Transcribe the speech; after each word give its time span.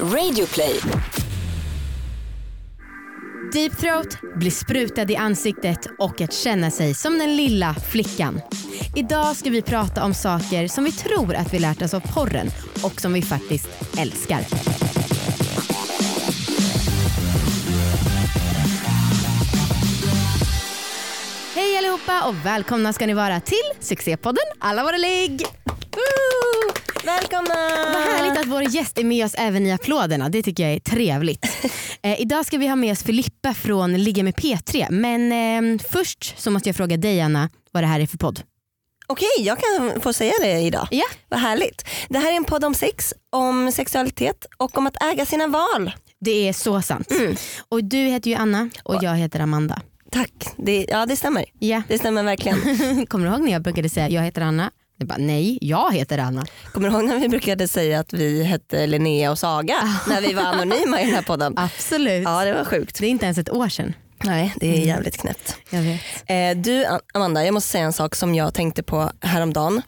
Radioplay. 0.00 0.80
Deep 3.52 3.76
throat, 3.76 4.18
bli 4.36 4.50
sprutad 4.50 5.10
i 5.10 5.16
ansiktet 5.16 5.86
och 5.98 6.20
att 6.20 6.32
känna 6.32 6.70
sig 6.70 6.94
som 6.94 7.18
den 7.18 7.36
lilla 7.36 7.74
flickan. 7.74 8.40
Idag 8.96 9.36
ska 9.36 9.50
vi 9.50 9.62
prata 9.62 10.04
om 10.04 10.14
saker 10.14 10.68
som 10.68 10.84
vi 10.84 10.92
tror 10.92 11.34
att 11.34 11.54
vi 11.54 11.58
lärt 11.58 11.82
oss 11.82 11.94
av 11.94 12.00
porren 12.00 12.50
och 12.82 13.00
som 13.00 13.12
vi 13.12 13.22
faktiskt 13.22 13.68
älskar. 13.98 14.40
Hej 21.54 21.78
allihopa 21.78 22.28
och 22.28 22.46
välkomna 22.46 22.92
ska 22.92 23.06
ni 23.06 23.14
vara 23.14 23.40
till 23.40 23.70
succépodden 23.80 24.44
Alla 24.58 24.82
våra 24.82 24.96
ligg. 24.96 25.42
Woo! 25.66 26.53
Välkomna! 27.04 27.54
Vad 27.92 28.02
härligt 28.02 28.40
att 28.40 28.46
vår 28.46 28.62
gäst 28.62 28.98
är 28.98 29.04
med 29.04 29.24
oss 29.24 29.34
även 29.38 29.66
i 29.66 29.72
applåderna. 29.72 30.28
Det 30.28 30.42
tycker 30.42 30.62
jag 30.62 30.72
är 30.72 30.80
trevligt. 30.80 31.46
eh, 32.02 32.20
idag 32.20 32.46
ska 32.46 32.58
vi 32.58 32.68
ha 32.68 32.76
med 32.76 32.92
oss 32.92 33.02
Filippa 33.02 33.54
från 33.54 33.96
Ligga 33.96 34.22
med 34.22 34.34
P3. 34.34 34.86
Men 34.90 35.32
eh, 35.32 35.86
först 35.90 36.34
så 36.38 36.50
måste 36.50 36.68
jag 36.68 36.76
fråga 36.76 36.96
dig 36.96 37.20
Anna 37.20 37.50
vad 37.72 37.82
det 37.82 37.86
här 37.86 38.00
är 38.00 38.06
för 38.06 38.18
podd. 38.18 38.40
Okej, 39.06 39.28
jag 39.38 39.58
kan 39.58 40.00
få 40.00 40.12
säga 40.12 40.32
det 40.40 40.60
idag. 40.60 40.88
Ja. 40.90 41.04
Vad 41.28 41.40
härligt. 41.40 41.84
Det 42.08 42.18
här 42.18 42.32
är 42.32 42.36
en 42.36 42.44
podd 42.44 42.64
om 42.64 42.74
sex, 42.74 43.14
om 43.30 43.72
sexualitet 43.72 44.46
och 44.56 44.78
om 44.78 44.86
att 44.86 45.02
äga 45.02 45.26
sina 45.26 45.46
val. 45.46 45.92
Det 46.20 46.48
är 46.48 46.52
så 46.52 46.82
sant. 46.82 47.08
Och 47.68 47.84
du 47.84 47.98
heter 47.98 48.30
ju 48.30 48.36
Anna 48.36 48.70
och 48.82 49.02
jag 49.02 49.16
heter 49.16 49.40
Amanda. 49.40 49.80
Tack. 50.10 50.32
Det, 50.56 50.86
ja 50.88 51.06
det 51.06 51.16
stämmer. 51.16 51.44
Ja. 51.58 51.82
Det 51.88 51.98
stämmer 51.98 52.22
verkligen. 52.22 53.06
Kommer 53.06 53.26
du 53.26 53.32
ihåg 53.32 53.42
när 53.42 53.52
jag 53.52 53.62
brukade 53.62 53.88
säga 53.88 54.08
jag 54.08 54.22
heter 54.22 54.42
Anna? 54.42 54.70
Jag 54.98 55.08
bara, 55.08 55.18
nej, 55.18 55.58
jag 55.60 55.94
heter 55.94 56.18
Anna. 56.18 56.46
Kommer 56.72 56.88
du 56.90 56.94
ihåg 56.96 57.04
när 57.04 57.18
vi 57.18 57.28
brukade 57.28 57.68
säga 57.68 58.00
att 58.00 58.12
vi 58.12 58.44
hette 58.44 58.86
Linnea 58.86 59.30
och 59.30 59.38
Saga 59.38 59.76
när 60.08 60.20
vi 60.20 60.32
var 60.32 60.42
anonyma 60.42 61.00
i 61.00 61.04
den 61.04 61.14
här 61.14 61.22
podden? 61.22 61.54
Absolut. 61.58 62.24
Ja 62.24 62.44
det 62.44 62.52
var 62.54 62.64
sjukt. 62.64 62.98
Det 63.00 63.06
är 63.06 63.10
inte 63.10 63.24
ens 63.24 63.38
ett 63.38 63.50
år 63.50 63.68
sedan. 63.68 63.92
Nej 64.24 64.54
det 64.56 64.82
är 64.82 64.86
jävligt 64.86 65.16
knäppt. 65.20 65.56
Jag 65.70 65.80
vet. 65.82 66.00
Eh, 66.26 66.62
du 66.62 66.86
Amanda, 67.14 67.44
jag 67.44 67.54
måste 67.54 67.70
säga 67.70 67.84
en 67.84 67.92
sak 67.92 68.14
som 68.14 68.34
jag 68.34 68.54
tänkte 68.54 68.82
på 68.82 69.10
häromdagen. 69.20 69.82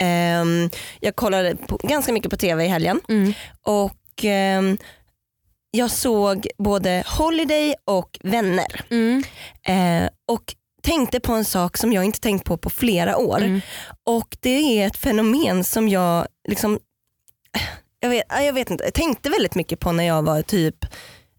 Eh, 0.00 0.70
jag 1.00 1.16
kollade 1.16 1.56
på, 1.56 1.76
ganska 1.82 2.12
mycket 2.12 2.30
på 2.30 2.36
tv 2.36 2.64
i 2.64 2.68
helgen 2.68 3.00
Mm. 3.08 3.32
och 3.62 4.24
ehm, 4.24 4.78
jag 5.70 5.90
såg 5.90 6.46
både 6.58 7.04
Holiday 7.06 7.74
och 7.84 8.18
Vänner. 8.22 8.84
Mm. 8.90 9.22
Eh, 9.66 10.08
och 10.28 10.54
tänkte 10.86 11.20
på 11.20 11.32
en 11.32 11.44
sak 11.44 11.76
som 11.76 11.92
jag 11.92 12.04
inte 12.04 12.20
tänkt 12.20 12.44
på 12.44 12.56
på 12.56 12.70
flera 12.70 13.16
år. 13.16 13.38
Mm. 13.38 13.60
Och 14.04 14.36
det 14.40 14.80
är 14.80 14.86
ett 14.86 14.96
fenomen 14.96 15.64
som 15.64 15.88
jag 15.88 16.26
liksom, 16.48 16.78
jag 18.00 18.10
vet, 18.10 18.24
ja, 18.28 18.42
jag 18.42 18.52
vet 18.52 18.70
inte, 18.70 18.84
jag 18.84 18.94
tänkte 18.94 19.30
väldigt 19.30 19.54
mycket 19.54 19.80
på 19.80 19.92
när 19.92 20.04
jag 20.04 20.22
var 20.22 20.42
typ 20.42 20.76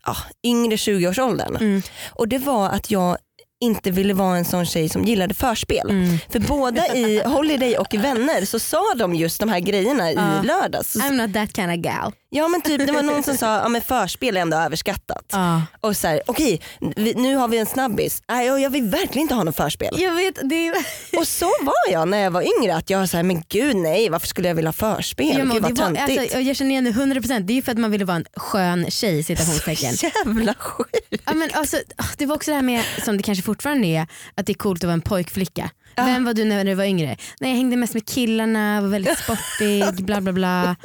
ja, 0.06 0.16
yngre 0.44 0.76
20-årsåldern. 0.76 1.56
Mm. 1.56 1.82
Och 2.10 2.28
det 2.28 2.38
var 2.38 2.70
att 2.70 2.92
jag 2.92 3.18
inte 3.60 3.92
ville 3.92 4.14
vara 4.14 4.38
en 4.38 4.46
sån 4.46 4.66
tjej 4.66 4.90
som 4.90 5.04
gillade 5.04 5.34
förspel. 5.34 5.90
Mm. 5.90 6.18
För 6.30 6.40
båda 6.40 6.96
i 6.96 7.22
Holiday 7.26 7.78
och 7.78 7.94
Vänner 7.94 8.46
så 8.46 8.60
sa 8.60 8.94
de 8.96 9.16
just 9.16 9.40
de 9.40 9.50
här 9.50 9.60
grejerna 9.60 10.12
i 10.12 10.16
lördags. 10.44 10.96
I'm 10.96 11.26
not 11.26 11.34
that 11.34 11.56
kind 11.56 11.72
of 11.72 11.78
gal. 11.78 12.14
Ja 12.30 12.48
men 12.48 12.62
typ 12.62 12.88
det 12.88 12.94
var 12.94 13.04
någon 13.04 13.24
som 13.24 13.38
sa 13.38 13.70
ja, 13.74 13.82
förspel 13.82 14.38
är 14.38 14.42
ändå 14.42 14.58
överskattat. 14.58 15.26
Ja. 15.32 15.62
Och 15.82 15.98
så 15.98 16.08
här, 16.08 16.22
okej 16.26 16.62
vi- 16.96 17.14
nu 17.14 17.36
har 17.36 17.48
vi 17.48 17.58
en 17.58 17.66
snabbis. 17.66 18.22
Nej, 18.28 18.48
jag 18.48 18.60
jag 18.62 18.70
vill 18.70 18.84
verkligen 18.84 19.22
inte 19.22 19.34
ha 19.36 19.44
något 19.44 19.56
förspel. 19.56 19.96
Jag 19.98 20.16
vet, 20.16 20.50
det 20.50 20.68
är... 20.68 20.76
Och 21.20 21.28
så 21.28 21.46
var 21.62 21.92
jag 21.92 22.08
när 22.08 22.18
jag 22.18 22.32
var 22.32 22.42
yngre. 22.60 22.76
Att 22.76 22.90
jag 22.90 23.00
var 23.00 23.06
så 23.06 23.18
här, 23.18 23.24
men 23.24 23.44
gud 23.50 23.76
nej 23.76 24.10
varför 24.10 24.28
skulle 24.28 24.48
jag 24.48 24.56
vilja 24.56 24.68
ha 24.68 24.74
förspel? 24.74 25.28
Ja, 25.38 25.38
men 25.38 25.50
gud 25.50 25.64
det 25.64 25.70
vad 25.74 25.78
var, 25.78 25.96
töntigt. 25.96 26.22
alltså, 26.22 26.40
jag 26.40 26.56
känner 26.56 26.72
igen 26.72 26.84
det 26.84 26.92
100%. 26.92 27.40
Det 27.40 27.54
är 27.54 27.56
ju 27.56 27.62
för 27.62 27.72
att 27.72 27.78
man 27.78 27.92
ville 27.92 28.06
vara 28.06 28.18
en 28.18 28.26
skön 28.36 28.92
tjej 28.92 29.24
citationstecken. 29.24 29.94
Jävla 30.26 30.54
sjukt. 30.54 31.22
Ja, 31.26 31.34
men 31.34 31.50
alltså, 31.54 31.78
ah, 31.96 32.04
det 32.18 32.26
var 32.26 32.36
också 32.36 32.52
det 32.52 32.56
här 32.56 32.62
med, 32.64 32.84
som 33.06 33.18
det 33.18 33.24
kanske 33.24 33.44
fortfarande 33.44 33.88
är, 33.88 34.08
att 34.36 34.46
det 34.46 34.52
är 34.52 34.58
coolt 34.58 34.84
att 34.84 34.88
vara 34.88 34.94
en 34.94 35.02
pojkflicka. 35.02 35.70
Vem 35.96 36.26
var 36.26 36.34
du 36.34 36.46
när 36.46 36.66
du 36.66 36.74
var 36.74 36.84
yngre? 36.84 37.18
Nej, 37.40 37.50
jag 37.52 37.58
hängde 37.58 37.78
mest 37.78 37.94
med 37.94 38.08
killarna, 38.08 38.82
var 38.82 38.88
väldigt 38.90 39.20
sportig, 39.20 39.94
bla 40.06 40.22
bla 40.22 40.32
bla. 40.32 40.76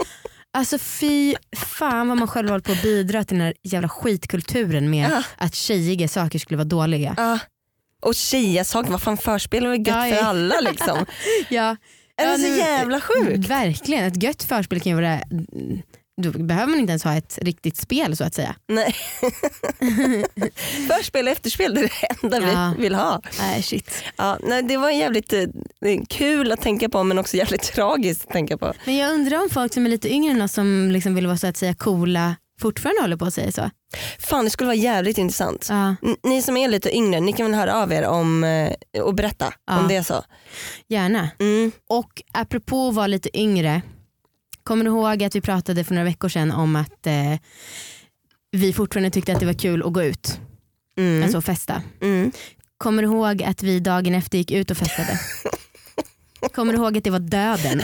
Alltså 0.55 0.79
fy 0.79 1.35
fan 1.57 2.09
vad 2.09 2.19
man 2.19 2.29
själv 2.29 2.49
håller 2.49 2.61
på 2.63 2.73
att 2.73 2.83
bidra 2.83 3.25
till 3.25 3.37
den 3.39 3.47
här 3.47 3.55
jävla 3.63 3.89
skitkulturen 3.89 4.91
med 4.91 5.11
Ja. 5.11 5.23
att 5.37 5.55
tjejiga 5.55 6.09
saker 6.09 6.39
skulle 6.39 6.57
vara 6.57 6.65
dåliga. 6.69 7.15
Ja. 7.17 7.39
Och 8.03 8.15
tjejasaker, 8.15 8.91
vad 8.91 9.03
fan 9.03 9.17
förspel 9.17 9.67
var 9.67 9.75
gött 9.75 9.87
Ja, 9.89 10.09
ja. 10.09 10.17
för 10.17 10.23
alla 10.25 10.61
liksom. 10.61 11.07
Ja. 11.49 11.77
Är 12.17 12.25
det 12.27 12.31
Ja, 12.31 12.37
så 12.37 12.43
nu- 12.43 12.57
jävla 12.57 13.01
sjukt? 13.01 13.49
Verkligen, 13.49 14.05
ett 14.05 14.23
gött 14.23 14.43
förspel 14.43 14.81
kan 14.81 14.91
ju 14.91 14.97
vara 14.97 15.21
då 16.23 16.31
behöver 16.31 16.67
man 16.67 16.81
inte 16.81 16.91
ens 16.91 17.05
ha 17.05 17.15
ett 17.17 17.39
riktigt 17.43 17.77
spel 17.77 18.17
så 18.17 18.25
att 18.25 18.34
säga. 18.34 18.55
Nej. 18.69 18.95
Förspel 20.89 21.27
och 21.27 21.33
efterspel 21.33 21.75
det 21.75 21.81
är 21.81 21.91
det 22.21 22.37
enda 22.39 22.53
Ja. 22.53 22.75
vi 22.77 22.83
vill 22.83 22.95
ha. 22.95 23.23
Nej 23.39 23.62
shit. 23.62 24.05
Ja, 24.17 24.39
nej, 24.43 24.62
det 24.62 24.77
var 24.77 24.91
jävligt 24.91 25.33
eh, 25.33 25.47
kul 26.09 26.53
att 26.53 26.61
tänka 26.61 26.89
på 26.89 27.03
men 27.03 27.19
också 27.19 27.37
jävligt 27.37 27.62
tragiskt 27.62 28.25
att 28.27 28.33
tänka 28.33 28.59
på. 28.59 28.73
Men 28.84 28.97
jag 28.97 29.12
undrar 29.15 29.43
om 29.43 29.49
folk 29.50 29.75
som 29.75 29.87
är 29.87 29.91
lite 29.91 30.12
yngre 30.12 30.33
än 30.33 30.43
oss 30.43 30.53
som 30.53 30.91
liksom 30.93 31.15
vill 31.15 31.27
vara 31.27 31.37
så 31.37 31.47
att 31.47 31.56
säga 31.56 31.75
coola 31.75 32.37
fortfarande 32.61 33.00
håller 33.00 33.17
på 33.17 33.25
att 33.25 33.34
säga 33.34 33.53
så. 33.53 33.71
Fan 34.19 34.44
det 34.44 34.50
skulle 34.50 34.67
vara 34.67 34.75
jävligt 34.77 35.19
intressant. 35.19 35.67
Ja, 35.71 35.94
Ni 36.23 36.43
som 36.43 36.56
är 36.56 36.69
lite 36.69 36.97
yngre, 36.97 37.21
ni 37.21 37.33
kan 37.33 37.47
väl 37.50 37.55
höra 37.61 37.75
av 37.83 37.93
er 37.93 38.06
om, 38.06 38.44
eh, 38.44 38.73
och 39.03 39.15
berätta 39.15 39.53
Ja. 39.67 39.79
om 39.79 39.89
det 39.89 39.97
är 39.97 40.03
så. 40.03 40.25
gärna. 40.89 41.29
Mm. 41.41 41.73
Och 41.89 42.23
apropå 42.33 42.89
att 42.89 42.94
vara 42.94 43.06
lite 43.06 43.39
yngre. 43.39 43.83
Kommer 44.65 44.84
du 44.84 44.91
ihåg 44.91 45.23
att 45.25 45.37
vi 45.37 45.41
pratade 45.41 45.84
för 45.84 45.95
några 45.95 46.05
veckor 46.05 46.28
sedan 46.28 46.50
om 46.53 46.77
att 46.77 47.06
eh, 47.06 47.34
vi 48.53 48.73
fortfarande 48.73 49.11
tyckte 49.11 49.33
att 49.33 49.41
det 49.41 49.47
var 49.47 49.53
kul 49.59 49.83
att 49.83 49.93
gå 49.93 50.03
ut, 50.03 50.41
Mm. 50.97 51.23
alltså 51.23 51.41
festa. 51.41 51.83
Mm. 52.03 52.33
Kommer 52.78 53.03
du 53.03 53.09
ihåg 53.09 53.43
att 53.43 53.62
vi 53.62 53.81
dagen 53.81 54.15
efter 54.15 54.39
gick 54.39 54.50
ut 54.50 54.71
och 54.71 54.77
festade? 54.77 55.21
Kommer 56.55 56.73
du 56.73 56.78
ihåg 56.78 56.99
att 56.99 57.05
det 57.05 57.11
var 57.11 57.19
döden? 57.19 57.83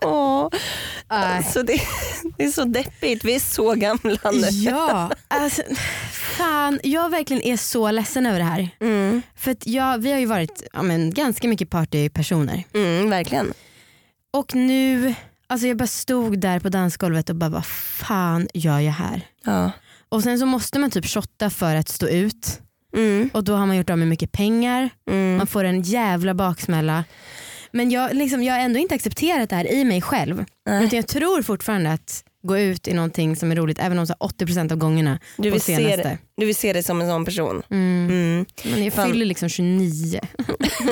Ja, 0.00 0.50
Äh, 1.12 1.50
så 1.52 1.62
det, 1.62 1.80
det 2.38 2.44
är 2.44 2.50
så 2.50 2.64
deppigt, 2.64 3.24
vi 3.24 3.34
är 3.34 3.40
så 3.40 3.74
gamla 3.74 4.30
nu. 4.32 4.46
ja, 4.50 5.10
alltså, 5.28 5.62
fan, 6.12 6.80
jag 6.82 7.10
verkligen 7.10 7.42
är 7.42 7.56
så 7.56 7.90
ledsen 7.90 8.26
över 8.26 8.38
det 8.38 8.44
här. 8.44 8.68
Mm. 8.80 9.22
För 9.36 9.50
att 9.50 9.66
jag, 9.66 9.98
vi 9.98 10.12
har 10.12 10.18
ju 10.18 10.26
varit 10.26 10.62
ja, 10.72 10.82
men, 10.82 11.14
ganska 11.14 11.48
mycket 11.48 11.70
partypersoner. 11.70 12.64
Mm, 12.74 13.10
verkligen. 13.10 13.52
Och 14.32 14.54
nu, 14.54 15.14
alltså 15.46 15.66
jag 15.66 15.76
bara 15.76 15.86
stod 15.86 16.38
där 16.40 16.60
på 16.60 16.68
dansgolvet 16.68 17.30
och 17.30 17.36
bara 17.36 17.50
vad 17.50 17.66
fan 17.66 18.48
gör 18.54 18.78
jag 18.80 18.92
här? 18.92 19.20
Ja. 19.44 19.70
Och 20.08 20.22
sen 20.22 20.38
så 20.38 20.46
måste 20.46 20.78
man 20.78 20.90
typ 20.90 21.06
shotta 21.06 21.50
för 21.50 21.74
att 21.74 21.88
stå 21.88 22.08
ut 22.08 22.60
Mm. 22.96 23.30
och 23.34 23.44
då 23.44 23.54
har 23.54 23.66
man 23.66 23.76
gjort 23.76 23.90
av 23.90 23.98
med 23.98 24.08
mycket 24.08 24.32
pengar, 24.32 24.90
Mm. 25.10 25.36
man 25.36 25.46
får 25.46 25.64
en 25.64 25.82
jävla 25.82 26.34
baksmälla. 26.34 27.04
Men 27.72 27.90
jag, 27.90 28.14
liksom, 28.14 28.42
jag 28.42 28.54
har 28.54 28.60
ändå 28.60 28.78
inte 28.78 28.94
accepterat 28.94 29.50
det 29.50 29.56
här 29.56 29.72
i 29.72 29.84
mig 29.84 30.02
själv. 30.02 30.44
Nej. 30.66 30.84
Utan 30.84 30.96
jag 30.96 31.06
tror 31.08 31.42
fortfarande 31.42 31.92
att 31.92 32.24
gå 32.42 32.58
ut 32.58 32.88
är 32.88 32.94
någonting 32.94 33.36
som 33.36 33.52
är 33.52 33.56
roligt 33.56 33.78
även 33.78 33.98
om 33.98 34.06
så 34.06 34.14
här 34.20 34.28
80% 34.28 34.72
av 34.72 34.78
gångerna 34.78 35.18
Du, 35.36 35.50
vill 35.50 35.60
se 35.60 35.76
senaste. 35.76 36.02
det, 36.02 36.18
du 36.36 36.46
vill 36.46 36.54
se 36.56 36.72
dig 36.72 36.82
som 36.82 37.00
en 37.00 37.08
sån 37.08 37.24
person. 37.24 37.62
Mm. 37.70 38.06
Mm. 38.10 38.46
Men 38.74 38.84
jag 38.84 38.92
Fan. 38.92 39.08
fyller 39.12 39.26
liksom 39.26 39.48
29. 39.48 40.20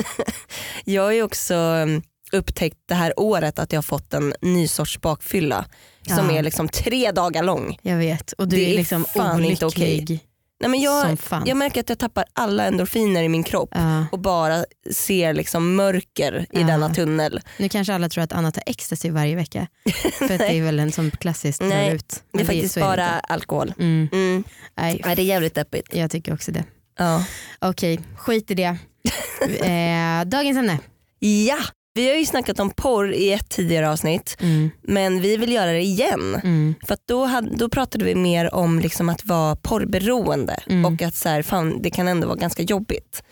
Jag 0.85 1.15
ju 1.15 1.23
också 1.23 1.53
um, 1.55 2.01
upptäckt 2.31 2.77
det 2.87 2.95
här 2.95 3.19
året 3.19 3.59
att 3.59 3.71
jag 3.71 3.77
har 3.77 3.83
fått 3.83 4.13
en 4.13 4.33
ny 4.41 4.67
sorts 4.67 5.01
bakfylla 5.01 5.65
som 6.07 6.29
Ja. 6.29 6.37
är 6.37 6.43
liksom 6.43 6.69
tre 6.69 7.11
dagar 7.11 7.43
lång. 7.43 7.77
Jag 7.81 7.97
vet 7.97 8.31
och 8.31 8.47
du 8.47 8.55
Det 8.55 8.65
är 8.65 8.73
är 8.73 8.77
liksom 8.77 9.05
fan 9.05 9.43
inte 9.45 9.65
olycklig 9.65 10.19
Nej, 10.59 10.69
men 10.69 10.81
jag, 10.81 11.19
som 11.19 11.43
jag 11.45 11.57
märker 11.57 11.79
att 11.79 11.89
jag 11.89 11.99
tappar 11.99 12.25
alla 12.33 12.65
endorfiner 12.65 13.23
i 13.23 13.29
min 13.29 13.43
kropp 13.43 13.69
Ja. 13.71 14.05
och 14.11 14.19
bara 14.19 14.65
ser 14.91 15.33
liksom 15.33 15.75
mörker 15.75 16.41
i 16.41 16.47
Ja. 16.61 16.67
denna 16.67 16.93
tunnel. 16.93 17.41
Nu 17.59 17.69
kanske 17.69 17.93
alla 17.93 18.09
tror 18.09 18.23
att 18.23 18.33
Anna 18.33 18.51
tar 18.51 18.63
ecstasy 18.65 19.09
varje 19.11 19.35
vecka. 19.35 19.67
För 20.17 20.25
att 20.25 20.39
det 20.39 20.53
är 20.57 20.63
väl 20.63 20.79
en 20.79 20.91
sån 20.91 21.11
klassiskt 21.11 21.59
drar 21.59 21.67
Nej, 21.69 21.93
ut. 21.95 22.07
Det 22.09 22.15
är 22.15 22.37
Men 22.37 22.45
faktiskt 22.45 22.77
är 22.77 22.81
det 22.81 22.87
bara 22.87 23.05
inte. 23.15 23.19
alkohol. 23.19 23.73
Mm. 23.79 24.07
Mm. 24.11 24.43
Nej, 24.77 25.01
Nej, 25.05 25.15
det 25.15 25.21
är 25.21 25.25
jävligt 25.25 25.55
deppigt. 25.55 25.95
jag 25.95 26.11
tycker 26.11 26.33
också 26.33 26.51
det. 26.51 26.63
Ja. 26.97 27.25
Okej, 27.59 27.99
skit 28.17 28.51
i 28.51 28.53
det. 28.55 28.63
eh, 29.65 30.25
dagens 30.25 30.57
ämne. 30.57 30.79
ja, 31.19 31.57
vi 31.95 32.09
har 32.09 32.15
ju 32.15 32.25
snackat 32.25 32.59
om 32.59 32.69
porr 32.69 33.13
i 33.13 33.31
ett 33.33 33.49
tidigare 33.49 33.89
avsnitt 33.91 34.37
Mm. 34.41 34.69
men 34.81 35.21
vi 35.21 35.37
vill 35.37 35.51
göra 35.51 35.71
det 35.71 35.81
igen. 35.81 36.35
Mm. 36.43 36.75
För 36.87 36.97
då, 37.07 37.25
hade, 37.25 37.55
då 37.55 37.69
pratade 37.69 38.05
vi 38.05 38.15
mer 38.15 38.55
om 38.55 38.79
liksom 38.79 39.09
att 39.09 39.25
vara 39.25 39.55
porrberoende 39.55 40.59
Mm. 40.69 40.85
och 40.85 41.01
att 41.01 41.15
så 41.15 41.29
här, 41.29 41.41
fan, 41.41 41.81
det 41.81 41.89
kan 41.89 42.07
ändå 42.07 42.27
vara 42.27 42.37
ganska 42.37 42.63
jobbigt. 42.63 43.23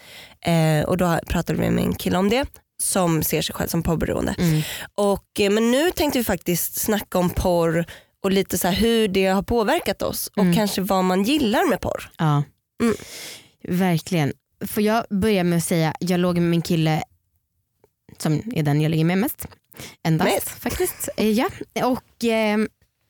Eh, 0.45 0.86
och 0.89 0.98
då 0.98 1.19
pratade 1.27 1.60
vi 1.62 1.69
med 1.69 1.83
en 1.83 1.95
kille 1.95 2.18
om 2.18 2.30
det 2.30 2.45
som 2.81 3.24
ser 3.24 3.42
sig 3.42 3.56
själv 3.56 3.68
som 3.68 3.83
porrberoende. 3.83 4.36
Mm. 4.39 4.62
Och, 4.95 5.39
eh, 5.39 5.50
men 5.51 5.71
nu 5.71 5.92
tänkte 5.92 6.19
vi 6.19 6.25
faktiskt 6.25 6.80
snacka 6.81 7.18
om 7.18 7.30
porr 7.30 7.86
och 8.24 8.31
lite 8.31 8.57
så 8.57 8.68
hur 8.68 9.07
det 9.07 9.25
har 9.27 9.42
påverkat 9.44 10.01
oss 10.01 10.27
och 10.36 10.44
Mm. 10.44 10.56
kanske 10.56 10.81
vad 10.81 11.04
man 11.04 11.24
gillar 11.24 11.69
med 11.69 11.81
porr. 11.81 12.10
Ja, 12.18 12.44
Mm. 12.81 12.95
verkligen. 13.68 14.33
Får 14.68 14.83
jag 14.83 15.06
börja 15.10 15.44
med 15.44 15.57
att 15.57 15.63
säga, 15.63 15.94
jag 16.00 16.19
låg 16.19 16.36
med 16.38 16.50
min 16.50 16.62
kille 16.62 17.04
som 18.21 18.42
är 18.56 18.63
den 18.63 18.81
jag 18.81 18.89
ligger 18.89 19.06
med 19.06 19.18
mest 19.18 19.48
Endast 20.04 20.31
Nice. 20.36 20.50
faktiskt. 20.50 21.10
Eh, 21.18 21.30
Ja. 21.30 21.50
Och 21.83 22.24
eh, 22.25 22.57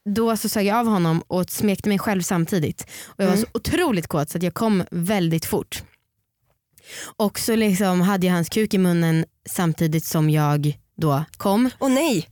då 0.06 0.38
så 0.38 0.50
sög 0.50 0.66
jag 0.66 0.78
av 0.78 0.86
honom 0.88 1.24
och 1.28 1.50
smekte 1.50 1.90
mig 1.90 2.00
själv 2.00 2.22
samtidigt. 2.22 2.82
Och 3.06 3.24
jag 3.24 3.26
var 3.28 3.34
Mm. 3.34 3.46
så 3.46 3.58
otroligt 3.58 4.08
kåt 4.08 4.30
så 4.30 4.38
att 4.38 4.44
jag 4.44 4.54
kom 4.54 4.84
väldigt 4.92 5.46
fort. 5.46 5.84
Och 7.18 7.40
så 7.40 7.56
liksom 7.56 8.02
hade 8.02 8.28
jag 8.28 8.34
hans 8.34 8.50
kuk 8.50 8.74
i 8.74 8.78
munnen 8.78 9.26
samtidigt 9.50 10.06
som 10.06 10.30
jag 10.30 10.78
då 10.98 11.24
kom. 11.38 11.70
Åh. 11.80 11.90
Va? 11.90 11.96
Nej, 11.96 12.28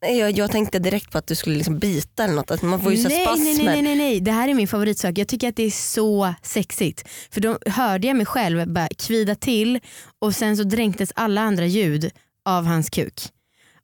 Jag, 0.00 0.30
jag 0.30 0.50
tänkte 0.50 0.78
direkt 0.78 1.10
på 1.12 1.18
att 1.18 1.26
du 1.26 1.34
skulle 1.34 1.56
liksom 1.56 1.78
bita 1.78 2.24
eller 2.24 2.34
något. 2.34 2.50
Att 2.50 2.62
man 2.62 2.80
får 2.80 2.92
ju 2.92 3.08
nej, 3.08 3.22
spasmer. 3.22 3.44
nej, 3.44 3.64
nej, 3.64 3.82
nej, 3.82 3.96
nej, 3.96 4.20
det 4.20 4.32
här 4.32 4.48
är 4.48 4.54
min 4.54 4.68
favoritsak. 4.68 5.18
Jag 5.18 5.28
tycker 5.28 5.48
att 5.48 5.56
det 5.56 5.62
är 5.62 5.70
så 5.70 6.34
sexigt. 6.42 7.08
För 7.30 7.40
då 7.40 7.58
hörde 7.66 8.06
jag 8.06 8.16
mig 8.16 8.26
själv 8.26 8.68
bara 8.72 8.88
kvida 8.88 9.34
till 9.34 9.80
och 10.18 10.34
sen 10.34 10.56
så 10.56 10.62
dränktes 10.62 11.12
alla 11.14 11.40
andra 11.40 11.66
ljud 11.66 12.10
av 12.44 12.64
hans 12.64 12.90
kuk. 12.90 13.20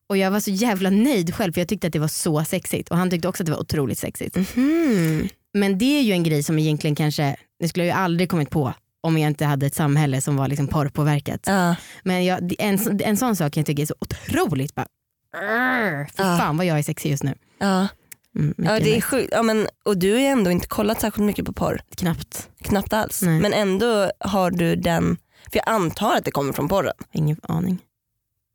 Och 0.09 0.17
jag 0.17 0.31
var 0.31 0.41
så 0.41 0.51
jävla 0.51 0.91
nöjd 0.91 1.35
själv 1.35 1.53
för 1.53 1.61
jag 1.61 1.69
tyckte 1.69 1.87
att 1.87 1.93
det 1.93 1.99
var 1.99 2.09
så 2.09 2.45
sexigt 2.45 2.91
och 2.91 2.97
han 2.97 3.11
tyckte 3.11 3.29
också 3.29 3.43
att 3.43 3.47
det 3.47 3.53
var 3.53 3.61
otroligt 3.61 3.99
sexigt. 3.99 4.37
Mhm. 4.37 5.29
Men 5.55 5.79
det 5.79 5.99
är 5.99 6.03
ju 6.03 6.13
en 6.13 6.23
grej 6.23 6.43
som 6.43 6.59
egentligen 6.59 6.97
kanske, 6.97 7.37
det 7.61 7.69
skulle 7.69 7.85
jag 7.87 7.97
ju 7.97 8.03
aldrig 8.03 8.31
kommit 8.31 8.51
på 8.51 8.75
om 9.01 9.19
jag 9.19 9.29
inte 9.29 9.45
hade 9.45 9.67
ett 9.67 9.75
samhälle 9.75 10.21
som 10.21 10.37
var 10.37 10.49
liksom 10.49 10.69
porrpåverkat. 10.69 11.41
Ja. 11.47 11.77
Men 12.03 12.25
jag, 12.25 12.55
en, 12.59 13.01
en 13.01 13.17
sån 13.17 13.37
sak 13.37 13.57
jag 13.57 13.67
tycker 13.67 13.83
är 13.83 13.87
så 13.87 13.95
otroligt 13.99 14.75
bara, 14.75 14.87
Arr, 15.35 16.11
Ja. 16.17 16.39
fan 16.39 16.57
vad 16.57 16.67
jag 16.67 16.79
är 16.79 16.83
sexig 16.83 17.11
just 17.11 17.23
nu. 17.23 17.35
Ja. 17.59 17.89
Mm, 18.37 18.55
Ja, 18.59 18.81
det 18.81 18.97
är 18.97 19.01
sjukt. 19.01 19.29
Ja, 19.33 19.43
men, 19.43 19.69
och 19.85 19.97
du 19.99 20.13
har 20.13 20.21
ju 20.21 20.27
ändå 20.27 20.51
inte 20.51 20.67
kollat 20.67 21.01
särskilt 21.01 21.25
mycket 21.27 21.45
på 21.45 21.53
porr. 21.53 21.81
Knappt. 21.97 22.49
Knappt 22.63 22.93
alls. 22.93 23.23
Nej. 23.23 23.41
Men 23.41 23.53
ändå 23.53 24.11
har 24.21 24.51
du 24.51 24.77
den, 24.77 25.17
för 25.53 25.57
jag 25.59 25.69
antar 25.69 26.17
att 26.17 26.25
det 26.25 26.31
kommer 26.31 26.53
från 26.53 26.69
porren. 26.69 26.93
Ingen 27.13 27.37
aning. 27.43 27.79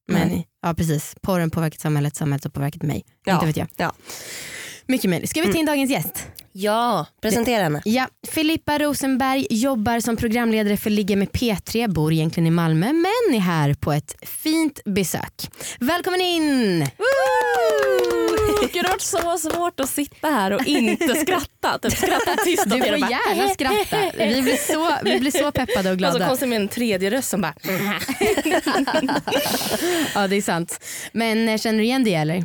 Men 0.08 0.28
Nej. 0.28 0.48
ja 0.62 0.74
precis, 0.74 1.16
porren 1.22 1.50
påverkat 1.52 1.80
samhället, 1.80 2.16
samhället 2.16 2.44
har 2.44 2.52
påverkat 2.52 2.82
mig. 2.82 3.04
Ja, 3.26 3.34
Inte 3.34 3.46
vet 3.46 3.58
jag. 3.58 3.68
ja. 3.78 3.94
Mycket 4.90 5.10
möjligt. 5.10 5.30
Ska 5.30 5.42
vi 5.42 5.52
ta 5.54 5.58
in 5.60 5.66
dagens 5.66 5.92
gäst? 5.92 6.28
Ja, 6.52 7.06
presentera 7.22 7.64
henne. 7.64 7.82
Ja, 7.86 8.08
Filippa 8.28 8.80
Rosenberg 8.80 9.48
jobbar 9.50 10.00
som 10.00 10.18
programledare 10.18 10.78
för 10.78 10.90
Ligga 10.90 11.16
med 11.16 11.28
P3, 11.30 11.88
bor 11.88 12.14
egentligen 12.14 12.48
i 12.48 12.52
Malmö 12.52 12.86
men 12.94 13.36
är 13.36 13.40
här 13.40 13.74
på 13.74 13.94
ett 13.94 14.16
fint 14.22 14.80
besök. 14.86 15.34
Välkommen 15.80 16.22
in! 16.22 16.80
Gud, 18.62 18.70
det 18.74 18.80
har 18.80 18.90
varit 18.90 19.02
så 19.02 19.38
svårt 19.50 19.80
att 19.80 19.90
sitta 19.90 20.28
här 20.28 20.52
och 20.52 20.66
inte 20.68 21.16
skratta. 21.22 21.80
Typ 21.90 21.98
skratta 21.98 22.36
tyst 22.46 22.64
Du 22.66 22.72
får 22.72 22.98
gärna 22.98 23.50
skratta. 23.50 23.98
Vi 24.18 24.42
blir 24.42 24.74
så, 24.74 24.92
vi 25.04 25.20
blir 25.20 25.32
så 25.32 25.52
peppade 25.52 25.90
och 25.90 25.94
Och 25.96 26.00
så 26.00 26.18
glada. 26.18 26.28
konstigt 26.28 26.50
med 26.50 26.62
en 26.62 26.68
tredje 26.68 27.10
röst 27.12 27.30
som 27.30 27.42
bara 27.42 27.54
Ja 30.16 30.28
det 30.28 30.36
är 30.36 30.42
sant. 30.42 30.80
Men 31.12 31.50
eh, 31.50 31.58
känner 31.58 31.80
du 31.80 31.84
igen 31.86 32.04
det 32.04 32.16
eller? 32.16 32.44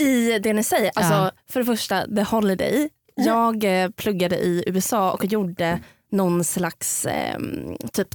I 0.00 0.38
det 0.38 0.52
ni 0.52 0.64
säger. 0.64 0.90
Alltså, 0.94 1.12
Ja. 1.12 1.30
För 1.50 1.60
det 1.60 1.66
första, 1.66 2.06
The 2.06 2.22
Holiday. 2.22 2.88
Jag 3.14 3.64
eh, 3.84 3.90
pluggade 3.90 4.36
i 4.36 4.64
USA 4.66 5.12
och 5.12 5.24
gjorde 5.24 5.80
någon 6.10 6.44
slags, 6.44 7.06
eh, 7.06 7.38
typ, 7.92 8.08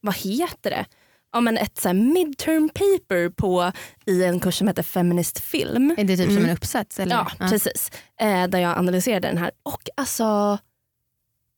vad 0.00 0.16
heter 0.16 0.70
det? 0.70 0.86
Ja, 1.32 1.40
men 1.40 1.58
ett 1.58 1.78
så 1.78 1.88
här 1.88 1.94
midterm 1.94 2.68
paper 2.68 3.28
på, 3.28 3.72
i 4.06 4.24
en 4.24 4.40
kurs 4.40 4.54
som 4.58 4.68
heter 4.68 4.82
Feminist 4.82 5.38
film. 5.40 5.94
Är 5.98 6.04
det 6.04 6.16
typ 6.16 6.26
som 6.26 6.36
Mm. 6.36 6.44
en 6.50 6.56
uppsats? 6.56 7.00
Eller? 7.00 7.14
Ja, 7.16 7.30
precis. 7.38 7.90
Eh, 8.20 8.46
där 8.46 8.58
jag 8.58 8.78
analyserade 8.78 9.28
den 9.28 9.38
här. 9.38 9.50
Och 9.62 9.88
alltså, 9.96 10.58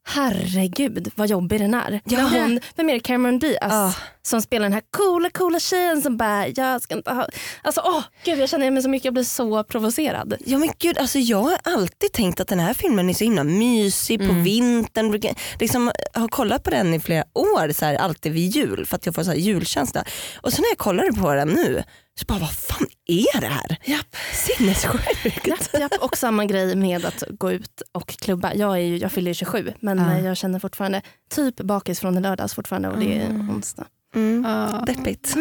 herregud 0.07 1.13
vad 1.15 1.29
jobbig 1.29 1.61
den 1.61 1.75
är. 1.75 2.01
Ja. 2.05 2.21
Hon, 2.33 2.61
vem 2.77 2.89
är 2.89 2.93
det? 2.95 3.01
Cameron 3.01 3.39
Diaz 3.39 3.73
Ah. 3.73 3.95
Som 4.23 4.43
spelar 4.43 4.63
den 4.63 4.73
här 4.73 4.83
coola 4.91 5.31
coola 5.31 5.61
tjejen 5.61 6.03
som 6.03 6.17
bara, 6.17 6.49
jag 6.49 6.83
ska 6.83 6.95
inte 6.95 7.11
ha... 7.11 7.27
Alltså 7.63 7.81
åh, 7.85 8.03
gud 8.25 8.39
jag 8.39 8.49
känner 8.49 8.71
mig 8.71 8.83
så 8.83 8.89
mycket, 8.89 9.05
jag 9.05 9.15
blir 9.15 9.25
så 9.25 9.65
provocerad. 9.65 10.35
Ja 10.47 10.59
men 10.59 10.71
gud, 10.79 10.99
alltså 10.99 11.19
jag 11.19 11.43
har 11.43 11.59
alltid 11.65 12.13
tänkt 12.13 12.41
att 12.41 12.49
den 12.49 12.61
här 12.61 12.75
filmen 12.75 13.11
är 13.11 13.15
så 13.15 13.25
himla 13.25 13.45
mysig 13.45 14.19
på 14.19 14.25
Mm. 14.25 14.43
vintern. 14.45 15.11
Brukar- 15.11 15.35
Liksom, 15.61 15.93
jag 16.15 16.21
har 16.21 16.29
kollat 16.29 16.63
på 16.63 16.71
den 16.71 16.95
i 16.95 17.01
flera 17.01 17.25
år, 17.35 17.73
så 17.73 17.85
här, 17.85 17.95
alltid 17.95 18.33
vid 18.33 18.51
jul 18.51 18.87
för 18.87 18.97
att 18.97 19.07
jag 19.07 19.15
får 19.15 19.23
så 19.23 19.31
här 19.31 19.37
julkänsla. 19.39 20.05
Och 20.41 20.53
så 20.53 20.63
när 20.63 20.69
jag 20.69 20.79
kollade 20.79 21.13
på 21.13 21.35
den 21.35 21.49
nu, 21.49 21.83
så 22.21 22.25
bara 22.27 22.39
vad 22.39 22.53
fan 22.53 22.87
är 23.07 23.41
det 23.41 23.47
här? 23.47 23.77
Japp. 23.85 24.17
Sinnessjukt. 24.33 25.47
Japp, 25.47 25.81
japp. 25.81 25.93
Och 26.01 26.17
samma 26.17 26.45
grej 26.45 26.77
med 26.77 27.05
att 27.05 27.23
gå 27.31 27.53
ut 27.53 27.83
och 27.93 28.07
klubba. 28.09 28.55
Jag, 28.55 28.73
är 28.73 28.81
ju, 28.83 28.97
jag 28.97 29.13
fyller 29.13 29.31
ju 29.31 29.35
27 29.35 29.73
men 29.81 29.99
eh, 29.99 30.25
jag 30.25 30.37
känner 30.37 30.59
fortfarande 30.59 31.03
typ 31.35 31.57
bakis 31.57 32.01
från 32.01 32.19
i 32.19 32.21
lördags 32.21 32.55
fortfarande 32.55 32.89
och 32.89 32.99
det 32.99 33.19
är 33.19 33.29
onsdag. 33.31 33.87
Mm. 34.15 34.45
Ja. 34.51 34.85
Deppigt. 34.87 35.35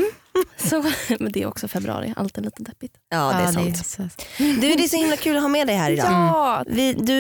Så, 0.58 0.84
men 1.20 1.32
det 1.32 1.42
är 1.42 1.46
också 1.48 1.68
februari, 1.68 2.14
alltid 2.18 2.46
lite 2.46 2.64
deppigt. 2.64 2.94
Ja 3.10 3.34
det 3.38 3.44
är 3.44 3.52
sant. 3.76 3.86
så- 3.86 4.10
Du 4.38 4.74
det 4.76 4.84
är 4.84 4.88
så 4.88 4.98
himla 4.98 5.18
kul 5.18 5.36
att 5.36 5.42
ha 5.42 5.50
med 5.50 5.68
dig 5.68 5.76
här 5.76 5.92
idag. 5.92 6.06
Ja, 6.06 6.64
Vi, 6.68 6.94
du 6.94 7.14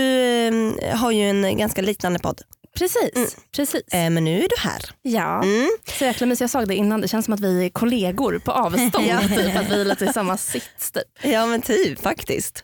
eh, 0.88 0.98
har 0.98 1.12
ju 1.12 1.30
en 1.30 1.58
ganska 1.58 1.82
liknande 1.82 2.20
podd, 2.20 2.42
precis. 2.78 3.16
Mm. 3.16 3.28
precis. 3.56 3.82
eh, 3.94 4.10
men 4.10 4.24
nu 4.24 4.38
är 4.38 4.48
du 4.50 4.70
här. 4.70 4.82
Ja. 5.02 5.44
Mm. 5.44 5.70
Så 5.98 6.04
jäkla 6.06 6.28
mysigt. 6.28 6.42
Jag 6.42 6.50
sa 6.50 6.66
det 6.66 6.76
innan, 6.76 7.02
det 7.02 7.08
känns 7.08 7.26
som 7.26 7.34
att 7.34 7.40
vi 7.40 7.66
är 7.66 7.70
kollegor 7.70 8.40
på 8.46 8.52
avstånd. 8.52 9.06
Ja. 9.08 9.20
typ, 9.20 9.58
att 9.58 9.70
vi 9.72 9.82
är 9.82 9.86
lite 9.86 10.06
i 10.06 10.14
samma 10.14 10.38
sits. 10.38 10.92
Typ. 10.92 11.04
Ja 11.22 11.46
men 11.46 11.62
typ 11.62 12.02
faktiskt. 12.02 12.64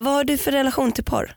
Vad 0.00 0.12
har 0.14 0.24
du 0.24 0.36
för 0.38 0.52
relation 0.52 0.92
till 0.92 1.04
porr? 1.04 1.36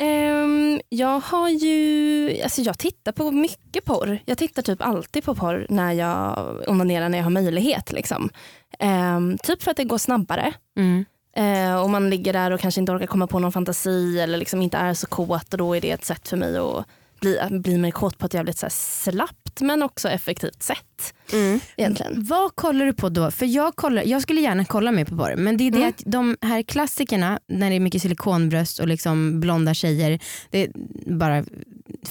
Ehm, 0.00 0.80
jag 0.88 1.20
har 1.20 1.48
ju, 1.48 2.42
alltså 2.42 2.62
jag 2.62 2.78
tittar 2.78 3.12
på 3.12 3.30
mycket 3.30 3.84
porr. 3.84 4.18
Jag 4.24 4.38
tittar 4.38 4.62
typ 4.62 4.82
alltid 4.82 5.24
på 5.24 5.34
porr 5.34 5.66
när 5.68 5.92
jag 5.92 6.56
onanerar 6.66 7.08
när 7.08 7.18
jag 7.18 7.24
har 7.24 7.30
möjlighet. 7.30 7.92
Liksom. 7.92 8.30
Ehm, 8.78 9.38
typ 9.38 9.62
för 9.62 9.70
att 9.70 9.76
det 9.76 9.84
går 9.84 9.98
snabbare. 9.98 10.52
Mm. 10.76 11.04
Eh, 11.36 11.82
och 11.82 11.90
man 11.90 12.10
ligger 12.10 12.32
där 12.32 12.50
och 12.50 12.60
kanske 12.60 12.80
inte 12.80 12.92
orkar 12.92 13.06
komma 13.06 13.26
på 13.26 13.38
någon 13.38 13.52
fantasi 13.52 14.20
eller 14.20 14.38
liksom 14.38 14.62
inte 14.62 14.78
är 14.78 14.94
så 14.94 15.06
kåt 15.06 15.52
och 15.52 15.58
då 15.58 15.76
är 15.76 15.80
det 15.80 15.90
ett 15.90 16.04
sätt 16.04 16.28
för 16.28 16.36
mig 16.36 16.56
att 16.56 16.86
bli, 17.20 17.38
bli 17.50 17.78
mer 17.78 17.90
kåt 17.90 18.18
på 18.18 18.26
ett 18.26 18.34
jävligt 18.34 18.58
så 18.58 18.66
här 18.66 18.70
slappt 18.70 19.60
men 19.60 19.82
också 19.82 20.08
effektivt 20.08 20.62
sätt. 20.62 21.14
Mm. 21.32 21.60
Egentligen. 21.76 22.24
Vad 22.24 22.56
kollar 22.56 22.86
du 22.86 22.92
på 22.92 23.08
då? 23.08 23.30
För 23.30 23.46
jag, 23.46 23.76
kollar, 23.76 24.02
jag 24.02 24.22
skulle 24.22 24.40
gärna 24.40 24.64
kolla 24.64 24.92
mer 24.92 25.04
på 25.04 25.16
porr 25.16 25.36
men 25.36 25.56
det 25.56 25.64
är 25.66 25.70
det 25.70 25.76
Mm. 25.78 25.88
att 25.88 26.02
de 26.06 26.36
här 26.40 26.62
klassikerna 26.62 27.40
när 27.48 27.70
det 27.70 27.76
är 27.76 27.80
mycket 27.80 28.02
silikonbröst 28.02 28.78
och 28.78 28.88
liksom 28.88 29.40
blonda 29.40 29.74
tjejer, 29.74 30.18
det 30.50 30.68
bara 31.06 31.44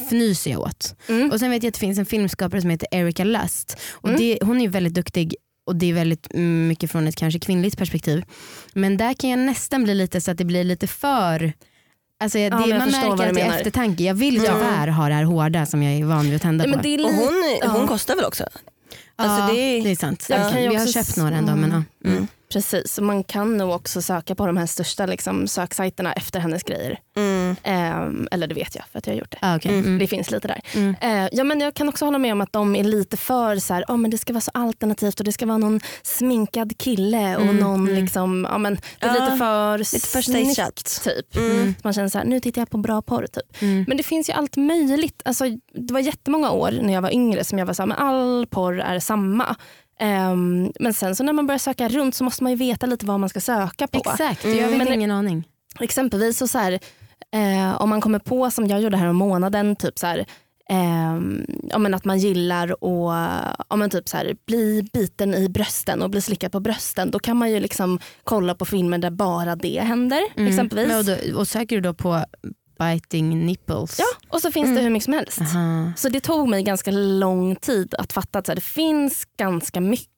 fnyser 0.08 0.52
jag 0.52 0.60
åt. 0.62 0.96
Mm. 1.10 1.32
Och 1.32 1.40
sen 1.40 1.52
vet 1.52 1.64
jag 1.64 1.70
att 1.70 1.74
det 1.74 1.80
finns 1.80 2.00
en 2.00 2.06
filmskapare 2.06 2.62
som 2.62 2.70
heter 2.70 2.88
Erika 2.92 3.24
Lust 3.24 3.78
och 3.92 4.10
Mm. 4.10 4.22
det, 4.22 4.40
hon 4.42 4.58
är 4.58 4.62
ju 4.62 4.68
väldigt 4.68 4.94
duktig 4.94 5.36
och 5.66 5.76
det 5.76 5.90
är 5.90 5.94
väldigt 5.94 6.28
mycket 6.68 6.92
från 6.92 7.08
ett 7.08 7.16
kanske 7.16 7.40
kvinnligt 7.40 7.78
perspektiv. 7.78 8.24
Men 8.74 8.98
där 8.98 9.14
kan 9.14 9.30
jag 9.30 9.40
nästan 9.40 9.84
bli 9.84 9.96
lite 9.96 10.22
så 10.22 10.32
att 10.32 10.38
det 10.38 10.46
blir 10.46 10.64
lite 10.64 10.88
för 10.88 11.54
Alltså 12.21 12.38
det, 12.38 12.44
Ja, 12.44 12.57
men 12.59 12.69
jag 12.69 12.78
man 12.80 12.92
märker 12.92 13.28
att 13.28 13.33
det 13.35 13.42
är 13.42 13.57
eftertanke. 13.57 14.04
Jag 14.04 14.14
vill 14.14 14.35
Ja. 14.35 14.42
tyvärr 14.54 14.88
ha 14.88 15.07
det 15.09 15.14
här 15.14 15.23
hårda 15.23 15.66
som 15.66 15.83
jag 15.83 15.94
är 15.94 16.06
van 16.06 16.26
vid 16.26 16.35
att 16.35 16.42
tända 16.42 16.64
Nej, 16.66 16.71
på. 16.73 16.78
men 16.78 16.83
det 16.83 16.90
är 16.95 17.06
Och 17.06 17.11
li- 17.11 17.18
hon, 17.18 17.71
hon 17.71 17.81
Ja. 17.81 17.88
kostar 17.88 18.16
väl 18.16 18.26
också? 18.26 18.44
ja, 18.54 19.23
alltså 19.23 19.54
det 19.56 19.59
är- 19.61 19.83
det 19.83 19.92
är 19.92 19.95
sant. 19.95 20.26
Jag 20.30 20.52
kan 20.52 20.64
ju 20.64 20.69
vi 20.69 20.76
har 20.76 20.85
köpt 20.88 21.09
s- 21.09 21.18
några 21.18 21.35
ändå. 21.35 21.56
Men, 21.56 21.64
Mm. 21.71 21.83
ja. 22.04 22.09
mm. 22.09 22.28
Precis, 22.54 22.98
och 22.98 23.04
man 23.04 23.24
kan 23.24 23.58
nog 23.58 23.72
också 23.72 24.02
söka 24.02 24.36
på 24.36 24.46
de 24.48 24.58
här 24.58 24.66
största 24.66 25.06
liksom, 25.06 25.48
söksajterna 25.48 26.14
efter 26.14 26.40
hennes 26.40 26.64
grejer. 26.64 27.00
Mm. 27.18 27.56
Ehm, 27.64 28.28
eller 28.32 28.48
det 28.48 28.56
vet 28.56 28.76
jag 28.76 28.86
för 28.92 29.00
att 29.00 29.08
jag 29.08 29.14
har 29.14 29.20
gjort 29.20 29.32
det. 29.32 29.38
Ah, 29.42 29.56
okej. 29.56 29.80
Mm. 29.80 30.00
Det 30.00 30.08
finns 30.08 30.32
lite 30.32 30.48
där. 30.48 30.62
Mm. 30.76 30.96
Eh, 31.02 31.30
ja, 31.32 31.44
men 31.44 31.60
jag 31.60 31.74
kan 31.74 31.90
också 31.90 32.06
hålla 32.06 32.18
med 32.18 32.34
om 32.34 32.42
att 32.42 32.54
de 32.54 32.76
är 32.76 32.84
lite 32.84 33.18
för 33.18 33.58
så 33.58 33.74
här, 33.74 33.84
oh, 33.88 33.98
men 33.98 34.12
det 34.12 34.18
ska 34.18 34.34
vara 34.34 34.42
så 34.42 34.52
alternativt 34.54 35.20
och 35.20 35.26
det 35.26 35.32
ska 35.32 35.46
vara 35.46 35.58
någon 35.58 35.80
sminkad 36.04 36.78
kille 36.78 37.36
och 37.36 37.42
Mm, 37.42 37.58
någon 37.58 37.88
mm. 37.88 38.02
liksom, 38.04 38.48
ja, 38.52 38.58
men 38.58 38.76
det 38.76 39.06
är 39.06 39.16
Ja, 39.16 39.26
lite 39.26 39.38
för 39.38 39.78
Lite 39.78 40.08
för 40.08 40.22
snyggt, 40.22 41.04
typ. 41.04 41.36
Mm. 41.36 41.76
Man 41.84 41.94
känner 41.94 42.10
så 42.10 42.18
här, 42.18 42.26
nu 42.26 42.40
tittar 42.40 42.62
jag 42.62 42.70
på 42.70 42.78
bra 42.78 43.02
porr 43.02 43.28
typ. 43.28 43.62
Mm. 43.62 43.86
Men 43.88 43.98
det 43.98 44.04
finns 44.04 44.30
ju 44.30 44.34
allt 44.34 44.58
möjligt. 44.58 45.22
Alltså, 45.26 45.44
det 45.74 45.94
var 45.94 46.00
jättemånga 46.00 46.52
år 46.52 46.72
när 46.82 46.94
jag 46.94 47.02
var 47.02 47.14
yngre 47.14 47.44
som 47.44 47.60
jag 47.60 47.66
var 47.66 47.74
så 47.74 47.82
här, 47.82 47.88
men 47.88 47.98
all 47.98 48.48
porr 48.50 48.80
är 48.80 49.00
samma. 49.00 49.56
Ehm, 50.00 50.72
men 50.80 50.94
sen 50.94 51.16
så 51.16 51.24
när 51.24 51.34
man 51.34 51.48
börjar 51.48 51.60
söka 51.60 51.90
runt 51.90 52.16
så 52.16 52.24
måste 52.24 52.44
man 52.44 52.52
ju 52.52 52.56
veta 52.58 52.86
lite 52.86 53.06
vad 53.06 53.20
man 53.20 53.30
ska 53.30 53.40
söka 53.42 53.88
på. 53.88 53.98
Exakt, 54.00 54.46
Mm. 54.46 54.58
vet 54.70 54.78
Men- 54.78 54.94
ingen 54.94 55.12
aning. 55.12 55.48
Exempelvis 55.80 56.38
så, 56.38 56.48
så 56.48 56.58
här, 56.58 56.80
eh, 57.34 57.82
om 57.82 57.90
man 57.90 58.02
kommer 58.02 58.20
på 58.20 58.52
som 58.52 58.68
jag 58.68 58.82
gjorde 58.82 58.98
här 58.98 59.08
om 59.08 59.16
månaden, 59.16 59.76
typ 59.76 60.00
så 60.00 60.08
här, 60.08 60.26
ehm, 60.70 61.46
ja, 61.70 61.78
men 61.78 61.94
att 61.94 62.06
man 62.06 62.20
gillar 62.20 62.68
att 62.72 63.56
ja, 63.70 63.76
men 63.76 63.90
typ 63.90 64.10
så 64.10 64.18
här, 64.18 64.36
bli 64.48 64.90
biten 64.94 65.34
i 65.36 65.50
brösten 65.50 66.02
och 66.02 66.10
bli 66.10 66.22
slickad 66.22 66.52
på 66.52 66.60
brösten. 66.60 67.12
Då 67.12 67.20
kan 67.20 67.38
man 67.38 67.52
ju 67.52 67.60
liksom 67.60 68.00
kolla 68.24 68.56
på 68.56 68.66
filmer 68.66 68.98
där 68.98 69.10
bara 69.12 69.56
det 69.56 69.80
händer. 69.80 70.22
Mm. 70.36 70.48
exempelvis. 70.48 70.96
Och, 70.96 71.06
då, 71.06 71.40
och 71.40 71.48
söker 71.48 71.76
du 71.76 71.82
då 71.82 71.94
på 71.94 72.26
biting 72.80 73.45
nipples? 73.45 74.00
Ja, 74.00 74.06
och 74.30 74.42
så 74.42 74.52
finns 74.52 74.66
Mm. 74.66 74.76
det 74.76 74.81
hur 74.81 74.90
mycket 74.90 75.06
som 75.06 75.14
helst. 75.14 75.42
Aha. 75.42 75.92
Så 75.98 76.09
det 76.09 76.19
tog 76.19 76.50
mig 76.50 76.64
ganska 76.64 76.92
lång 76.92 77.56
tid 77.56 77.95
att 77.98 78.14
fatta 78.14 78.40
att 78.40 78.45
så 78.45 78.52
här, 78.52 78.56
det 78.56 78.62
finns 78.62 79.26
ganska 79.38 79.81
mycket. 79.81 80.09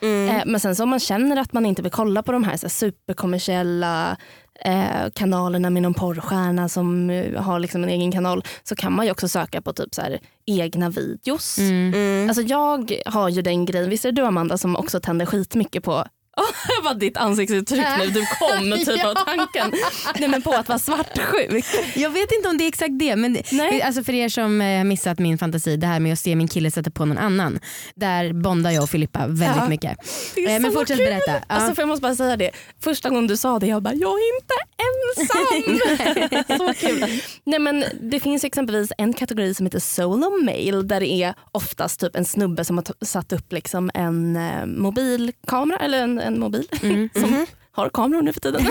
Mm. 0.00 0.36
Eh, 0.36 0.42
men 0.46 0.60
sen 0.60 0.76
så 0.76 0.82
om 0.82 0.88
man 0.90 1.00
känner 1.00 1.36
att 1.36 1.52
man 1.52 1.66
inte 1.66 1.82
vill 1.82 1.90
kolla 1.92 2.22
på 2.22 2.32
de 2.32 2.44
här, 2.44 2.56
så 2.56 2.66
här 2.66 2.70
superkommersiella 2.70 4.16
eh, 4.64 5.10
kanalerna 5.14 5.70
med 5.70 5.82
någon 5.82 5.94
porrstjärna 5.94 6.68
som 6.68 7.10
eh, 7.10 7.42
har 7.42 7.58
liksom 7.58 7.82
en 7.82 7.88
egen 7.88 8.12
kanal 8.12 8.44
så 8.62 8.76
kan 8.76 8.92
man 8.92 9.06
ju 9.06 9.12
också 9.12 9.28
söka 9.28 9.62
på 9.62 9.72
typ 9.72 9.94
så 9.94 10.02
här, 10.02 10.18
egna 10.46 10.88
videos. 10.90 11.58
Mm. 11.58 11.94
Mm. 11.94 12.28
Alltså 12.28 12.42
jag 12.42 12.92
har 13.06 13.28
ju 13.28 13.42
den 13.42 13.64
grejen, 13.64 13.90
visst 13.90 14.04
är 14.04 14.12
det 14.12 14.22
du 14.22 14.26
Amanda 14.26 14.58
som 14.58 14.76
också 14.76 15.00
tänder 15.00 15.26
skitmycket 15.26 15.84
på 15.84 16.04
Oh, 16.36 16.44
vad 16.82 16.98
ditt 16.98 17.16
ansiktsuttryck 17.16 17.86
nu, 17.98 18.06
du 18.06 18.26
kom 18.26 18.78
typ 18.86 19.04
av 19.04 19.14
tanken. 19.14 19.72
Nej, 20.18 20.28
men 20.28 20.42
på 20.42 20.52
att 20.52 20.68
vara 20.68 20.78
svartsjuk. 20.78 21.64
Jag 21.94 22.10
vet 22.10 22.32
inte 22.32 22.48
om 22.48 22.58
det 22.58 22.64
är 22.64 22.68
exakt 22.68 22.98
det 22.98 23.16
men 23.16 23.38
Nej. 23.52 23.82
alltså 23.82 24.04
för 24.04 24.12
er 24.12 24.28
som 24.28 24.60
eh, 24.60 24.76
har 24.76 24.84
missat 24.84 25.18
min 25.18 25.38
fantasi, 25.38 25.76
det 25.76 25.86
här 25.86 26.00
med 26.00 26.12
att 26.12 26.18
se 26.18 26.36
min 26.36 26.48
kille 26.48 26.70
sätta 26.70 26.90
på 26.90 27.04
någon 27.04 27.18
annan. 27.18 27.60
Där 27.94 28.32
bondar 28.32 28.70
jag 28.70 28.82
och 28.82 28.90
Filippa 28.90 29.26
väldigt 29.26 29.56
Ja. 29.62 29.68
mycket. 29.68 29.96
Det 30.34 30.44
är 30.44 30.48
Eh, 30.56 30.60
men 30.60 30.72
så 30.72 30.78
fortsätt 30.78 30.96
kul. 30.96 31.06
berätta. 31.06 31.32
Ja. 31.32 31.40
Alltså, 31.46 31.74
för 31.74 31.82
jag 31.82 31.88
måste 31.88 32.02
bara 32.02 32.14
säga 32.14 32.36
det. 32.36 32.50
Första 32.80 33.08
gången 33.08 33.26
du 33.26 33.36
sa 33.36 33.58
det, 33.58 33.66
jag 33.66 33.82
bara, 33.82 33.94
jag 33.94 34.10
är 34.12 34.36
inte 34.36 34.54
ensam. 34.82 36.58
så 36.58 36.74
kul. 36.86 37.20
Nej, 37.44 37.58
men 37.58 37.84
det 38.02 38.20
finns 38.20 38.44
exempelvis 38.44 38.92
en 38.98 39.12
kategori 39.12 39.54
som 39.54 39.66
heter 39.66 39.78
solo 39.80 40.30
mail 40.44 40.88
där 40.88 41.00
det 41.00 41.12
är 41.12 41.34
oftast 41.52 42.00
typ 42.00 42.16
en 42.16 42.24
snubbe 42.24 42.64
som 42.64 42.76
har 42.78 43.04
satt 43.04 43.32
upp 43.32 43.52
liksom 43.52 43.90
en 43.94 44.36
eh, 44.36 44.66
mobilkamera, 44.66 45.78
eller 45.78 46.02
en, 46.02 46.18
en 46.20 46.40
mobil 46.40 46.68
som 47.20 47.46
har 47.74 47.88
kameror 47.88 48.22
nu 48.22 48.32
för 48.32 48.40
tiden. 48.40 48.62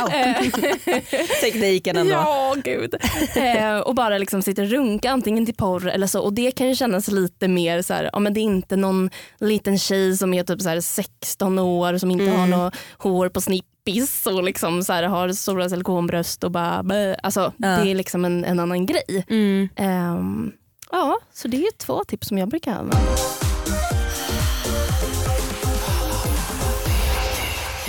Wow. 0.00 0.10
Tekniken 1.40 1.96
ändå. 1.96 2.12
Ja, 2.12 2.54
gud. 2.64 2.94
Eh, 3.36 3.78
och 3.78 3.94
bara 3.94 4.18
liksom 4.18 4.42
sitter 4.42 4.62
och 4.62 4.68
runka 4.68 5.10
antingen 5.10 5.46
till 5.46 5.54
porr 5.54 5.88
eller 5.88 6.06
så. 6.06 6.20
Och 6.20 6.32
det 6.32 6.50
kan 6.50 6.68
ju 6.68 6.74
kännas 6.74 7.08
lite 7.08 7.48
mer 7.48 7.82
så 7.82 7.94
här, 7.94 8.10
ja, 8.12 8.18
men 8.18 8.34
det 8.34 8.40
är 8.40 8.42
inte 8.42 8.76
någon 8.76 9.10
liten 9.40 9.78
tjej 9.78 10.16
som 10.16 10.34
är 10.34 10.42
typ 10.44 10.60
så 10.60 10.68
här 10.68 10.80
16 10.80 11.58
år 11.58 11.98
som 11.98 12.10
inte 12.10 12.30
har 12.30 12.46
något 12.46 12.74
hår 12.98 13.28
på 13.28 13.40
snippis 13.40 14.26
och 14.26 14.42
liksom 14.42 14.82
så 14.84 14.92
här, 14.92 15.02
har 15.02 15.32
stora 15.32 15.68
silikonbröst 15.68 16.44
och 16.44 16.50
bara 16.50 16.82
blä. 16.82 17.14
Alltså 17.22 17.52
Ja. 17.56 17.68
det 17.68 17.90
är 17.90 17.94
liksom 17.94 18.24
en, 18.24 18.44
en 18.44 18.60
annan 18.60 18.86
grej. 18.86 19.24
Mm. 19.28 19.68
Ehm, 19.76 20.52
ja, 20.92 21.18
så 21.34 21.48
det 21.48 21.56
är 21.56 21.72
två 21.78 22.04
tips 22.04 22.28
som 22.28 22.38
jag 22.38 22.48
brukar 22.48 22.72
använda. 22.72 22.98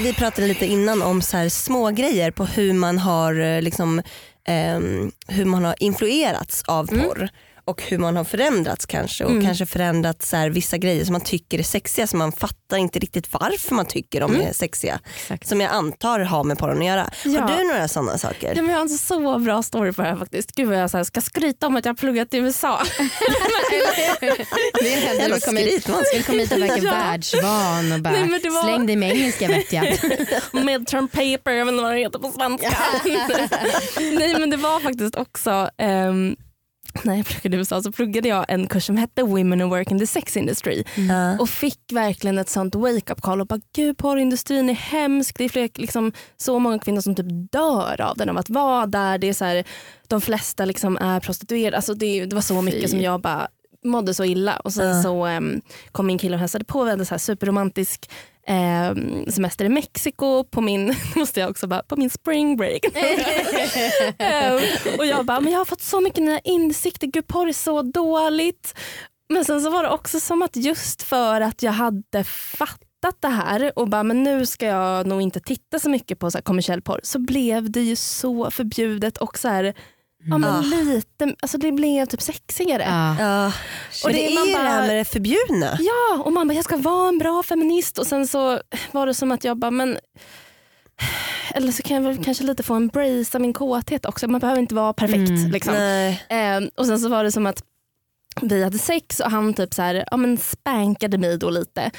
Vi 0.03 0.13
pratade 0.13 0.47
lite 0.47 0.65
innan 0.65 1.01
om 1.01 1.21
så 1.21 1.37
här 1.37 1.49
små 1.49 1.89
grejer 1.89 2.31
på 2.31 2.45
hur 2.45 2.73
man 2.73 2.97
har 2.97 3.39
eh, 3.39 3.61
liksom, 3.61 4.01
ehm, 4.47 5.11
hur 5.27 5.45
man 5.45 5.65
har 5.65 5.75
influerats 5.79 6.63
av 6.67 6.87
porr. 6.87 7.29
Och 7.71 7.81
hur 7.83 7.97
man 7.97 8.15
har 8.15 8.23
förändrats 8.23 8.85
kanske 8.85 9.25
och 9.25 9.41
kanske 9.43 9.65
förändrat 9.65 10.21
så 10.25 10.37
här, 10.37 10.49
vissa 10.49 10.77
grejer 10.77 11.05
som 11.05 11.11
man 11.13 11.21
tycker 11.21 11.59
är 11.59 11.63
sexiga 11.63 12.07
som 12.07 12.19
man 12.19 12.31
fattar 12.31 12.77
inte 12.77 12.99
riktigt 12.99 13.33
varför 13.33 13.75
man 13.75 13.85
tycker 13.85 14.21
de 14.21 14.35
är 14.41 14.53
sexiga. 14.53 14.99
Exakt. 15.15 15.47
Som 15.47 15.61
jag 15.61 15.71
antar 15.71 16.19
har 16.19 16.43
med 16.43 16.57
porren 16.57 16.77
att 16.79 16.85
göra. 16.85 17.09
Ja. 17.25 17.41
Har 17.41 17.57
du 17.57 17.63
några 17.67 17.87
sådana 17.87 18.17
saker? 18.17 18.53
Ja, 18.55 18.61
men 18.61 18.69
jag 18.71 18.77
har 18.77 18.81
en 18.81 18.89
så 18.89 19.39
bra 19.39 19.63
story 19.63 19.93
på 19.93 20.01
det 20.01 20.07
här 20.07 20.15
faktiskt. 20.17 20.51
Gud 20.55 20.67
vad 20.67 20.77
jag 20.79 20.89
så 20.89 20.97
här, 20.97 21.03
ska 21.03 21.21
skryta 21.21 21.67
om 21.67 21.75
att 21.75 21.85
jag 21.85 21.89
har 21.93 21.97
pluggat 21.97 22.33
i 22.33 22.37
USA. 22.37 22.81
Det 24.81 24.93
är 24.93 25.01
helt 25.01 25.19
Jävla 25.19 25.39
skryt, 25.39 25.87
man. 25.87 26.03
du 26.15 26.23
kom 26.23 26.39
hit 26.39 26.51
och 26.51 26.61
verka 26.61 26.75
Ja. 26.83 26.91
världsvan 26.91 27.91
och 27.91 27.99
bara 27.99 28.11
Nej, 28.13 28.25
men 28.29 28.39
det 28.43 28.49
var- 28.49 28.63
släng 28.63 28.85
dig 28.85 28.95
med 28.95 29.11
engelska 29.11 29.47
vet 29.47 29.73
jag. 29.73 29.83
Midterm 30.65 31.07
paper, 31.07 31.51
jag 31.51 31.65
vet 31.65 31.71
inte 31.71 31.83
vad 31.83 31.91
det 31.93 31.99
heter 31.99 32.19
på 32.19 32.31
svenska. 32.31 32.71
Nej 34.17 34.39
men 34.39 34.49
det 34.49 34.57
var 34.57 34.79
faktiskt 34.79 35.15
också, 35.15 35.69
um, 35.81 36.35
när 37.03 37.15
jag 37.15 37.25
pluggade 37.25 37.55
i 37.55 37.59
USA 37.59 37.81
så 37.81 37.91
pluggade 37.91 38.27
jag 38.27 38.45
en 38.47 38.67
kurs 38.67 38.85
som 38.85 38.97
hette 38.97 39.23
Women 39.23 39.61
who 39.61 39.67
work 39.69 39.91
in 39.91 39.99
the 39.99 40.07
sex 40.07 40.37
industry 40.37 40.83
Ja. 41.09 41.39
och 41.39 41.49
fick 41.49 41.79
verkligen 41.91 42.37
ett 42.37 42.49
sånt 42.49 42.75
wake-up 42.75 43.21
call 43.21 43.41
och 43.41 43.47
bara 43.47 43.59
gud 43.75 43.97
porrindustrin 43.97 44.69
är 44.69 44.73
hemsk, 44.73 45.37
det 45.37 45.43
är 45.43 45.49
fler, 45.49 45.69
liksom, 45.75 46.11
så 46.37 46.59
många 46.59 46.79
kvinnor 46.79 47.01
som 47.01 47.15
typ 47.15 47.51
dör 47.51 48.01
av 48.01 48.17
den 48.17 48.29
av 48.29 48.37
att 48.37 48.49
vara 48.49 48.85
där. 48.85 49.17
Det 49.17 49.29
är 49.29 49.33
så 49.33 49.45
här, 49.45 49.63
de 50.07 50.21
flesta 50.21 50.65
liksom 50.65 50.97
är 50.97 51.19
prostituerade, 51.19 51.75
alltså 51.77 51.93
det, 51.93 52.25
det 52.25 52.35
var 52.35 52.41
så 52.41 52.61
mycket 52.61 52.89
som 52.89 53.01
jag 53.01 53.21
bara 53.21 53.47
mådde 53.85 54.13
så 54.13 54.23
illa. 54.25 54.57
Och 54.59 54.73
sen 54.73 54.87
Ja. 54.97 55.03
så 55.03 55.25
em, 55.25 55.61
kom 55.91 56.07
min 56.07 56.17
kille 56.17 56.35
och 56.35 56.39
hälsade 56.39 56.65
på. 56.65 56.83
Vi 56.83 56.89
hade 56.89 57.05
så 57.05 57.13
här 57.13 57.19
superromantisk 57.19 58.09
em, 58.47 59.25
semester 59.31 59.65
i 59.65 59.69
Mexiko 59.69 60.43
på 60.43 60.61
min, 60.61 60.95
måste 61.15 61.39
jag 61.39 61.49
också 61.49 61.67
bara, 61.67 61.83
på 61.83 61.95
min 61.95 62.09
spring 62.09 62.57
break. 62.57 62.85
Em, 64.17 64.59
och 64.97 65.05
jag 65.05 65.25
bara, 65.25 65.39
men 65.41 65.51
jag 65.51 65.59
har 65.59 65.65
fått 65.65 65.81
så 65.81 66.01
mycket 66.01 66.23
nya 66.23 66.39
insikter, 66.39 67.07
gud 67.07 67.27
porr 67.27 67.47
är 67.47 67.53
så 67.53 67.81
dåligt. 67.81 68.73
Men 69.29 69.45
sen 69.45 69.61
så 69.61 69.69
var 69.69 69.83
det 69.83 69.89
också 69.89 70.19
som 70.19 70.41
att 70.41 70.55
just 70.55 71.03
för 71.03 71.41
att 71.41 71.63
jag 71.63 71.71
hade 71.71 72.23
fattat 72.23 73.15
det 73.19 73.27
här 73.27 73.71
och 73.75 73.89
bara 73.89 74.03
men 74.03 74.23
nu 74.23 74.45
ska 74.45 74.65
jag 74.65 75.07
nog 75.07 75.21
inte 75.21 75.39
titta 75.39 75.79
så 75.79 75.89
mycket 75.89 76.19
på 76.19 76.31
så 76.31 76.37
här 76.37 76.43
kommersiell 76.43 76.81
porr 76.81 76.99
så 77.03 77.19
blev 77.19 77.71
det 77.71 77.81
ju 77.81 77.95
så 77.95 78.51
förbjudet 78.51 79.17
och 79.17 79.39
så 79.39 79.47
här, 79.47 79.73
ja, 80.25 80.37
men 80.37 80.49
Ah. 80.55 80.61
lite, 80.61 81.35
alltså 81.41 81.57
det 81.57 81.71
blev 81.71 82.05
typ 82.05 82.21
sexigare. 82.21 82.83
Ja. 82.89 83.15
Ja. 83.19 83.45
Och 84.03 84.09
det- 84.09 84.13
det 84.17 84.31
är 84.31 84.35
man 84.35 84.45
ju 84.47 84.51
det 84.53 84.57
här 84.57 84.77
bara- 84.77 84.87
med 84.87 84.97
det 84.97 85.05
förbjudna. 85.05 85.77
Ja, 85.79 86.23
och 86.25 86.31
man 86.33 86.47
bara 86.47 86.53
jag 86.53 86.63
ska 86.63 86.77
vara 86.77 87.07
en 87.09 87.17
bra 87.17 87.43
feminist 87.43 87.97
och 87.97 88.07
sen 88.07 88.27
så 88.27 88.61
var 88.91 89.05
det 89.07 89.13
som 89.13 89.31
att 89.31 89.43
jag 89.43 89.57
bara 89.57 89.71
men 89.71 89.97
eller 91.53 91.71
så 91.71 91.83
kan 91.83 91.95
jag 91.95 92.03
väl 92.03 92.23
kanske 92.23 92.43
lite 92.43 92.63
få 92.63 92.73
embracea 92.73 93.39
min 93.39 93.53
kåthet 93.53 94.05
också. 94.05 94.27
Man 94.27 94.39
behöver 94.41 94.61
inte 94.61 94.75
vara 94.75 94.93
perfekt. 94.93 95.29
Mm. 95.29 95.51
Liksom. 95.51 95.73
Ehm, 96.29 96.69
och 96.75 96.85
sen 96.85 96.99
så 96.99 97.09
var 97.09 97.23
det 97.23 97.31
som 97.31 97.45
att 97.45 97.63
vi 98.41 98.63
hade 98.63 98.77
sex 98.77 99.19
och 99.19 99.31
han 99.31 99.53
typ 99.53 99.73
så 99.73 99.81
här, 99.81 100.05
ja, 100.11 100.17
men 100.17 100.37
spankade 100.37 101.17
mig 101.17 101.37
då 101.37 101.49
lite. 101.49 101.91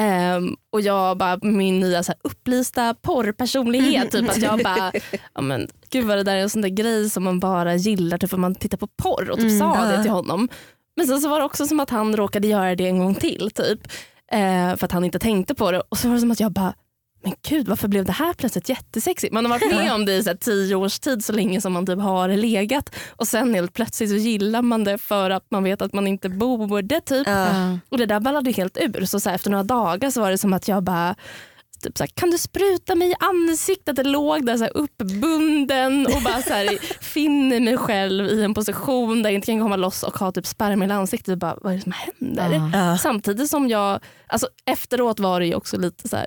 Ehm, 0.00 0.56
och 0.72 0.80
jag 0.80 1.18
bara, 1.18 1.38
min 1.42 1.80
nya 1.80 2.02
så 2.02 2.12
här, 2.12 2.20
upplysta 2.24 2.94
porrpersonlighet, 2.94 4.10
typ 4.10 4.30
att 4.30 4.42
jag 4.42 4.62
bara, 4.62 4.92
ja, 5.34 5.40
men, 5.40 5.68
gud 5.90 6.06
vad 6.06 6.16
det 6.16 6.22
där 6.22 6.36
är 6.36 6.40
en 6.40 6.50
sån 6.50 6.62
där 6.62 6.68
grej 6.68 7.10
som 7.10 7.24
man 7.24 7.40
bara 7.40 7.74
gillar 7.74 8.18
typ, 8.18 8.30
för 8.30 8.36
man 8.36 8.54
tittar 8.54 8.78
på 8.78 8.86
porr 8.86 9.30
och 9.30 9.36
typ 9.36 9.50
Mm, 9.50 9.58
sa 9.58 9.84
det 9.84 10.02
till 10.02 10.10
honom. 10.12 10.48
Men 10.96 11.06
sen 11.06 11.20
så 11.20 11.28
var 11.28 11.38
det 11.38 11.44
också 11.44 11.66
som 11.66 11.80
att 11.80 11.90
han 11.90 12.16
råkade 12.16 12.48
göra 12.48 12.74
det 12.76 12.86
en 12.86 12.98
gång 12.98 13.14
till 13.14 13.50
typ. 13.54 13.80
Eh, 14.32 14.76
för 14.76 14.84
att 14.84 14.92
han 14.92 15.04
inte 15.04 15.18
tänkte 15.18 15.54
på 15.54 15.70
det. 15.72 15.80
Och 15.88 15.98
så 15.98 16.08
var 16.08 16.14
det 16.14 16.20
som 16.20 16.30
att 16.30 16.40
jag 16.40 16.52
bara, 16.52 16.74
men 17.22 17.34
gud 17.48 17.68
varför 17.68 17.88
blev 17.88 18.04
det 18.04 18.12
här 18.12 18.34
plötsligt 18.34 18.68
jättesexigt? 18.68 19.32
Man 19.32 19.44
har 19.44 19.50
varit 19.50 19.76
med 19.76 19.92
om 19.94 20.04
det 20.04 20.16
i 20.16 20.22
så 20.22 20.34
tio 20.40 20.74
års 20.74 20.98
tid 20.98 21.24
så 21.24 21.32
länge 21.32 21.60
som 21.60 21.72
man 21.72 21.86
typ 21.86 21.98
har 21.98 22.28
legat 22.28 22.94
och 23.10 23.28
sen 23.28 23.54
helt 23.54 23.72
plötsligt 23.72 24.10
så 24.10 24.16
gillar 24.16 24.62
man 24.62 24.84
det 24.84 24.98
för 24.98 25.30
att 25.30 25.46
man 25.50 25.64
vet 25.64 25.82
att 25.82 25.92
man 25.92 26.06
inte 26.06 26.28
borde. 26.28 27.00
Typ. 27.00 27.26
Ja. 27.26 27.78
Och 27.88 27.98
det 27.98 28.06
där 28.06 28.20
ballade 28.20 28.50
helt 28.50 28.78
ur. 28.80 29.04
Så, 29.04 29.20
så 29.20 29.30
efter 29.30 29.50
några 29.50 29.64
dagar 29.64 30.10
så 30.10 30.20
var 30.20 30.30
det 30.30 30.38
som 30.38 30.52
att 30.52 30.68
jag 30.68 30.82
bara 30.82 31.14
Typ 31.82 31.98
så 31.98 32.06
kan 32.06 32.30
du 32.30 32.38
spruta 32.38 32.94
mig 32.94 33.10
i 33.10 33.14
ansiktet? 33.18 33.96
Det 33.96 34.02
låg 34.02 34.46
där 34.46 34.56
så 34.56 34.66
uppbunden 34.66 36.06
och 36.06 36.22
bara 36.22 36.42
så 36.42 36.52
här, 36.52 36.78
finner 37.04 37.60
mig 37.60 37.76
själv 37.76 38.26
i 38.26 38.44
en 38.44 38.54
position 38.54 39.22
där 39.22 39.30
jag 39.30 39.34
inte 39.34 39.46
kan 39.46 39.60
komma 39.60 39.76
loss 39.76 40.02
och 40.02 40.18
ha 40.18 40.32
typ 40.32 40.46
sperma 40.46 40.86
i 40.86 40.90
ansiktet. 40.90 41.38
Bara, 41.38 41.56
vad 41.62 41.72
är 41.72 41.76
det 41.76 41.82
som 41.82 41.92
händer? 41.92 42.70
Ja. 42.72 42.98
Samtidigt 42.98 43.50
som 43.50 43.68
jag, 43.68 44.00
alltså 44.26 44.48
efteråt 44.66 45.20
var 45.20 45.40
det 45.40 45.46
ju 45.46 45.54
också 45.54 45.78
lite 45.78 46.08
så 46.08 46.16
här. 46.16 46.26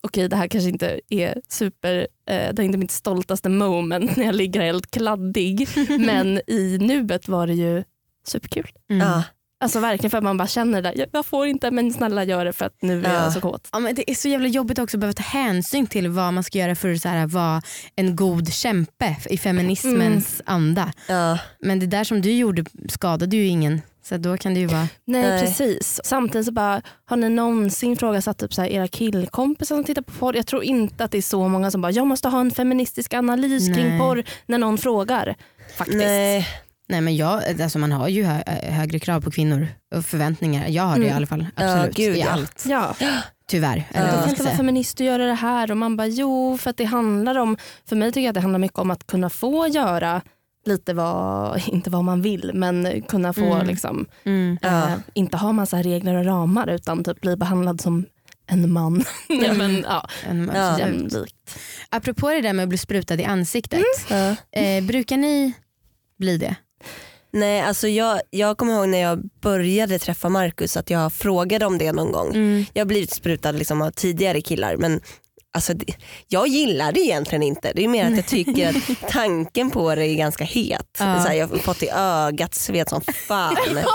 Okej 0.00 0.28
det 0.28 0.36
här 0.36 0.48
kanske 0.48 0.68
inte 0.70 1.00
är 1.08 1.40
super, 1.48 1.98
eh, 1.98 2.52
det 2.54 2.62
är 2.62 2.64
inte 2.64 2.78
mitt 2.78 2.90
stoltaste 2.90 3.48
moment 3.48 4.16
när 4.16 4.24
jag 4.24 4.34
ligger 4.34 4.60
helt 4.60 4.90
kladdig. 4.90 5.68
men 5.98 6.40
i 6.46 6.78
nuet 6.80 7.28
var 7.28 7.46
det 7.46 7.54
ju 7.54 7.84
superkul. 8.26 8.68
Mm. 8.90 9.08
Ja. 9.08 9.22
Alltså 9.60 9.80
verkligen 9.80 10.10
för 10.10 10.18
att 10.18 10.24
man 10.24 10.36
bara 10.36 10.48
känner 10.48 10.82
det 10.82 10.88
där, 10.92 11.06
"Jag- 11.12 11.26
får 11.26 11.46
inte 11.46 11.70
men 11.70 11.92
snälla 11.92 12.24
gör 12.24 12.44
det 12.44 12.52
för 12.52 12.64
att 12.64 12.82
nu 12.82 13.04
är 13.04 13.14
Ja. 13.14 13.22
jag 13.24 13.32
så 13.32 13.40
kåt. 13.40 13.68
Ja, 13.72 13.78
men 13.78 13.94
det 13.94 14.10
är 14.10 14.14
så 14.14 14.28
jävla 14.28 14.48
jobbigt 14.48 14.78
också 14.78 14.96
att 14.96 15.00
behöva 15.00 15.12
ta 15.14 15.22
hänsyn 15.22 15.86
till 15.86 16.08
vad 16.08 16.34
man 16.34 16.44
ska 16.44 16.58
göra 16.58 16.74
för 16.74 16.92
att 16.92 17.00
så 17.00 17.08
här, 17.08 17.26
vara 17.26 17.62
en 17.96 18.16
god 18.16 18.52
kämpe 18.52 19.16
i 19.30 19.38
feminismens 19.38 20.42
anda. 20.46 20.92
Ja. 21.08 21.38
Men 21.60 21.78
det 21.78 21.86
där 21.86 22.04
som 22.04 22.20
du 22.22 22.32
gjorde 22.32 22.64
skadade 22.88 23.36
ju 23.36 23.46
ingen. 23.46 23.82
Så 24.08 24.16
då 24.16 24.36
kan 24.36 24.54
det 24.54 24.60
ju 24.60 24.66
vara... 24.66 24.88
Nej, 25.04 25.22
Nej. 25.22 25.40
precis. 25.40 26.00
Samtidigt 26.04 26.46
så 26.46 26.52
bara, 26.52 26.82
har 27.04 27.16
ni 27.16 27.28
någonsin 27.28 27.92
ifrågasatt 27.92 28.38
typ 28.38 28.54
så 28.54 28.62
här, 28.62 28.68
era 28.68 28.88
killkompisar 28.88 29.76
som 29.76 29.84
tittar 29.84 30.02
på 30.02 30.12
porr? 30.12 30.36
Jag 30.36 30.46
tror 30.46 30.64
inte 30.64 31.04
att 31.04 31.10
det 31.10 31.18
är 31.18 31.22
så 31.22 31.48
många 31.48 31.70
som 31.70 31.80
bara, 31.80 31.92
jag 31.92 32.06
måste 32.06 32.28
ha 32.28 32.40
en 32.40 32.50
feministisk 32.50 33.14
analys 33.14 33.66
kring 33.66 33.88
Nej. 33.88 33.98
porr 34.00 34.24
när 34.46 34.58
någon 34.58 34.78
frågar. 34.78 35.34
Faktiskt. 35.76 35.98
Nej. 35.98 36.48
Nej 36.88 37.00
men 37.00 37.16
jag, 37.16 37.62
alltså 37.62 37.78
man 37.78 37.92
har 37.92 38.08
ju 38.08 38.24
hö 38.24 38.42
högre 38.62 38.98
krav 38.98 39.20
på 39.20 39.30
kvinnor 39.30 39.68
och 39.94 40.04
förväntningar. 40.04 40.68
Jag 40.68 40.82
har 40.82 40.96
det 40.96 41.02
i 41.02 41.06
Mm. 41.06 41.16
alla 41.16 41.26
fall. 41.26 41.46
Absolut. 41.56 41.96
gud, 41.96 42.16
I 42.16 42.20
ja. 42.20 42.30
allt. 42.30 42.64
Ja. 42.68 42.94
Tyvärr. 43.48 43.84
Vad 43.94 44.02
Du 44.02 44.06
man 44.12 44.20
kan 44.20 44.30
inte 44.30 44.42
vara 44.42 44.56
feminist 44.56 45.00
och 45.00 45.06
göra 45.06 45.26
det 45.26 45.34
här. 45.34 45.70
Och 45.70 45.76
man 45.76 45.96
bara, 45.96 46.06
jo 46.06 46.58
för 46.58 46.70
att 46.70 46.76
det 46.76 46.84
handlar 46.84 47.38
om, 47.38 47.56
för 47.88 47.96
mig 47.96 48.12
tycker 48.12 48.20
jag 48.20 48.28
att 48.28 48.34
det 48.34 48.40
handlar 48.40 48.58
mycket 48.58 48.78
om 48.78 48.90
att 48.90 49.06
kunna 49.06 49.30
få 49.30 49.66
göra 49.68 50.20
lite 50.66 50.94
vad, 50.94 51.62
inte 51.68 51.90
vad 51.90 52.04
man 52.04 52.22
vill, 52.22 52.50
men 52.54 53.02
kunna 53.08 53.32
få 53.32 53.54
Mm. 53.54 53.66
liksom, 53.66 54.06
Mm. 54.24 54.58
Ja. 54.62 54.82
eh, 54.88 54.94
inte 55.14 55.36
ha 55.36 55.52
massa 55.52 55.82
regler 55.82 56.14
och 56.14 56.24
ramar 56.24 56.66
utan 56.68 57.04
typ 57.04 57.20
bli 57.20 57.36
behandlad 57.36 57.80
som 57.80 58.04
en 58.46 58.72
man. 58.72 59.04
ja, 59.28 59.52
men, 59.54 59.84
ja, 59.88 60.08
En- 60.28 60.50
Ja. 60.54 60.70
absolut. 60.72 61.12
jämlikt. 61.12 61.58
Apropå 61.90 62.28
det 62.30 62.40
där 62.40 62.52
med 62.52 62.62
att 62.62 62.68
bli 62.68 62.78
sprutad 62.78 63.20
i 63.20 63.24
ansiktet. 63.24 63.82
Ja. 64.10 64.36
Eh, 64.60 64.84
brukar 64.84 65.16
ni 65.16 65.52
bli 66.18 66.38
det? 66.38 66.54
Nej, 67.32 67.60
alltså 67.60 67.88
jag, 67.88 68.20
jag 68.30 68.58
kommer 68.58 68.72
ihåg 68.74 68.88
när 68.88 68.98
jag 68.98 69.22
började 69.40 69.98
träffa 69.98 70.28
Marcus 70.28 70.76
att 70.76 70.90
jag 70.90 71.12
frågade 71.12 71.66
om 71.66 71.78
det 71.78 71.92
någon 71.92 72.12
gång. 72.12 72.28
Mm. 72.34 72.64
Jag 72.72 72.80
har 72.80 72.86
blivit 72.86 73.10
sprutad 73.14 73.52
liksom 73.52 73.82
av 73.82 73.90
tidigare 73.90 74.40
killar 74.40 74.76
men 74.76 75.00
alltså, 75.56 75.72
jag 76.28 76.48
gillar 76.48 76.92
det 76.92 77.00
egentligen 77.00 77.42
inte. 77.42 77.72
Det 77.74 77.84
är 77.84 77.88
mer 77.88 78.06
att 78.06 78.16
jag 78.16 78.26
tycker 78.26 78.68
att 78.68 79.08
tanken 79.10 79.70
på 79.70 79.94
det 79.94 80.06
är 80.06 80.14
ganska 80.14 80.44
het. 80.44 80.96
Ja. 80.98 81.20
Så 81.20 81.28
här, 81.28 81.34
jag 81.34 81.48
har 81.48 81.56
fått 81.56 81.82
i 81.82 81.88
ögat, 81.94 82.54
svet 82.54 82.88
som 82.88 83.00
fan. 83.00 83.56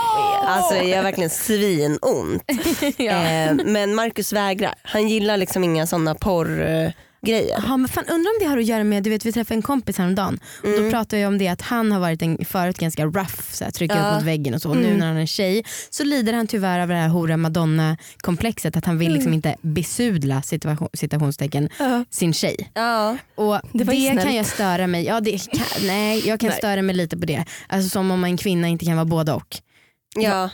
Alltså 0.44 0.74
det 0.74 0.84
gör 0.84 1.04
verkligen 1.04 1.30
svinont. 1.30 2.44
Eh, 3.00 3.54
men 3.66 3.96
Marcus 3.96 4.34
vägrar. 4.34 4.74
Han 4.84 5.08
gillar 5.10 5.38
liksom 5.38 5.64
inga 5.64 5.88
sådana 5.88 6.16
porrgrejer. 7.22 7.64
Ja, 7.68 7.78
men 7.78 7.88
fan, 7.90 8.04
undrar 8.10 8.30
om 8.32 8.38
det 8.40 8.46
har 8.46 8.58
att 8.58 8.66
göra 8.66 8.84
med, 8.84 9.04
du 9.04 9.10
vet 9.10 9.26
vi 9.26 9.32
träffade 9.32 9.58
en 9.58 9.62
kompis 9.62 9.98
häromdagen 9.98 10.40
och 10.64 10.70
då 10.70 10.78
Mm. 10.78 10.92
pratade 10.92 11.22
jag 11.22 11.28
om 11.28 11.38
det 11.38 11.48
att 11.48 11.62
han 11.62 11.92
har 11.92 12.00
varit 12.00 12.22
en, 12.22 12.46
förut 12.46 12.78
ganska 12.78 13.06
rough, 13.06 13.42
så 13.52 13.64
här, 13.64 13.72
trycka 13.72 13.96
Ja. 13.96 14.16
mot 14.16 14.24
väggen 14.24 14.54
och 14.54 14.62
så. 14.62 14.70
Och 14.70 14.78
nu 14.78 14.86
Mm. 14.88 14.98
när 14.98 15.08
han 15.08 15.16
är 15.16 15.22
en 15.22 15.28
tjej 15.28 15.64
så 15.90 16.04
lider 16.04 16.34
han 16.34 16.48
tyvärr 16.48 16.80
av 16.80 16.88
det 16.88 16.96
här 16.96 17.08
hora 17.10 17.38
madonna 17.38 17.98
komplexet 18.18 18.78
att 18.78 18.86
han 18.86 18.98
vill 18.98 19.08
Mm. 19.08 19.16
liksom 19.16 19.34
inte 19.34 19.56
besudla 19.62 20.42
situation, 20.42 20.90
citationstecken 20.94 21.70
Ja. 21.80 22.06
sin 22.10 22.34
tjej. 22.34 22.72
Ja. 22.74 23.18
Och 23.36 23.60
Det 23.74 23.84
det 23.84 24.24
kan 24.24 24.36
jag 24.36 24.46
störa 24.46 24.88
mig, 24.88 25.06
ja, 25.06 25.20
det 25.20 25.38
kan, 25.52 25.88
nej 25.88 26.28
jag 26.28 26.40
kan 26.40 26.50
Nej. 26.50 26.58
störa 26.58 26.82
mig 26.82 26.96
lite 26.96 27.18
på 27.18 27.26
det. 27.26 27.46
Alltså 27.68 27.90
som 27.90 28.12
om 28.12 28.24
en 28.24 28.38
kvinna 28.38 28.68
inte 28.68 28.86
kan 28.86 28.96
vara 28.96 29.06
både 29.06 29.34
och. 29.34 29.58
Ja. 30.16 30.50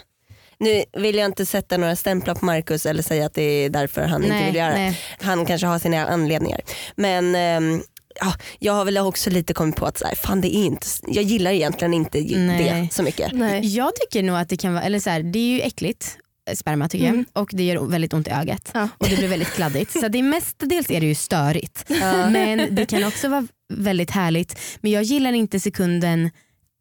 Nu 0.59 0.83
vill 0.97 1.15
jag 1.15 1.25
inte 1.25 1.45
sätta 1.45 1.77
några 1.77 1.95
stämplar 1.95 2.35
på 2.35 2.45
Marcus 2.45 2.85
eller 2.85 3.03
säga 3.03 3.25
att 3.25 3.33
det 3.33 3.41
är 3.41 3.69
därför 3.69 4.01
han 4.01 4.23
inte 4.23 4.35
nej, 4.35 4.45
vill 4.45 4.55
göra 4.55 4.73
det. 4.73 4.95
Han 5.21 5.45
kanske 5.45 5.67
har 5.67 5.79
sina 5.79 6.07
anledningar. 6.07 6.61
Men 6.95 7.35
ehm, 7.35 7.81
ja, 8.19 8.33
jag 8.59 8.73
har 8.73 8.85
väl 8.85 8.97
också 8.97 9.29
lite 9.29 9.53
kommit 9.53 9.75
på 9.75 9.85
att 9.85 9.97
så 9.97 10.05
här, 10.07 10.15
fan, 10.15 10.41
det 10.41 10.55
är 10.55 10.65
inte, 10.65 10.87
jag 11.07 11.23
gillar 11.23 11.51
egentligen 11.51 11.93
inte 11.93 12.19
Nej. 12.21 12.63
det 12.63 12.93
så 12.93 13.03
mycket. 13.03 13.31
Nej. 13.33 13.75
Jag 13.75 13.91
tycker 13.95 14.23
nog 14.23 14.37
att 14.37 14.49
det 14.49 14.57
kan 14.57 14.73
vara, 14.73 14.83
eller 14.83 14.99
så 14.99 15.09
här, 15.09 15.23
det 15.23 15.39
är 15.39 15.55
ju 15.55 15.61
äckligt 15.61 16.17
eh, 16.49 16.55
sperma 16.55 16.89
tycker 16.89 17.05
Mm. 17.07 17.25
jag 17.33 17.41
och 17.43 17.49
det 17.53 17.63
gör 17.63 17.85
väldigt 17.85 18.13
ont 18.13 18.27
i 18.27 18.31
ögat 18.31 18.71
Ja. 18.73 18.89
och 18.97 19.07
det 19.09 19.15
blir 19.17 19.27
väldigt 19.27 19.53
kladdigt. 19.53 19.91
Så 19.99 20.07
det 20.07 20.19
är 20.19 20.23
mestadels 20.23 20.89
är 20.91 20.99
det 20.99 21.07
ju 21.07 21.15
störigt. 21.15 21.85
Men 22.31 22.75
det 22.75 22.85
kan 22.85 23.03
också 23.03 23.27
vara 23.29 23.47
väldigt 23.73 24.11
härligt. 24.11 24.59
Men 24.81 24.91
jag 24.91 25.03
gillar 25.03 25.33
inte 25.33 25.59
sekunden 25.59 26.29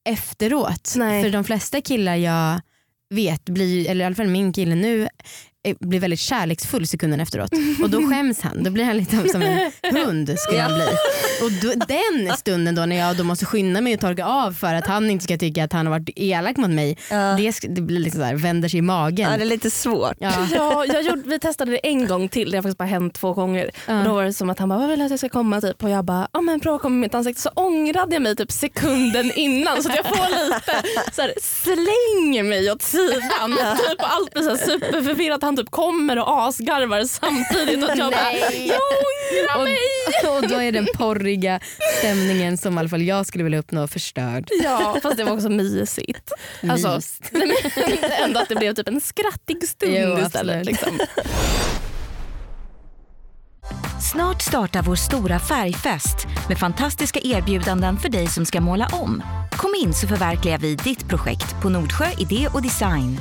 efteråt. 0.09 0.93
Nej. 0.97 1.23
För 1.23 1.31
de 1.31 1.45
flesta 1.45 1.81
killar 1.81 2.17
jag 2.17 2.61
vet, 3.15 3.45
blir, 3.45 3.91
eller 3.91 4.05
i 4.05 4.07
alla 4.07 4.17
fall 4.17 4.29
min 4.29 4.53
kille 4.53 4.75
nu, 4.75 5.09
blir 5.81 6.01
väldigt 6.01 6.21
kärleksfull 6.21 6.87
sekunden 6.87 7.21
efteråt. 7.21 7.51
Och 7.83 7.91
då 7.91 8.03
skäms 8.09 8.41
han. 8.41 8.63
Då 8.63 8.71
blir 8.71 8.85
han 8.85 8.97
lite 8.97 9.29
som 9.29 9.43
en 9.43 9.71
hund 9.97 10.35
skulle 10.39 10.61
han 10.61 10.75
bli. 10.75 10.87
Och 11.43 11.53
då, 11.53 11.73
den 11.89 12.37
stunden 12.37 12.75
då 12.75 12.87
när 12.87 12.97
jag 12.97 13.17
då 13.17 13.25
måste 13.25 13.47
skynda 13.47 13.81
mig 13.81 13.95
och 13.95 14.01
torka 14.01 14.25
av 14.25 14.53
för 14.53 14.75
att 14.75 14.87
han 14.87 15.11
inte 15.11 15.25
ska 15.25 15.39
tycka 15.39 15.65
att 15.65 15.73
han 15.73 15.87
har 15.87 15.99
varit 15.99 16.11
elak 16.17 16.57
mot 16.57 16.71
mig. 16.71 16.99
Ja. 17.11 17.37
Det, 17.39 17.55
det 17.69 17.81
blir 17.81 17.99
liksom 17.99 18.21
så 18.21 18.25
här, 18.25 18.35
vänder 18.35 18.69
sig 18.69 18.79
i 18.79 18.83
magen. 18.83 19.31
Ja, 19.31 19.37
det 19.37 19.43
är 19.43 19.47
lite 19.47 19.71
svårt. 19.71 20.17
Ja. 20.21 20.33
Ja, 20.53 20.85
jag 20.87 21.03
gjorde, 21.03 21.23
vi 21.25 21.39
testade 21.39 21.71
det 21.71 21.79
en 21.87 22.07
gång 22.07 22.29
till, 22.29 22.51
det 22.51 22.57
har 22.57 22.63
faktiskt 22.63 22.79
bara 22.79 22.85
hänt 22.85 23.15
två 23.15 23.33
gånger. 23.33 23.71
Ja. 23.87 23.99
Och 23.99 24.05
då 24.05 24.15
var 24.15 24.25
det 24.25 24.33
som 24.33 24.51
att 24.51 24.59
han 24.59 24.69
bara, 24.69 24.79
vad 24.79 24.89
vill 24.89 24.99
du 24.99 25.05
att 25.05 25.11
jag 25.11 25.19
ska 25.19 25.29
komma? 25.29 25.61
Typ. 25.61 25.83
Och 25.83 25.91
jag 25.91 26.05
bara, 26.05 26.29
ja 26.33 26.41
men 26.41 26.61
prova 26.61 26.79
komma 26.79 26.95
i 26.97 26.99
mitt 26.99 27.15
ansikte. 27.15 27.43
Så 27.43 27.51
ångrade 27.55 28.15
jag 28.15 28.23
mig 28.23 28.37
typ 28.37 28.53
sekunden 28.53 29.33
innan 29.35 29.83
så 29.83 29.89
att 29.89 29.97
jag 29.97 30.07
får 30.07 30.45
lite 30.45 30.83
så 31.13 31.23
här, 31.23 31.33
slänger 31.41 32.43
mig 32.43 32.73
åt 32.73 32.83
sidan. 32.83 33.51
Typ, 33.51 34.01
och 34.01 34.15
allt 34.15 34.33
blir 34.33 34.43
så 34.43 34.49
här 34.49 34.57
superförvirrat. 34.57 35.43
Han 35.43 35.56
typ 35.57 35.71
kommer 35.71 36.19
och 36.19 36.43
asgarvar 36.43 37.05
samtidigt. 37.05 37.85
Och 37.85 37.97
jag 37.97 38.13
bara, 38.13 38.33
jag 38.33 38.81
ångrar 38.81 39.57
Och, 39.57 39.65
mig. 39.65 39.79
och 40.37 40.49
då 40.49 40.63
är 40.63 40.73
den 40.73 40.87
porriga 40.95 41.61
stämningen 41.99 42.59
som 42.59 42.75
i 42.75 42.79
alla 42.79 42.89
fall 42.89 43.03
jag 43.03 43.27
skulle 43.27 43.45
vilja 43.45 43.59
uppnå 43.59 43.87
förstörd. 43.87 44.49
Ja, 44.63 44.97
fast 45.03 45.17
det 45.17 45.25
var 45.25 45.33
också 45.33 45.49
mysigt. 45.49 46.33
Alltså, 46.71 46.95
Mys. 46.95 47.21
nej, 47.31 47.53
men, 48.01 48.11
ändå 48.25 48.41
att 48.41 48.49
det 48.49 48.55
blev 48.55 48.75
typ 48.75 48.89
en 48.89 49.01
skrattig 49.01 49.69
stund 49.69 49.93
Jo, 49.97 50.19
istället. 50.19 50.67
Liksom. 50.67 50.99
Snart 54.13 54.43
startar 54.43 54.83
vår 54.83 54.97
stora 54.97 55.39
färgfest 55.39 56.27
med 56.49 56.59
fantastiska 56.59 57.21
erbjudanden 57.23 57.97
för 57.97 58.09
dig 58.09 58.27
som 58.27 58.47
ska 58.47 58.61
måla 58.61 58.89
om. 58.93 59.23
Kom 59.53 59.75
in 59.83 59.95
så 59.95 60.07
förverkligar 60.09 60.59
vi 60.59 60.75
ditt 60.75 61.09
projekt 61.09 61.63
på 61.63 61.69
Nordsjö 61.69 62.07
Idé 62.19 62.49
och 62.55 62.63
Design. 62.63 63.19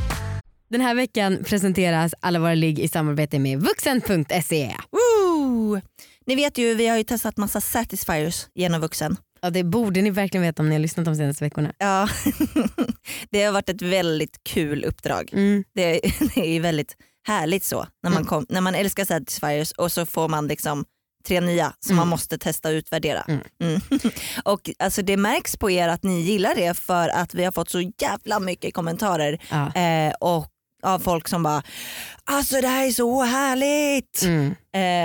Den 0.75 0.81
här 0.81 0.95
veckan 0.95 1.43
presenteras 1.43 2.13
alla 2.19 2.39
våra 2.39 2.53
ligg 2.53 2.79
i 2.79 2.87
samarbete 2.87 3.39
med 3.39 3.59
vuxen.se. 3.61 4.75
Woo! 4.91 5.81
Ni 6.25 6.35
vet 6.35 6.57
ju, 6.57 6.73
vi 6.75 6.87
har 6.87 6.97
ju 6.97 7.03
testat 7.03 7.37
massa 7.37 7.61
satisfiers 7.61 8.47
genom 8.55 8.81
vuxen. 8.81 9.17
Ja, 9.41 9.49
det 9.49 9.63
borde 9.63 10.01
ni 10.01 10.09
verkligen 10.09 10.41
veta 10.41 10.61
om 10.61 10.69
ni 10.69 10.75
har 10.75 10.79
lyssnat 10.79 11.05
de 11.05 11.15
senaste 11.15 11.43
veckorna. 11.43 11.73
Ja. 11.77 12.07
det 13.31 13.43
har 13.43 13.51
varit 13.53 13.69
ett 13.69 13.81
väldigt 13.81 14.43
kul 14.43 14.83
uppdrag. 14.83 15.29
Mm. 15.33 15.63
Det, 15.75 15.91
det 16.35 16.41
är 16.41 16.53
ju 16.53 16.59
väldigt 16.59 16.95
härligt 17.27 17.63
så 17.63 17.87
när 18.03 18.11
man, 18.11 18.25
kom, 18.25 18.45
när 18.49 18.61
man 18.61 18.75
älskar 18.75 19.05
satisfiers 19.05 19.71
och 19.71 19.91
så 19.91 20.05
får 20.05 20.27
man 20.27 20.47
liksom 20.47 20.85
tre 21.27 21.41
nya 21.41 21.73
som 21.79 21.91
Mm. 21.91 21.97
man 21.97 22.07
måste 22.07 22.37
testa 22.37 22.69
och 22.69 22.73
utvärdera. 22.73 23.21
Mm. 23.27 23.41
Mm. 23.61 23.81
och 24.43 24.69
alltså, 24.79 25.01
det 25.01 25.17
märks 25.17 25.57
på 25.57 25.71
er 25.71 25.87
att 25.87 26.03
ni 26.03 26.21
gillar 26.21 26.55
det 26.55 26.77
för 26.77 27.09
att 27.09 27.33
vi 27.33 27.43
har 27.43 27.51
fått 27.51 27.69
så 27.69 27.91
jävla 28.01 28.39
mycket 28.39 28.73
kommentarer 28.73 29.39
Ja. 29.51 29.81
eh, 29.81 30.13
och 30.19 30.51
av 30.85 30.99
folk 30.99 31.27
som 31.27 31.43
bara 31.43 31.63
alltså 32.23 32.61
det 32.61 32.67
här 32.67 32.87
är 32.87 32.91
så 32.91 33.23
härligt. 33.23 34.21
Mm. 34.23 34.55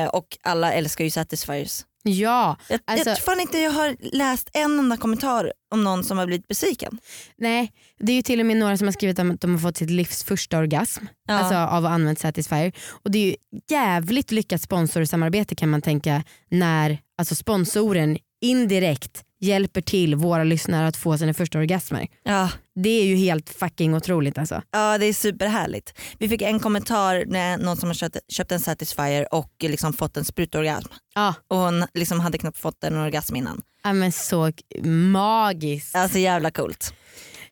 Eh, 0.05 0.09
och 0.11 0.27
alla 0.43 0.73
älskar 0.73 1.05
ju 1.05 1.11
satisfiers. 1.11 1.85
ja, 2.03 2.57
Jag, 2.69 2.81
Alltså- 2.85 3.09
jag 3.11 3.17
tror 3.17 3.25
fan 3.35 3.41
inte 3.41 3.59
jag 3.59 3.71
har 3.71 3.97
läst 4.17 4.51
en 4.53 4.79
enda 4.79 4.97
kommentar 4.97 5.53
om 5.75 5.85
någon 5.85 6.05
som 6.05 6.19
har 6.19 6.27
blivit 6.27 6.49
besviken. 6.49 6.99
nej 7.39 7.73
det 7.99 8.13
är 8.13 8.17
ju 8.17 8.23
till 8.23 8.41
och 8.41 8.47
med 8.47 8.57
några 8.57 8.77
som 8.77 8.87
har 8.87 8.93
skrivit 8.93 9.19
om 9.19 9.31
att 9.31 9.41
de 9.41 9.53
har 9.55 9.59
fått 9.61 9.77
sitt 9.77 9.91
livs 9.91 10.25
första 10.25 10.59
orgasm 10.59 11.05
Ja. 11.29 11.35
alltså 11.35 11.55
av 11.55 11.85
att 11.87 11.91
använt 11.93 12.19
Satisfyer. 12.19 12.73
Och 13.05 13.11
det 13.11 13.19
är 13.19 13.27
ju 13.27 13.37
jävligt 13.71 14.31
lyckat 14.31 14.63
sponsorsamarbete 14.63 15.55
kan 15.55 15.69
man 15.71 15.83
tänka 15.83 16.23
när 16.51 16.99
alltså 17.19 17.35
sponsoren 17.35 18.19
indirekt 18.41 19.25
hjälper 19.43 19.81
till 19.81 20.15
våra 20.15 20.45
lyssnare 20.45 20.87
att 20.87 20.97
få 20.97 21.19
sina 21.19 21.35
första 21.35 21.59
orgasmer. 21.59 22.09
ja. 22.25 22.51
Det 22.75 22.89
är 22.89 23.05
ju 23.05 23.17
helt 23.17 23.51
fucking 23.51 23.95
otroligt 23.95 24.39
alltså. 24.39 24.63
ja 24.71 24.99
det 24.99 25.07
är 25.07 25.13
superhärligt. 25.13 25.95
Vi 26.19 26.29
fick 26.29 26.43
en 26.43 26.61
kommentar 26.61 27.25
när 27.27 27.59
någon 27.59 27.77
som 27.77 27.89
har 27.89 27.95
köpt, 27.95 28.17
köpt 28.33 28.53
en 28.53 28.61
Satisfyer 28.61 29.35
och 29.35 29.53
liksom 29.61 29.93
fått 29.93 30.17
en 30.17 30.25
sprutorgasm. 30.25 30.89
Ja, 31.15 31.35
Och 31.49 31.57
hon 31.57 31.85
liksom 31.95 32.21
hade 32.21 32.39
knappt 32.39 32.59
fått 32.59 32.85
en 32.85 32.97
orgasm 32.97 33.37
innan. 33.37 33.63
ja 33.85 33.93
men 33.93 34.13
så 34.13 34.53
magiskt. 34.85 35.97
Alltså 35.97 36.19
jävla 36.19 36.51
coolt. 36.51 36.95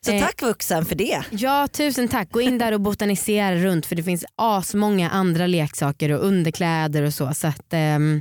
Så 0.00 0.12
Eh. 0.12 0.20
tack 0.26 0.42
vuxen 0.42 0.84
för 0.84 0.94
det. 0.94 1.22
Ja 1.30 1.68
tusen 1.72 2.08
tack, 2.08 2.30
gå 2.30 2.40
in 2.40 2.58
där 2.58 2.72
och 2.72 2.80
botanisera 2.80 3.56
runt 3.56 3.86
för 3.86 3.96
det 3.96 4.02
finns 4.02 4.24
asmånga 4.36 5.10
andra 5.10 5.46
leksaker 5.46 6.12
och 6.12 6.24
underkläder 6.26 7.02
och 7.02 7.14
så. 7.14 7.34
så 7.34 7.46
att, 7.46 7.72
ehm, 7.72 8.20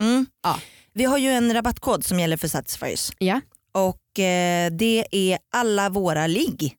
Mm. 0.00 0.26
Ja. 0.42 0.58
Vi 0.98 1.04
har 1.04 1.18
ju 1.18 1.28
en 1.28 1.54
rabattkod 1.54 2.04
som 2.04 2.20
gäller 2.20 2.36
för 2.36 2.48
Satisfiers 2.48 3.10
ja. 3.18 3.40
och 3.72 4.18
eh, 4.18 4.70
det 4.72 5.06
är 5.10 5.38
alla 5.52 5.88
våra 5.88 6.26
ligg 6.26 6.76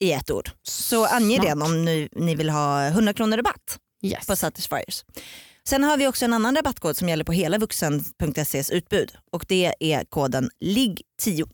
i 0.00 0.12
ett 0.12 0.30
ord. 0.30 0.50
Så 0.62 1.06
ange 1.06 1.34
Smart. 1.36 1.46
det 1.58 1.64
om 1.64 1.84
ni, 1.84 2.08
ni 2.12 2.34
vill 2.34 2.50
ha 2.50 2.86
100 2.86 3.12
kronor 3.12 3.36
rabatt. 3.36 3.78
Yes. 4.02 4.26
på 4.26 4.36
Satisfiers. 4.36 5.04
Sen 5.64 5.84
har 5.84 5.96
vi 5.96 6.06
också 6.08 6.24
en 6.24 6.32
annan 6.32 6.56
rabattkod 6.56 6.96
som 6.96 7.08
gäller 7.08 7.24
på 7.24 7.32
hela 7.32 7.58
vuxen.ses 7.58 8.70
utbud 8.70 9.12
och 9.32 9.44
det 9.48 9.74
är 9.80 10.04
koden 10.04 10.50
LIGG10. 10.64 11.50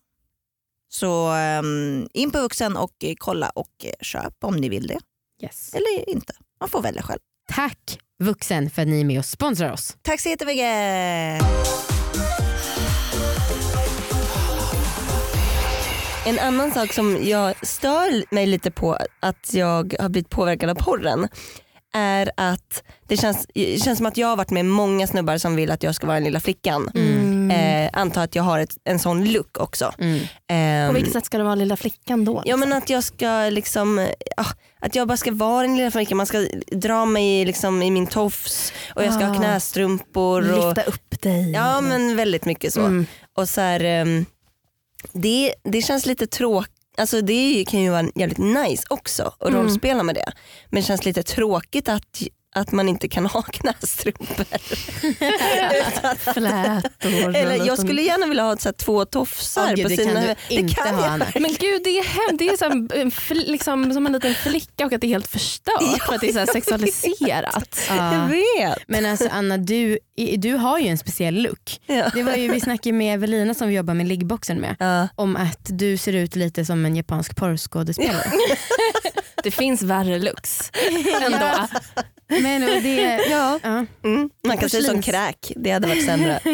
Så 0.89 1.33
um, 1.35 2.09
in 2.15 2.31
på 2.31 2.41
vuxen 2.41 2.77
och 2.77 3.05
kolla 3.19 3.51
och 3.51 3.85
eh, 3.85 3.93
köp 4.01 4.45
om 4.45 4.57
ni 4.57 4.69
vill 4.69 4.87
det 4.87 4.99
Yes. 5.43 5.75
eller 5.75 6.09
inte. 6.11 6.35
Man 6.61 6.69
får 6.69 6.83
välja 6.83 7.03
själv. 7.03 7.21
Tack 7.49 7.99
vuxen 8.25 8.71
för 8.71 8.83
att 8.83 8.89
ni 8.89 9.01
är 9.01 9.05
med 9.05 9.19
och 9.19 9.25
sponsrar 9.25 9.73
oss. 9.73 9.97
Tack 10.03 10.21
så 10.21 10.29
jättemycket! 10.29 11.43
En 16.27 16.39
annan 16.39 16.71
sak 16.71 16.93
som 16.93 17.19
jag 17.23 17.67
stör 17.67 18.35
mig 18.35 18.47
lite 18.47 18.71
på 18.71 18.99
att 19.21 19.55
jag 19.55 19.95
har 20.01 20.09
blivit 20.09 20.31
påverkad 20.31 20.71
av 20.71 20.75
porren 20.75 21.29
är 21.95 22.31
att 22.37 22.83
det 23.07 23.17
känns, 23.17 23.47
det 23.55 23.83
känns 23.83 23.99
som 23.99 24.07
att 24.07 24.17
jag 24.17 24.29
har 24.29 24.37
varit 24.37 24.51
med 24.51 24.65
många 24.65 25.07
snubbar 25.07 25.39
som 25.39 25.57
vill 25.57 25.71
att 25.71 25.83
jag 25.83 25.95
ska 25.95 26.07
vara 26.07 26.17
den 26.17 26.25
lilla 26.25 26.41
flickan. 26.41 26.91
Mm. 26.95 27.26
Eh, 27.51 27.91
antar 27.93 28.25
att 28.25 28.35
jag 28.35 28.43
har 28.43 28.59
ett, 28.59 28.77
en 28.85 28.99
sån 28.99 29.33
look 29.33 29.59
också. 29.61 29.93
Mm. 29.99 30.21
Ehm, 30.49 30.89
På 30.89 30.95
vilket 30.95 31.13
sätt 31.13 31.27
ska 31.27 31.39
det 31.39 31.45
vara 31.45 31.55
lilla 31.55 31.77
flickan 31.77 32.25
då? 32.25 32.43
Ja 32.45 32.57
men 32.57 32.73
att 32.73 32.91
jag 32.91 33.05
ska 33.05 33.49
liksom, 33.51 34.09
ah, 34.37 34.47
att 34.81 34.95
jag 34.95 35.09
bara 35.09 35.17
ska 35.17 35.33
vara 35.33 35.63
den 35.67 35.77
lilla 35.77 35.91
flickan. 35.91 36.17
Man 36.17 36.27
ska 36.27 36.47
dra 36.73 37.05
mig 37.05 37.45
liksom 37.45 37.83
i 37.83 37.91
min 37.91 38.07
tofs 38.07 38.73
och 38.95 39.05
jag 39.05 39.15
ska 39.15 39.25
ha 39.25 39.33
Ah. 39.35 39.39
knästrumpor. 39.39 40.53
Och, 40.53 40.67
Lyfta 40.67 40.83
upp 40.83 41.23
dig. 41.23 41.51
ja 41.53 41.81
men 41.81 42.17
väldigt 42.17 42.45
mycket 42.45 42.73
så. 42.75 42.81
Mm. 42.81 43.07
Och 43.37 43.49
så 43.49 43.61
här, 43.61 43.85
ehm, 43.85 44.27
det, 45.13 45.55
det 45.65 45.83
känns 45.83 46.07
lite 46.07 46.27
tråkigt. 46.27 46.73
Alltså 46.99 47.21
det 47.21 47.65
kan 47.69 47.81
ju 47.81 47.91
vara 47.91 48.07
jävligt 48.15 48.39
nice 48.39 48.83
också 48.91 49.23
att 49.41 49.49
Mm. 49.49 49.61
rollspela 49.63 50.03
med 50.03 50.15
det. 50.15 50.33
Men 50.71 50.81
det 50.83 50.87
känns 50.87 51.05
lite 51.05 51.23
tråkigt 51.23 51.89
att, 51.89 52.23
att 52.57 52.73
man 52.73 52.89
inte 52.89 53.09
kan 53.09 53.27
ha 53.27 53.43
knästrumpor. 53.53 54.45
Flätor. 56.33 57.37
Eller 57.37 57.67
jag 57.67 57.79
skulle 57.79 58.03
gärna 58.03 58.27
vilja 58.27 58.43
ha 58.43 58.57
så 58.57 58.69
här, 58.69 58.73
två 58.73 59.05
tofsar 59.05 59.75
gud, 59.75 59.83
på 59.85 59.89
det 59.89 59.97
sina 59.97 60.13
kan 60.13 60.15
du 60.23 60.29
huvud- 60.29 60.37
inte 60.49 60.75
kan 60.75 60.95
ha 60.95 61.19
jag. 61.35 61.43
Men 61.43 61.55
gud 61.61 61.81
det 61.85 61.99
är 61.99 62.05
hemskt. 62.05 62.39
Det 62.39 62.49
är 62.49 62.57
så 62.57 62.65
här, 62.65 62.73
en 63.01 63.11
fl- 63.11 63.47
liksom, 63.51 63.93
som 63.93 64.07
en 64.07 64.13
liten 64.13 64.35
flicka 64.35 64.87
och 64.87 64.93
att 64.93 65.01
det 65.01 65.07
är 65.07 65.09
helt 65.09 65.27
förstört 65.27 66.03
för 66.07 66.15
att 66.15 66.21
det 66.21 66.29
är 66.29 66.33
så 66.33 66.39
här 66.39 66.47
sexualiserat. 66.47 67.81
Ja. 67.89 68.15
Jag 68.15 68.29
vet. 68.29 68.79
Men 68.89 69.07
alltså 69.07 69.29
Anna 69.33 69.57
du, 69.59 69.99
du 70.37 70.55
har 70.55 70.79
ju 70.79 70.89
en 70.89 70.99
speciell 70.99 71.43
look. 71.43 71.81
Ja. 71.87 72.11
Det 72.15 72.23
var 72.23 72.35
ju, 72.35 72.49
vi 72.53 72.61
snackade 72.61 72.93
med 72.93 73.15
Evelina 73.15 73.55
som 73.55 73.69
vi 73.69 73.75
jobbar 73.75 73.95
med 73.95 74.07
liggboxen 74.09 74.59
med 74.61 74.77
Ja. 74.79 75.09
om 75.15 75.37
att 75.37 75.61
du 75.65 75.97
ser 75.97 76.13
ut 76.13 76.37
lite 76.37 76.65
som 76.65 76.85
en 76.87 76.97
japansk 76.97 77.37
porrskådespelare. 77.37 78.31
Det 79.43 79.51
finns 79.51 79.83
värre 79.83 80.19
looks 80.19 80.71
ändå. 81.23 81.67
Men 82.29 82.61
det, 82.61 83.21
Ja. 83.31 83.61
ja. 83.63 83.87
Mm. 84.05 84.31
Man 84.47 84.57
kan 84.59 84.65
ut 84.67 84.85
som 84.87 85.03
kräk, 85.03 85.53
det 85.57 85.71
hade 85.71 85.89
varit 85.89 86.05
sämre. 86.05 86.41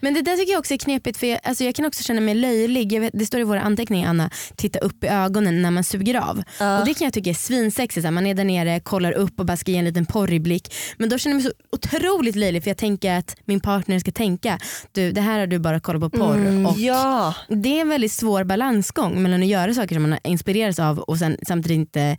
Men 0.00 0.14
det 0.14 0.22
där 0.22 0.36
tycker 0.36 0.52
jag 0.52 0.58
också 0.58 0.74
är 0.74 0.78
knepigt 0.78 1.18
för 1.18 1.26
jag, 1.26 1.40
alltså 1.42 1.64
jag 1.64 1.74
kan 1.74 1.84
också 1.84 2.02
känna 2.02 2.20
mig 2.20 2.34
löjlig. 2.34 3.00
Vet, 3.00 3.10
det 3.14 3.26
står 3.26 3.40
i 3.40 3.44
våra 3.44 3.60
anteckningar 3.60 4.08
Anna, 4.08 4.30
titta 4.56 4.78
upp 4.78 5.04
i 5.04 5.06
ögonen 5.06 5.62
när 5.62 5.70
man 5.70 5.84
suger 5.84 6.14
av. 6.20 6.42
Ja. 6.60 6.78
Och 6.80 6.86
det 6.86 6.94
kan 6.94 7.04
jag 7.04 7.14
tycka 7.14 7.30
är 7.30 7.34
svinsexigt. 7.34 8.12
Man 8.12 8.26
är 8.26 8.34
där 8.34 8.44
nere, 8.44 8.80
kollar 8.80 9.12
upp 9.12 9.40
och 9.40 9.46
bara 9.46 9.56
ska 9.56 9.70
ge 9.70 9.78
en 9.78 9.84
liten 9.84 10.06
porrig 10.06 10.42
blick. 10.42 10.74
Men 10.96 11.08
då 11.08 11.18
känner 11.18 11.36
jag 11.36 11.42
mig 11.42 11.52
så 11.52 11.76
otroligt 11.76 12.36
löjlig 12.36 12.62
för 12.62 12.70
jag 12.70 12.78
tänker 12.78 13.18
att 13.18 13.36
min 13.44 13.60
partner 13.60 13.98
ska 13.98 14.10
tänka 14.12 14.58
du 14.92 15.12
det 15.12 15.20
här 15.20 15.38
har 15.38 15.46
du 15.46 15.58
bara 15.58 15.80
kollat 15.80 16.12
på 16.12 16.18
porr. 16.18 16.34
Mm, 16.36 16.66
och 16.66 16.78
Ja, 16.78 17.34
Det 17.48 17.76
är 17.76 17.80
en 17.80 17.88
väldigt 17.88 18.12
svår 18.12 18.44
balansgång 18.44 19.22
mellan 19.22 19.42
att 19.42 19.48
göra 19.48 19.74
saker 19.74 19.94
som 19.96 20.02
man 20.10 20.18
inspireras 20.24 20.78
av 20.78 20.98
och 20.98 21.18
sen, 21.18 21.36
samtidigt 21.46 21.76
inte 21.76 22.16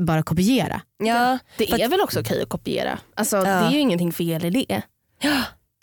bara 0.00 0.22
kopiera. 0.22 0.80
ja. 0.98 1.38
Det 1.58 1.70
är 1.72 1.88
väl 1.88 2.00
också 2.00 2.20
okej 2.20 2.42
att 2.42 2.48
kopiera. 2.48 2.98
Alltså, 3.14 3.40
Det 3.40 3.48
Ja. 3.48 3.54
är 3.68 3.70
ju 3.70 3.78
ingenting 3.78 4.12
fel 4.12 4.44
i 4.44 4.50
det. 4.50 4.82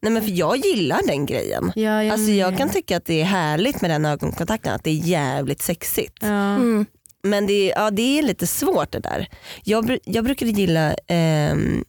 Nej, 0.01 0.11
men 0.11 0.21
för 0.23 0.31
jag 0.31 0.57
gillar 0.57 0.99
den 1.07 1.25
grejen. 1.25 1.71
Ja, 1.75 2.03
jag 2.03 2.13
Alltså 2.13 2.31
jag 2.31 2.57
kan 2.57 2.69
tycka 2.69 2.97
att 2.97 3.05
det 3.05 3.21
är 3.21 3.25
härligt 3.25 3.81
med 3.81 3.91
den 3.91 4.05
ögonkontakten, 4.05 4.73
att 4.73 4.83
det 4.83 4.89
är 4.89 4.93
jävligt 5.07 5.61
sexigt. 5.61 6.17
Ja. 6.21 6.27
Mm. 6.55 6.85
Men 7.23 7.47
det 7.47 7.53
är, 7.71 7.79
ja, 7.83 7.91
det 7.91 8.19
är 8.19 8.23
lite 8.23 8.47
svårt 8.47 8.91
det 8.91 8.99
där. 8.99 9.27
Jag, 9.63 9.97
jag 10.03 10.23
brukade 10.25 10.51
gilla, 10.51 10.95
ehm, 11.07 11.83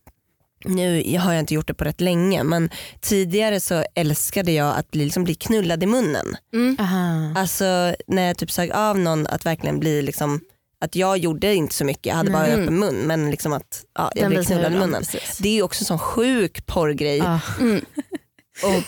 nu 0.64 1.18
har 1.18 1.32
jag 1.32 1.40
inte 1.40 1.54
gjort 1.54 1.66
det 1.66 1.74
på 1.74 1.84
rätt 1.84 2.00
länge, 2.00 2.42
men 2.44 2.70
tidigare 3.00 3.60
så 3.60 3.84
älskade 3.94 4.52
jag 4.52 4.76
att 4.76 4.90
bli, 4.90 5.04
liksom, 5.04 5.24
bli 5.24 5.34
knullad 5.34 5.82
i 5.82 5.86
munnen. 5.86 6.36
Mm. 6.54 6.76
Aha. 6.80 7.40
Alltså 7.40 7.94
när 8.06 8.22
jag 8.26 8.38
typ 8.38 8.50
sög 8.50 8.70
av 8.72 8.98
någon 8.98 9.26
att 9.26 9.46
verkligen 9.46 9.80
bli 9.80 10.02
liksom, 10.02 10.40
att 10.84 10.96
jag 10.96 11.18
gjorde 11.18 11.54
inte 11.54 11.74
så 11.74 11.84
mycket, 11.84 12.06
jag 12.06 12.14
hade 12.14 12.30
bara 12.30 12.46
Mm. 12.46 12.60
öppen 12.62 12.78
mun 12.78 12.94
men 12.96 13.30
liksom 13.30 13.52
att 13.52 13.84
ja, 13.98 14.10
jag 14.14 14.24
Den 14.24 14.30
blev 14.30 14.44
knullad 14.44 14.72
i 14.72 14.78
munnen. 14.78 15.00
precis. 15.02 15.38
Det 15.38 15.58
är 15.58 15.62
också 15.62 15.82
en 15.82 15.86
sån 15.86 15.98
sjuk 15.98 16.66
porrgrej. 16.66 17.18
Ja. 17.18 17.40
Mm. 17.60 17.84
Och, 18.64 18.82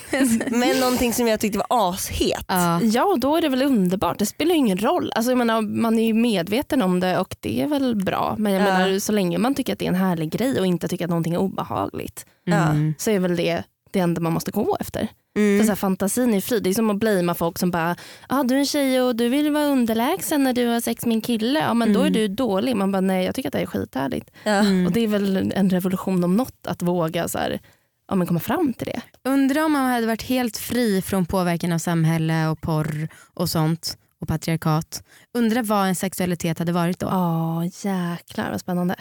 men 0.51 0.79
någonting 0.79 1.13
som 1.13 1.27
jag 1.27 1.39
tyckte 1.39 1.57
var 1.57 1.67
ashet. 1.69 2.45
Ja. 2.47 2.81
Ja, 2.81 3.17
då 3.19 3.35
är 3.35 3.41
det 3.41 3.49
väl 3.49 3.61
underbart. 3.61 4.19
Det 4.19 4.25
spelar 4.25 4.51
ju 4.51 4.57
ingen 4.57 4.77
roll. 4.77 5.11
Alltså, 5.15 5.31
jag 5.31 5.37
menar, 5.37 5.61
man 5.61 5.99
är 5.99 6.05
ju 6.05 6.13
medveten 6.13 6.81
om 6.81 6.99
det 6.99 7.19
och 7.19 7.35
det 7.39 7.61
är 7.61 7.67
väl 7.67 7.95
bra. 7.95 8.35
Men 8.37 8.53
jag 8.53 8.61
Ja. 8.61 8.65
menar, 8.77 8.99
så 8.99 9.11
länge 9.11 9.37
man 9.37 9.55
tycker 9.55 9.73
att 9.73 9.79
det 9.79 9.85
är 9.85 9.89
en 9.89 9.95
härlig 9.95 10.31
grej 10.31 10.59
och 10.59 10.65
inte 10.65 10.87
tycker 10.87 11.05
att 11.05 11.09
någonting 11.09 11.33
är 11.33 11.37
obehagligt 11.39 12.25
Mm. 12.47 12.93
så 12.97 13.11
är 13.11 13.19
väl 13.19 13.35
det 13.35 13.63
det 13.91 13.99
enda 13.99 14.21
man 14.21 14.33
måste 14.33 14.51
gå 14.51 14.77
efter. 14.79 15.07
För 15.35 15.39
Mm. 15.41 15.63
så 15.65 15.71
här, 15.71 15.75
fantasin 15.75 16.33
är 16.33 16.41
fri. 16.41 16.59
Det 16.59 16.69
är 16.69 16.73
som 16.73 16.89
att 16.89 16.97
blamea 16.97 17.35
folk 17.35 17.57
som 17.59 17.71
bara, 17.71 17.95
ah, 18.29 18.43
du 18.43 18.55
är 18.55 18.59
en 18.59 18.65
tjej 18.65 19.01
och 19.01 19.15
du 19.15 19.29
vill 19.29 19.51
vara 19.51 19.65
underlägsen 19.65 20.43
när 20.43 20.53
du 20.53 20.67
har 20.67 20.79
sex 20.79 21.05
med 21.05 21.15
en 21.15 21.21
kille. 21.21 21.59
Ja, 21.59 21.73
men 21.73 21.93
då 21.93 21.99
är 21.99 22.07
Mm. 22.07 22.13
du 22.13 22.27
dålig. 22.27 22.75
Man 22.75 22.91
bara, 22.91 23.01
nej 23.01 23.25
jag 23.25 23.35
tycker 23.35 23.49
att 23.49 23.53
det 23.53 23.59
är 23.59 23.65
skithärligt. 23.65 24.31
Ja. 24.43 24.51
Mm. 24.51 24.85
Och 24.85 24.91
det 24.91 24.99
är 24.99 25.07
väl 25.07 25.51
en 25.55 25.69
revolution 25.69 26.23
om 26.23 26.37
något 26.37 26.67
att 26.67 26.81
våga 26.81 27.27
så 27.27 27.37
här, 27.37 27.59
ja, 28.07 28.15
men 28.15 28.27
komma 28.27 28.39
fram 28.39 28.73
till 28.73 28.87
det. 28.87 29.01
Undrar 29.29 29.63
om 29.65 29.71
man 29.71 29.91
hade 29.91 30.07
varit 30.07 30.23
helt 30.23 30.57
fri 30.57 31.01
från 31.01 31.25
påverkan 31.25 31.71
av 31.73 31.77
samhälle 31.79 32.47
och 32.47 32.61
porr 32.61 33.07
och 33.33 33.49
sånt 33.49 33.97
och 34.21 34.27
patriarkat. 34.27 35.03
Undrar 35.33 35.63
vad 35.63 35.87
en 35.87 35.95
sexualitet 35.95 36.59
hade 36.59 36.71
varit 36.71 36.99
då. 36.99 37.07
Ja 37.11 37.65
jäklar 37.65 38.51
vad 38.51 38.59
spännande. 38.59 38.95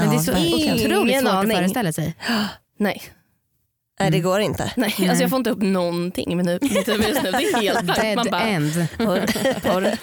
Men 0.00 0.10
det 0.10 0.16
är 0.16 0.18
så 0.18 0.32
otroligt 0.32 1.20
svårt 1.20 1.30
aning. 1.32 1.50
att 1.52 1.56
föreställa 1.58 1.92
sig. 1.92 2.14
Nej, 2.78 3.02
Nej 4.00 4.10
det 4.10 4.20
går 4.20 4.40
inte. 4.40 4.72
nej. 4.76 4.94
Nej. 4.98 5.08
Alltså, 5.08 5.22
jag 5.24 5.30
får 5.30 5.36
inte 5.36 5.50
upp 5.50 5.62
någonting 5.62 6.32
i 6.32 6.34
min 6.36 6.48
huvud 6.48 6.72
just 6.72 6.86
nu. 7.22 7.30
Det 7.30 7.36
är 7.38 7.60
helt 7.62 7.82
blankt. 7.84 8.02
Man 8.16 8.16
Dead 8.16 8.30
bara, 8.30 8.40
end. 8.42 8.86
porr, 8.98 9.60
porr. 9.60 9.98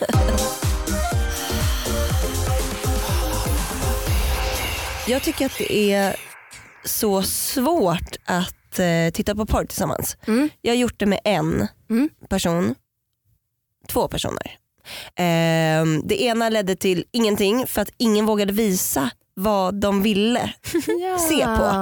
Jag 5.08 5.24
tycker 5.24 5.46
att 5.46 5.58
det 5.58 5.94
är 5.94 6.16
så 6.86 7.22
svårt 7.24 8.16
att 8.26 8.80
eh, 8.80 9.10
titta 9.14 9.36
på 9.36 9.46
porr 9.46 9.66
tillsammans. 9.66 10.18
Mm. 10.28 10.50
Jag 10.62 10.72
har 10.72 10.78
gjort 10.78 11.00
det 11.00 11.06
med 11.06 11.20
en 11.24 11.68
Mm. 11.90 12.10
person, 12.30 12.76
två 13.88 14.08
personer. 14.08 14.58
Ehm, 15.16 16.02
det 16.08 16.22
ena 16.22 16.50
ledde 16.50 16.76
till 16.76 17.04
ingenting 17.12 17.68
för 17.68 17.82
att 17.82 17.90
ingen 17.98 18.26
vågade 18.26 18.54
visa 18.54 19.10
vad 19.40 19.76
de 19.76 20.02
ville 20.02 20.54
se 21.30 21.46
på. 21.46 21.74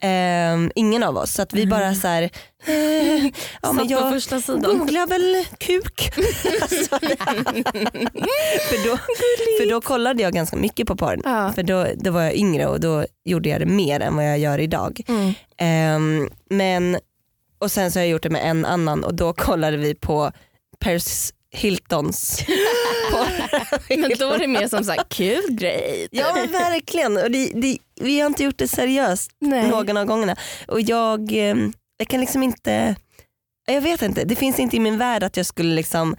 Ehm, 0.00 0.70
ingen 0.74 1.02
av 1.02 1.16
oss. 1.16 1.32
Så 1.32 1.42
att 1.42 1.52
vi 1.52 1.66
bara 1.66 1.94
så 1.94 2.08
här, 2.08 2.22
eh, 2.66 3.26
ja, 3.62 3.72
men 3.72 3.88
jag 3.88 4.12
första 4.12 4.40
sidan. 4.40 4.78
googlar 4.78 5.06
väl 5.06 5.44
kuk. 5.58 6.12
alltså, 6.62 6.98
för, 8.68 8.88
då, 8.88 8.96
för 9.60 9.70
då 9.70 9.80
kollade 9.80 10.22
jag 10.22 10.32
ganska 10.32 10.56
mycket 10.56 10.86
på 10.86 10.96
porr. 10.96 11.20
Ja. 11.24 11.52
För 11.52 11.62
då, 11.62 11.86
då 11.96 12.10
var 12.10 12.22
jag 12.22 12.34
yngre 12.34 12.66
och 12.66 12.80
då 12.80 13.04
gjorde 13.24 13.48
jag 13.48 13.60
det 13.60 13.66
mer 13.66 14.00
än 14.00 14.16
vad 14.16 14.28
jag 14.28 14.38
gör 14.38 14.58
idag. 14.58 15.00
Mm. 15.08 15.32
Ehm, 15.56 16.30
men, 16.50 16.98
och 17.58 17.70
sen 17.70 17.92
så 17.92 17.98
har 17.98 18.04
jag 18.04 18.10
gjort 18.10 18.22
det 18.22 18.30
med 18.30 18.50
en 18.50 18.64
annan 18.64 19.04
och 19.04 19.14
då 19.14 19.32
kollade 19.32 19.76
vi 19.76 19.94
på 19.94 20.32
Paris 20.78 21.34
Hiltons. 21.52 22.44
Men 23.88 24.12
då 24.18 24.30
är 24.30 24.38
det 24.38 24.46
mer 24.46 24.68
som 24.68 24.84
sagt 24.84 25.08
kul 25.08 25.42
grej. 25.50 26.08
Ja 26.10 26.32
men 26.34 26.52
verkligen. 26.52 27.16
Och 27.16 27.30
det, 27.30 27.52
det, 27.54 27.78
vi 28.00 28.20
har 28.20 28.26
inte 28.26 28.44
gjort 28.44 28.58
det 28.58 28.68
seriöst 28.68 29.30
Nej. 29.38 29.68
någon 29.68 29.96
av 29.96 30.04
gångerna. 30.04 30.36
Och 30.68 30.80
jag, 30.80 31.32
eh, 31.32 31.56
jag 31.98 32.08
kan 32.08 32.20
liksom 32.20 32.42
inte, 32.42 32.96
jag 33.72 33.80
vet 33.80 34.02
inte, 34.02 34.24
det 34.24 34.36
finns 34.36 34.58
inte 34.58 34.76
i 34.76 34.80
min 34.80 34.98
värld 34.98 35.22
att 35.22 35.36
jag 35.36 35.46
skulle 35.46 35.74
liksom 35.74 36.16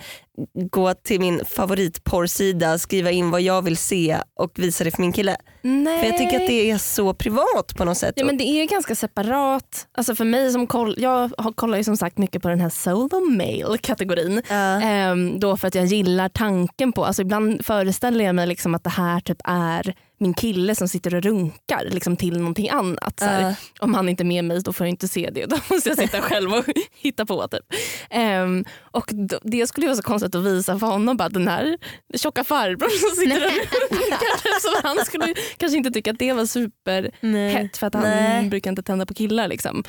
gå 0.53 0.93
till 0.93 1.19
min 1.19 1.45
favoritporrsida, 1.45 2.77
skriva 2.77 3.11
in 3.11 3.31
vad 3.31 3.41
jag 3.41 3.61
vill 3.61 3.77
se 3.77 4.17
och 4.39 4.51
visa 4.55 4.83
det 4.83 4.91
för 4.91 5.01
min 5.01 5.11
kille. 5.11 5.37
Nej. 5.61 5.99
För 5.99 6.07
jag 6.07 6.17
tycker 6.17 6.41
att 6.41 6.47
det 6.47 6.71
är 6.71 6.77
så 6.77 7.13
privat 7.13 7.75
på 7.77 7.85
något 7.85 7.97
sätt. 7.97 8.13
Ja, 8.15 8.25
men 8.25 8.37
det 8.37 8.43
är 8.43 8.61
ju 8.61 8.65
ganska 8.65 8.95
separat. 8.95 9.87
Alltså 9.91 10.15
för 10.15 10.25
mig 10.25 10.51
som 10.51 10.67
koll, 10.67 10.95
jag 10.97 11.31
kollar 11.55 11.77
ju 11.77 11.83
som 11.83 11.97
sagt 11.97 12.17
mycket 12.17 12.41
på 12.41 12.49
den 12.49 12.59
här 12.59 12.69
solo 12.69 13.19
male 13.19 13.77
kategorin. 13.77 14.41
Ja. 14.49 14.81
Ehm, 14.81 15.39
då 15.39 15.57
för 15.57 15.67
att 15.67 15.75
jag 15.75 15.85
gillar 15.85 16.29
tanken 16.29 16.91
på, 16.91 17.05
alltså 17.05 17.21
ibland 17.21 17.65
föreställer 17.65 18.25
jag 18.25 18.35
mig 18.35 18.47
liksom 18.47 18.75
att 18.75 18.83
det 18.83 18.89
här 18.89 19.19
typ 19.19 19.41
är 19.43 19.95
min 20.21 20.33
kille 20.33 20.75
som 20.75 20.87
sitter 20.87 21.15
och 21.15 21.23
runkar 21.23 21.87
liksom 21.89 22.17
till 22.17 22.37
någonting 22.37 22.69
annat. 22.69 23.17
Ja. 23.21 23.53
Om 23.79 23.93
han 23.93 24.09
inte 24.09 24.23
är 24.23 24.25
med 24.25 24.45
mig 24.45 24.61
då 24.61 24.73
får 24.73 24.85
jag 24.85 24.89
inte 24.89 25.07
se 25.07 25.29
det. 25.33 25.45
Då 25.51 25.57
måste 25.69 25.89
jag 25.89 25.97
sitta 25.97 26.21
själv 26.21 26.53
och 26.53 26.65
hitta 26.93 27.25
på. 27.25 27.47
Typ. 27.47 27.63
Ehm, 28.09 28.65
och 28.81 29.09
då, 29.13 29.39
det 29.43 29.67
skulle 29.67 29.85
ju 29.85 29.87
vara 29.87 29.97
så 29.97 30.03
konstigt 30.03 30.35
att 30.35 30.43
visa 30.45 30.79
för 30.79 30.87
honom 30.87 31.17
bara 31.17 31.29
den 31.29 31.47
här 31.47 31.77
tjocka 32.15 32.43
farbrorn 32.43 32.89
som 32.89 33.09
sitter 33.09 33.45
och 33.45 33.51
runkar. 33.91 34.59
Så 34.59 34.87
han 34.87 35.05
skulle 35.05 35.33
kanske 35.57 35.77
inte 35.77 35.91
tycka 35.91 36.11
att 36.11 36.19
det 36.19 36.33
var 36.33 36.45
superhett 36.45 37.77
för 37.77 37.87
att 37.87 37.93
han 37.93 38.03
Nej. 38.03 38.49
brukar 38.49 38.69
inte 38.69 38.83
tända 38.83 39.05
på 39.05 39.13
killar. 39.13 39.47
Liksom. 39.47 39.83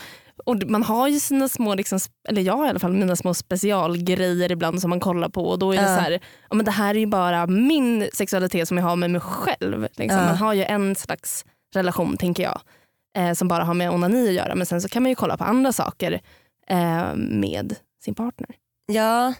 Och 0.44 0.62
man 0.66 0.82
har 0.82 1.08
ju 1.08 1.20
sina 1.20 1.48
små, 1.48 1.74
liksom, 1.74 1.98
eller 2.28 2.42
jag 2.42 2.66
i 2.66 2.68
alla 2.68 2.78
fall 2.78 2.92
mina 2.92 3.16
små 3.16 3.34
specialgrejer 3.34 4.52
ibland 4.52 4.80
som 4.80 4.90
man 4.90 5.00
kollar 5.00 5.28
på 5.28 5.48
och 5.48 5.58
då 5.58 5.72
är 5.72 5.76
det 5.76 5.84
så 5.84 6.00
här, 6.00 6.20
ja, 6.50 6.56
men 6.56 6.64
det 6.64 6.70
här 6.70 6.94
är 6.94 6.98
ju 6.98 7.06
bara 7.06 7.46
min 7.46 8.08
sexualitet 8.12 8.68
som 8.68 8.78
jag 8.78 8.84
har 8.84 8.96
med 8.96 9.10
mig 9.10 9.20
själv. 9.20 9.82
Liksom. 9.82 10.18
Ja. 10.18 10.24
Man 10.26 10.36
har 10.36 10.54
ju 10.54 10.64
en 10.64 10.94
slags 10.94 11.44
relation 11.74 12.16
tänker 12.16 12.42
jag 12.42 12.60
eh, 13.16 13.32
som 13.34 13.48
bara 13.48 13.64
har 13.64 13.74
med 13.74 13.90
onani 13.90 14.28
att 14.28 14.34
göra 14.34 14.54
men 14.54 14.66
sen 14.66 14.80
så 14.80 14.88
kan 14.88 15.02
man 15.02 15.10
ju 15.10 15.16
kolla 15.16 15.36
på 15.36 15.44
andra 15.44 15.72
saker 15.72 16.20
eh, 16.68 17.14
med 17.16 17.74
sin 18.04 18.14
partner. 18.14 18.48
Ja. 18.86 19.34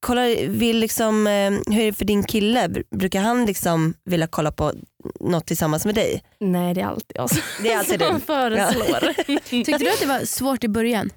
Kolla, 0.00 0.22
vill 0.48 0.78
liksom, 0.78 1.26
eh, 1.26 1.50
hur 1.74 1.80
är 1.80 1.86
det 1.86 1.92
för 1.92 2.04
din 2.04 2.22
kille? 2.24 2.66
Br- 2.68 2.96
Brukar 2.96 3.20
han 3.20 3.46
liksom 3.46 3.94
vilja 4.04 4.26
kolla 4.26 4.52
på 4.52 4.72
något 5.20 5.46
tillsammans 5.46 5.86
med 5.86 5.94
dig? 5.94 6.22
Nej 6.40 6.74
det 6.74 6.80
är 6.80 6.86
alltid 6.86 7.12
jag 7.14 7.30
som, 7.30 7.38
Det 7.62 7.72
är 7.72 7.78
alltid 7.78 8.00
som 8.02 8.14
du. 8.14 8.20
föreslår. 8.20 9.12
Tyckte 9.48 9.78
du 9.78 9.90
att 9.90 10.00
det 10.00 10.06
var 10.06 10.24
svårt 10.24 10.64
i 10.64 10.68
början? 10.68 11.10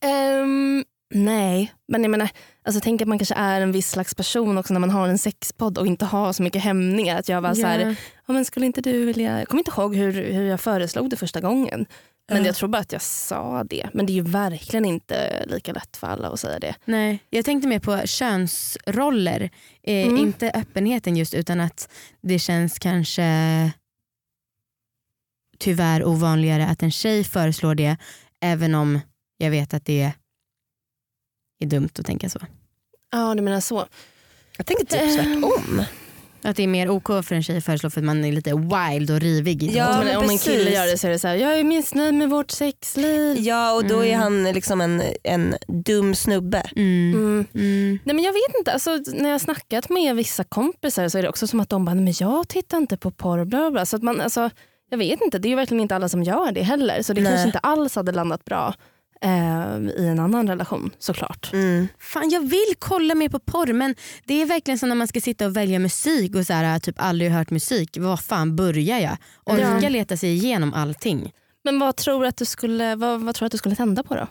Ehm, 0.00 0.84
nej, 1.14 1.72
men 1.88 2.02
jag 2.02 2.10
menar, 2.10 2.28
alltså, 2.64 2.80
tänk 2.84 3.02
att 3.02 3.08
man 3.08 3.18
kanske 3.18 3.34
är 3.34 3.60
en 3.60 3.72
viss 3.72 3.90
slags 3.90 4.14
person 4.14 4.58
också 4.58 4.72
när 4.72 4.80
man 4.80 4.90
har 4.90 5.08
en 5.08 5.18
sexpodd 5.18 5.78
och 5.78 5.86
inte 5.86 6.04
har 6.04 6.32
så 6.32 6.42
mycket 6.42 6.62
hämningar. 6.62 7.18
Att 7.18 7.28
jag 7.28 7.40
var 7.40 7.54
så 7.54 7.66
här, 7.66 7.96
ja, 8.26 8.32
men 8.32 8.44
skulle 8.44 8.66
inte 8.66 8.80
du 8.80 9.04
vilja, 9.04 9.38
jag 9.38 9.48
kommer 9.48 9.60
inte 9.60 9.70
ihåg 9.80 9.96
hur, 9.96 10.12
hur 10.12 10.42
jag 10.48 10.60
föreslog 10.60 11.10
det 11.10 11.16
första 11.16 11.40
gången. 11.40 11.86
Men 12.28 12.38
Ja. 12.38 12.46
jag 12.46 12.54
tror 12.56 12.68
bara 12.68 12.78
att 12.78 12.92
jag 12.92 13.02
sa 13.02 13.64
det. 13.64 13.90
Men 13.94 14.06
det 14.06 14.12
är 14.12 14.14
ju 14.14 14.22
verkligen 14.22 14.84
inte 14.84 15.44
lika 15.46 15.72
lätt 15.72 15.96
för 15.96 16.06
alla 16.06 16.28
att 16.28 16.40
säga 16.40 16.58
det. 16.58 16.74
Nej, 16.84 17.18
jag 17.30 17.44
tänkte 17.44 17.68
mer 17.68 17.78
på 17.78 18.06
könsroller. 18.06 19.50
Eh, 19.82 20.06
Mm. 20.06 20.16
Inte 20.18 20.50
öppenheten 20.54 21.16
just 21.16 21.34
utan 21.34 21.60
att 21.60 21.88
det 22.20 22.38
känns 22.38 22.78
kanske 22.78 23.72
tyvärr 25.58 26.04
ovanligare 26.04 26.66
att 26.66 26.82
en 26.82 26.90
tjej 26.90 27.24
föreslår 27.24 27.74
det 27.74 27.96
även 28.40 28.74
om 28.74 29.00
jag 29.36 29.50
vet 29.50 29.74
att 29.74 29.84
det 29.84 30.12
är 31.60 31.66
dumt 31.66 31.88
att 31.98 32.06
tänka 32.06 32.28
så. 32.30 32.40
Ja 33.10 33.34
du 33.34 33.42
menar 33.42 33.60
så. 33.60 33.86
Jag 34.56 34.66
tänker 34.66 34.84
typ 34.86 35.16
tvärtom. 35.16 35.82
Att 36.42 36.56
det 36.56 36.62
är 36.62 36.66
mer 36.68 36.90
OK 36.90 37.06
för 37.06 37.32
en 37.34 37.42
tjej 37.42 37.56
att 37.58 37.64
föreslå 37.64 37.90
för 37.90 38.00
att 38.00 38.04
man 38.04 38.24
är 38.24 38.32
lite 38.32 38.50
wild 38.54 39.10
och 39.10 39.20
rivig. 39.20 39.62
Ja, 39.74 40.02
men 40.04 40.16
om 40.16 40.30
en 40.30 40.38
kille 40.38 40.70
gör 40.70 40.86
det 40.86 40.98
så 40.98 41.06
är 41.06 41.10
det 41.10 41.18
så 41.18 41.28
här, 41.28 41.34
jag 41.34 41.58
är 41.58 41.64
missnöjd 41.64 42.14
med 42.14 42.30
vårt 42.30 42.50
sexliv. 42.50 43.36
Ja 43.40 43.72
och 43.72 43.84
då 43.84 44.00
är 44.04 44.06
Mm. 44.08 44.20
han 44.20 44.44
liksom 44.52 44.80
en, 44.80 45.02
en 45.22 45.54
dum 45.84 46.14
snubbe. 46.14 46.62
Mm. 46.76 47.12
Mm. 47.14 47.46
Mm. 47.54 47.98
Nej 48.04 48.14
men 48.14 48.24
jag 48.24 48.32
vet 48.32 48.58
inte, 48.58 48.72
alltså, 48.72 48.90
när 49.14 49.24
jag 49.24 49.34
har 49.34 49.38
snackat 49.38 49.88
med 49.90 50.16
vissa 50.16 50.44
kompisar 50.44 51.08
så 51.08 51.18
är 51.18 51.22
det 51.22 51.28
också 51.28 51.46
som 51.46 51.60
att 51.60 51.68
de 51.68 51.84
bara, 51.84 51.94
"Nej, 51.94 52.04
men 52.04 52.14
jag 52.20 52.48
tittar 52.48 52.78
inte 52.78 52.96
på 52.96 53.10
porr. 53.10 53.44
Bla 53.44 53.58
bla, 53.58 53.70
bla. 53.70 53.86
Så 53.86 53.96
att 53.96 54.02
man, 54.02 54.20
alltså, 54.20 54.50
jag 54.90 54.98
vet 54.98 55.20
inte, 55.20 55.38
det 55.38 55.48
är 55.48 55.50
ju 55.50 55.56
verkligen 55.56 55.80
inte 55.80 55.96
alla 55.96 56.08
som 56.08 56.22
gör 56.22 56.52
det 56.52 56.62
heller. 56.62 57.02
Så 57.02 57.12
det 57.12 57.20
Nej. 57.20 57.32
kanske 57.32 57.46
inte 57.46 57.58
alls 57.58 57.94
hade 57.96 58.12
landat 58.12 58.44
bra 58.44 58.74
i 59.98 60.06
en 60.06 60.18
annan 60.20 60.48
relation 60.48 60.90
såklart. 60.98 61.50
Mm. 61.52 61.88
Fan 61.98 62.30
jag 62.30 62.40
vill 62.40 62.74
kolla 62.78 63.14
mer 63.14 63.28
på 63.28 63.38
porr 63.38 63.72
men 63.72 63.94
det 64.24 64.42
är 64.42 64.46
verkligen 64.46 64.78
som 64.78 64.88
när 64.88 64.96
man 64.96 65.08
ska 65.08 65.20
sitta 65.20 65.46
och 65.46 65.56
välja 65.56 65.78
musik 65.78 66.34
och 66.36 66.46
så 66.46 66.52
här, 66.52 66.78
typ 66.78 66.94
aldrig 66.98 67.30
hört 67.30 67.50
musik. 67.50 67.96
Vad 68.00 68.20
fan 68.20 68.56
börjar 68.56 68.98
jag? 68.98 69.16
Orka 69.44 69.78
Ja. 69.82 69.88
leta 69.88 70.16
sig 70.16 70.30
igenom 70.34 70.74
allting. 70.74 71.32
Men 71.64 71.78
vad 71.78 71.96
tror 71.96 72.22
du 72.22 72.28
att 72.28 72.36
du 72.36 72.44
skulle, 72.44 72.96
vad, 72.96 73.20
vad 73.20 73.34
tror 73.34 73.46
att 73.46 73.52
du 73.52 73.58
skulle 73.58 73.76
tända 73.76 74.02
på 74.02 74.14
då? 74.14 74.26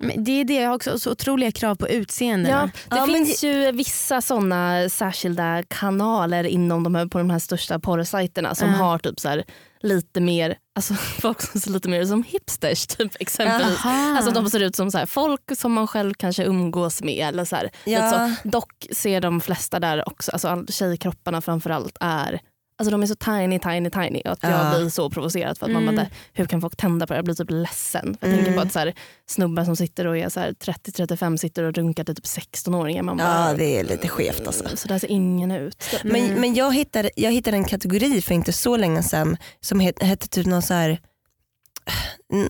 Men 0.00 0.24
det 0.24 0.30
är 0.40 0.44
det, 0.44 0.54
jag 0.54 0.68
har 0.68 0.74
också 0.76 0.98
så 0.98 1.10
otroliga 1.12 1.52
krav 1.52 1.74
på 1.74 1.88
utseende. 1.88 2.50
Ja, 2.50 2.70
det 2.88 2.96
Ja, 2.96 3.06
men 3.06 3.14
finns 3.14 3.44
ju 3.44 3.72
vissa 3.72 4.20
såna 4.20 4.88
särskilda 4.88 5.62
kanaler 5.68 6.44
inom 6.44 6.82
de 6.82 6.94
här, 6.94 7.06
på 7.06 7.18
de 7.18 7.30
här 7.30 7.38
största 7.38 7.78
porrsajterna 7.78 8.54
som 8.54 8.68
Ja. 8.68 8.74
har 8.74 8.98
typ 8.98 9.20
så 9.20 9.28
här, 9.28 9.44
lite 9.80 10.20
mer, 10.20 10.56
alltså 10.76 10.94
folk 11.20 11.42
som 11.42 11.60
ser 11.60 11.70
lite 11.70 11.88
mer 11.88 12.00
ut 12.00 12.08
som 12.08 12.22
hipsters 12.22 12.86
typ 12.86 13.12
exempelvis. 13.20 13.84
Aha. 13.84 14.16
Alltså 14.16 14.30
de 14.30 14.50
ser 14.50 14.60
ut 14.60 14.76
som 14.76 14.90
så 14.90 14.98
här, 14.98 15.06
folk 15.06 15.40
som 15.58 15.72
man 15.72 15.86
själv 15.86 16.14
kanske 16.14 16.44
umgås 16.44 17.02
med. 17.02 17.28
Eller 17.28 17.44
så 17.44 17.56
här, 17.56 17.70
Ja. 17.84 18.10
så. 18.42 18.48
Dock 18.48 18.86
ser 18.92 19.20
de 19.20 19.40
flesta 19.40 19.80
där 19.80 20.08
också, 20.08 20.30
alltså 20.32 20.48
all- 20.48 20.66
tjejkropparna 20.68 21.40
framförallt 21.40 21.96
är 22.00 22.40
Alltså 22.80 22.90
de 22.90 23.02
är 23.02 23.06
så 23.06 23.14
tiny, 23.14 23.58
tiny, 23.58 23.90
tiny 23.90 24.22
och 24.24 24.32
att 24.32 24.42
jag 24.42 24.52
Ja. 24.52 24.70
blir 24.78 24.88
så 24.88 25.10
provocerad 25.10 25.58
för 25.58 25.66
att 25.66 25.72
man 25.72 25.82
Mm. 25.82 25.96
bara, 25.96 26.06
hur 26.32 26.46
kan 26.46 26.60
folk 26.60 26.76
tända 26.76 27.06
på 27.06 27.12
det? 27.12 27.18
Jag 27.18 27.24
blir 27.24 27.34
typ 27.34 27.50
ledsen. 27.50 28.16
Jag 28.20 28.30
tänker 28.34 28.52
på 28.54 28.60
att 28.60 28.72
så 28.72 28.78
här, 28.78 28.94
snubbar 29.26 29.64
som 29.64 29.76
sitter 29.76 30.06
och 30.06 30.18
är 30.18 30.28
så 30.28 30.40
här 30.40 30.52
30-35 30.52 31.36
sitter 31.38 31.62
och 31.62 31.74
runkar 31.74 32.04
till 32.04 32.14
typ 32.14 32.24
16-åringar. 32.26 33.02
Man 33.02 33.16
bara, 33.16 33.48
Ja 33.50 33.54
det 33.58 33.78
är 33.80 33.84
lite 33.84 34.08
skevt 34.08 34.46
alltså. 34.46 34.64
"Mm, 34.64 34.76
Så 34.76 34.88
där 34.88 34.98
ser 34.98 35.10
ingen 35.10 35.50
ut. 35.50 35.84
Men, 36.04 36.40
men 36.40 36.54
jag, 36.54 36.74
hittade, 36.74 37.10
jag 37.16 37.32
hittade 37.32 37.56
en 37.56 37.64
kategori 37.64 38.22
för 38.22 38.34
inte 38.34 38.52
så 38.52 38.76
länge 38.76 39.02
sedan 39.02 39.36
som 39.60 39.80
het, 39.80 40.02
hette 40.02 40.28
typ 40.28 40.46
någon 40.46 40.62
så 40.62 40.74
här 40.74 40.98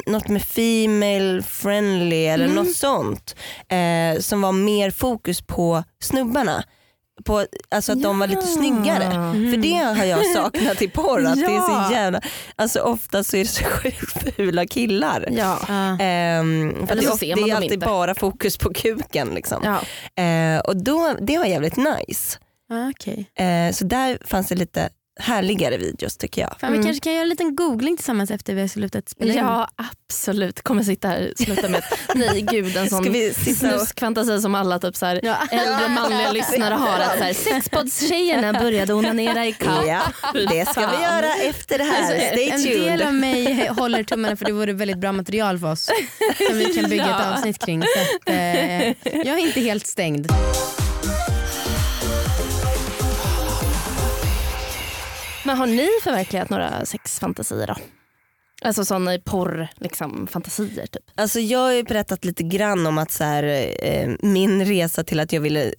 något 0.07 0.29
med 0.29 0.43
female 0.43 1.43
friendly 1.43 2.25
eller 2.25 2.45
Mm. 2.45 2.57
något 2.57 2.75
sånt. 2.77 3.35
Eh, 3.69 4.21
som 4.21 4.41
var 4.41 4.53
mer 4.53 4.91
fokus 4.91 5.43
på 5.43 5.85
snubbarna. 6.03 6.65
På, 7.25 7.47
alltså 7.69 7.93
att 7.93 8.03
de 8.03 8.19
var 8.19 8.27
lite 8.27 8.47
snyggare. 8.47 9.05
Mm. 9.05 9.51
För 9.51 9.57
det 9.57 9.75
har 9.99 10.05
jag 10.05 10.27
saknat 10.27 10.83
i 10.83 10.89
porr. 10.89 11.27
Att 11.27 11.35
det 11.37 11.45
är 11.45 11.51
Ja. 11.55 11.85
så 11.89 11.93
jävla, 11.95 12.21
alltså 12.57 12.81
ofta 12.81 13.25
så 13.25 13.37
är 13.37 13.41
det 13.41 13.47
så 13.51 13.65
sjukt 13.65 14.37
fula 14.37 14.67
killar. 14.67 15.29
Ja. 15.31 15.59
Ja. 15.69 15.99
Ehm, 16.05 16.87
för 16.87 16.93
Eller 16.93 17.03
det, 17.03 17.09
så 17.09 17.15
är, 17.15 17.19
ser 17.19 17.35
det 17.35 17.41
man 17.41 17.51
är 17.51 17.55
dem 17.55 17.57
alltid 17.57 17.73
inte. 17.73 17.87
bara 17.87 18.15
fokus 18.15 18.59
på 18.59 18.73
kuken. 18.75 19.29
Liksom. 19.29 19.63
Ja. 19.65 20.23
Eh, 20.23 20.59
och 20.61 20.77
då, 20.77 21.15
det 21.21 21.39
var 21.39 21.45
jävligt 21.45 21.77
nice. 21.77 22.39
Ah, 22.71 22.89
okej. 22.91 23.31
Eh, 23.35 23.73
så 23.73 23.85
där 23.85 24.19
fanns 24.25 24.49
det 24.49 24.55
lite 24.55 24.89
härligare 25.19 25.77
videos 25.77 26.17
tycker 26.17 26.41
jag. 26.43 26.57
Fan, 26.61 26.73
Vi 26.73 26.79
Mm. 26.79 26.87
kanske 26.87 27.01
kan 27.05 27.13
göra 27.13 27.23
en 27.23 27.29
liten 27.29 27.57
googling 27.57 27.97
tillsammans 27.97 28.31
efter 28.31 28.55
vi 28.55 28.61
har 28.61 28.69
slutat 28.69 29.09
spela 29.09 29.33
in. 29.33 29.39
ja 29.39 29.69
absolut, 29.77 30.63
kommer 30.63 30.83
sitta 30.83 31.09
här 31.09 31.31
och 31.33 31.45
sluta 31.45 31.69
med 31.69 31.79
att 31.79 31.99
nej 32.15 32.41
gud 32.43 32.77
en 32.77 32.91
sån 32.91 33.13
vi 33.13 33.35
snuskfantasi 33.35 34.41
som 34.41 34.55
alla 34.55 34.79
typ 34.79 34.97
så 34.97 35.07
här, 35.07 35.21
Ja. 35.23 35.37
äldre 35.51 35.89
manliga 35.89 36.33
lyssnare 36.33 36.75
har. 36.75 36.99
Att 37.01 37.19
så 37.19 37.25
här, 37.25 37.33
sexpoddstjejerna 37.33 38.53
började 38.53 38.95
onanera 38.95 39.47
i 39.47 39.53
kapp. 39.53 39.85
Ja, 39.87 40.01
det 40.35 40.69
ska 40.69 40.81
vi 40.81 41.03
göra 41.03 41.35
efter 41.35 41.79
det 41.79 41.85
här. 41.85 42.03
Alltså, 42.15 42.29
Stay 42.29 42.49
en 42.51 42.63
del 42.63 42.99
tuned. 42.99 43.03
av 43.07 43.15
mig 43.15 43.69
håller 43.79 44.05
tummarna 44.05 44.37
för 44.37 44.45
det 44.45 44.53
vore 44.53 44.73
väldigt 44.73 44.99
bra 44.99 45.13
material 45.13 45.59
för 45.59 45.73
oss 45.73 45.91
som 46.49 46.59
vi 46.59 46.65
kan 46.65 46.91
bygga 46.91 47.05
ett 47.21 47.27
avsnitt 47.37 47.59
kring. 47.65 47.83
Så 47.83 48.01
att, 48.01 48.29
eh, 48.37 48.87
jag 48.87 49.27
är 49.27 49.39
inte 49.39 49.61
helt 49.61 49.87
stängd. 49.87 50.33
Men 55.49 55.57
har 55.57 55.67
ni 55.67 55.89
förverkligat 56.03 56.51
några 56.51 56.85
sexfantasier 56.87 57.67
då? 57.67 57.75
Alltså 58.63 58.85
sådana 58.85 59.15
i 59.15 59.19
porr, 59.19 59.69
liksom, 59.77 60.27
fantasier 60.27 60.87
typ. 60.87 61.03
Alltså 61.15 61.41
jag 61.41 61.59
har 61.59 61.73
ju 61.73 61.83
berättat 61.83 62.25
lite 62.25 62.43
grann 62.43 62.87
om 62.87 62.99
att 62.99 63.11
så 63.13 63.25
här, 63.25 63.73
eh, 63.83 64.09
min 64.23 64.65
resa 64.65 65.05
till 65.05 65.21
att 65.21 65.33
jag 65.33 65.41
ville 65.41 65.65
eh, 65.65 65.73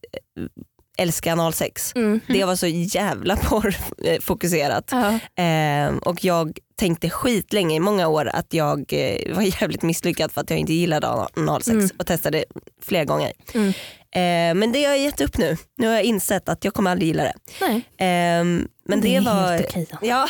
älska 0.97 1.31
analsex. 1.33 1.95
Mm. 1.95 2.19
Det 2.27 2.43
var 2.45 2.55
så 2.55 2.67
jävla 2.67 3.35
porrfokuserat. 3.35 4.91
Ja. 4.91 5.43
Eh, 5.43 5.95
och 5.95 6.23
jag 6.23 6.57
tänkte 6.79 7.09
skitlänge 7.09 7.75
i 7.75 7.79
många 7.79 8.07
år 8.07 8.27
att 8.33 8.53
jag 8.53 8.93
eh, 8.93 9.35
var 9.35 9.41
jävligt 9.61 9.81
misslyckad 9.81 10.31
för 10.31 10.41
att 10.41 10.49
jag 10.49 10.59
inte 10.59 10.73
gillade 10.73 11.07
analsex 11.07 11.75
Mm. 11.75 11.89
och 11.99 12.07
testade 12.07 12.45
flera 12.81 13.05
gånger. 13.05 13.31
Mm. 13.53 13.73
Eh, 14.15 14.55
men 14.55 14.71
det 14.71 14.83
har 14.83 14.89
jag 14.89 14.99
gett 14.99 15.21
upp 15.21 15.37
nu. 15.37 15.57
Nu 15.77 15.87
har 15.87 15.93
jag 15.93 16.03
insett 16.03 16.49
att 16.49 16.65
jag 16.65 16.73
kommer 16.73 16.91
aldrig 16.91 17.07
gilla 17.07 17.23
det. 17.23 17.33
Nej. 17.61 17.75
Eh, 17.75 18.43
men 18.85 19.01
det, 19.01 19.15
är 19.15 19.21
var... 19.21 19.51
helt 19.51 19.67
okej. 19.67 19.87
då. 19.91 19.97
Ja, 20.07 20.27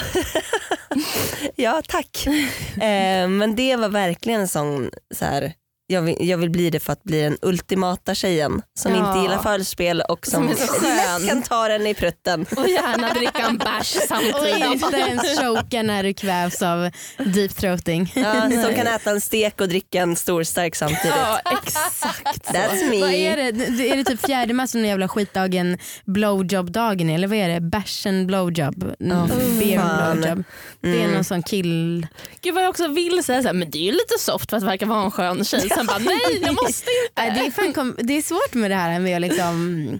ja 1.55 1.81
tack. 1.87 2.27
Eh, 2.81 3.27
men 3.27 3.55
det 3.55 3.75
var 3.75 3.89
verkligen 3.89 4.41
en 4.41 4.47
sån, 4.47 4.89
så 5.15 5.25
här, 5.25 5.53
jag, 5.91 6.01
vill, 6.01 6.15
jag 6.19 6.37
vill 6.37 6.49
bli 6.49 6.69
det 6.69 6.79
för 6.79 6.93
att 6.93 7.03
bli 7.03 7.21
den 7.21 7.37
ultimata 7.41 8.15
tjejen 8.15 8.61
som 8.79 8.95
Ja. 8.95 9.07
inte 9.09 9.19
gillar 9.21 9.43
förspel 9.43 10.01
och 10.01 10.25
som, 10.27 10.33
Som 10.43 10.49
är 10.49 10.55
så 10.55 10.73
skön. 10.73 11.21
lätt 11.21 11.29
kan 11.29 11.41
ta 11.41 11.67
den 11.67 11.87
i 11.87 11.93
prutten. 11.93 12.45
Och 12.57 12.67
gärna 12.67 13.13
dricka 13.13 13.39
en 13.39 13.57
bärs 13.57 13.95
Och 13.95 14.01
samtidigt. 14.07 14.65
inte 14.83 14.97
ens 14.97 15.39
choka 15.39 15.81
när 15.83 16.03
du 16.03 16.13
kvävs 16.13 16.61
av 16.61 16.89
deep 17.17 17.55
throating. 17.55 18.11
Ja, 18.15 18.41
som 18.63 18.75
kan 18.75 18.87
äta 18.87 19.11
en 19.11 19.21
stek 19.21 19.61
och 19.61 19.67
dricka 19.69 20.01
en 20.01 20.15
stor 20.15 20.43
stark 20.43 20.75
samtidigt. 20.75 21.13
Ja 21.17 21.39
exakt 21.63 22.45
så. 22.45 22.51
That's 22.53 22.89
me. 22.89 22.99
Vad 23.01 23.13
är 23.13 23.37
det? 23.37 23.89
Är 23.91 23.95
det 23.97 24.03
typ 24.03 24.25
fjärde 24.25 24.53
mars 24.53 24.69
som 24.69 24.81
den 24.81 24.89
jävla 24.89 25.07
skitdagen 25.07 25.77
blowjob-dagen 26.05 27.09
eller 27.09 27.27
vad 27.27 27.37
är 27.37 27.49
det? 27.49 27.59
Bärsen 27.61 28.27
blowjob? 28.27 28.83
Mm, 28.99 29.27
Beer 29.59 30.13
blowjob. 30.13 30.43
Det 30.81 30.89
är 30.89 30.99
Mm. 30.99 31.11
någon 31.11 31.23
sån 31.23 31.43
kill... 31.43 32.07
Gud 32.41 32.53
vad 32.53 32.63
jag 32.63 32.69
också 32.69 32.87
vill 32.87 33.23
säga 33.23 33.41
så 33.41 33.47
här, 33.47 33.53
men 33.55 33.71
det 33.71 33.77
är 33.77 33.83
ju 33.83 33.91
lite 33.91 34.19
soft 34.19 34.49
för 34.49 34.57
att 34.57 34.63
verka 34.63 34.85
vara 34.85 35.03
en 35.03 35.11
skön 35.11 35.45
tjej. 35.45 35.69
Sen 35.79 35.85
bara 35.85 35.97
nej 35.97 36.39
jag 36.41 36.55
måste 36.63 36.91
inte. 37.07 37.39
Det, 37.39 37.45
är 37.45 37.51
fan 37.51 37.73
kom... 37.73 37.95
det 37.99 38.13
är 38.13 38.21
svårt 38.21 38.53
med 38.53 38.71
det 38.71 38.75
här 38.75 38.99
med 38.99 39.15
att 39.15 39.21
liksom... 39.21 39.99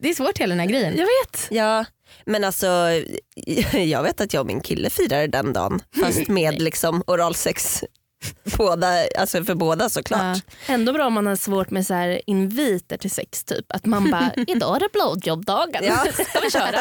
Det 0.00 0.08
är 0.08 0.14
svårt 0.14 0.38
hela 0.38 0.54
den 0.54 0.60
här 0.60 0.66
grejen. 0.66 0.96
Jag 0.96 1.06
vet. 1.06 1.48
Ja, 1.50 1.84
men 2.24 2.44
alltså 2.44 2.66
jag 3.72 4.02
vet 4.02 4.20
att 4.20 4.34
jag 4.34 4.40
och 4.40 4.46
min 4.46 4.60
kille 4.60 4.90
firade 4.90 5.26
den 5.26 5.52
dagen 5.52 5.82
fast 6.00 6.28
med 6.28 6.62
liksom 6.62 7.02
oralsex 7.06 7.84
båda, 8.58 8.86
alltså 9.18 9.44
för 9.44 9.54
båda 9.54 9.88
såklart. 9.88 10.38
Ändå 10.66 10.92
bra 10.92 11.06
om 11.06 11.12
man 11.12 11.26
har 11.26 11.36
svårt 11.36 11.70
med 11.70 11.86
så 11.86 11.94
här 11.94 12.20
inviter 12.26 12.96
till 12.96 13.10
sex 13.10 13.44
typ. 13.44 13.64
Att 13.68 13.86
man 13.86 14.10
bara, 14.10 14.32
idag 14.46 14.76
är 14.76 14.80
det 14.80 14.88
blowjob-dagen. 14.92 15.84
Ja. 15.84 16.04
Ska 16.28 16.40
vi 16.40 16.50
köra? 16.50 16.80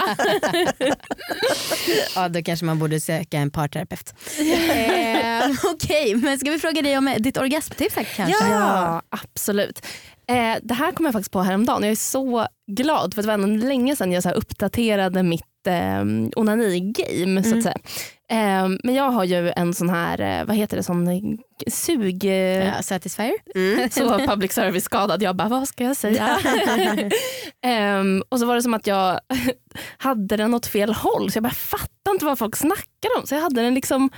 Ja, 2.15 2.29
då 2.29 2.41
kanske 2.43 2.65
man 2.65 2.79
borde 2.79 2.99
söka 2.99 3.37
en 3.37 3.51
parterapeut. 3.51 4.13
eh, 4.39 5.51
Okej, 5.73 6.15
men 6.15 6.39
ska 6.39 6.51
vi 6.51 6.59
fråga 6.59 6.81
dig 6.81 6.97
om 6.97 7.15
ditt 7.19 7.37
orgasmtips 7.37 7.95
kanske? 8.15 8.47
Ja, 8.49 9.01
absolut. 9.09 9.85
Eh, 10.27 10.55
det 10.63 10.73
här 10.73 10.91
kom 10.91 11.05
jag 11.05 11.13
faktiskt 11.13 11.31
på 11.31 11.41
häromdagen. 11.41 11.83
Jag 11.83 11.91
är 11.91 11.95
så 11.95 12.47
glad 12.71 13.13
för 13.13 13.21
det 13.21 13.27
var 13.27 13.33
ändå 13.33 13.67
länge 13.67 13.95
sedan 13.95 14.11
jag 14.11 14.23
så 14.23 14.29
här 14.29 14.35
uppdaterade 14.35 15.23
mitt 15.23 15.43
eh, 15.67 16.03
onani-game. 16.35 17.43
Så 17.43 17.49
Mm. 17.49 17.57
att 17.57 17.63
säga. 17.63 17.77
Eh, 18.31 18.69
men 18.83 18.95
jag 18.95 19.09
har 19.11 19.23
ju 19.23 19.51
en 19.55 19.73
sån 19.73 19.89
här, 19.89 20.21
eh, 20.39 20.45
vad 20.45 20.55
heter 20.55 20.77
det, 20.77 20.83
sån 20.83 21.07
eh, 21.07 21.21
sug... 21.67 22.25
Eh, 22.25 22.65
Ja, 22.67 22.81
Satisfyer? 22.81 23.33
Mm. 23.55 23.89
så 23.91 24.19
public 24.19 24.51
service 24.53 24.83
skadad. 24.83 25.21
Jag 25.23 25.35
bara, 25.35 25.47
vad 25.47 25.67
ska 25.67 25.83
jag 25.83 25.95
säga? 25.97 26.39
Ehm, 27.61 28.23
och 28.29 28.39
så 28.39 28.45
var 28.45 28.55
det 28.55 28.61
som 28.61 28.73
att 28.73 28.87
jag 28.87 29.19
hade 29.97 30.37
den 30.37 30.53
åt 30.53 30.65
fel 30.65 30.93
håll. 30.93 31.31
Så 31.31 31.37
jag 31.37 31.43
bara 31.43 31.53
fattar 31.53 32.11
inte 32.11 32.25
vad 32.25 32.39
folk 32.39 32.55
snackar 32.55 33.09
om. 33.19 33.27
Så 33.27 33.35
jag 33.35 33.41
hade 33.41 33.61
den 33.61 33.73
liksom 33.73 34.09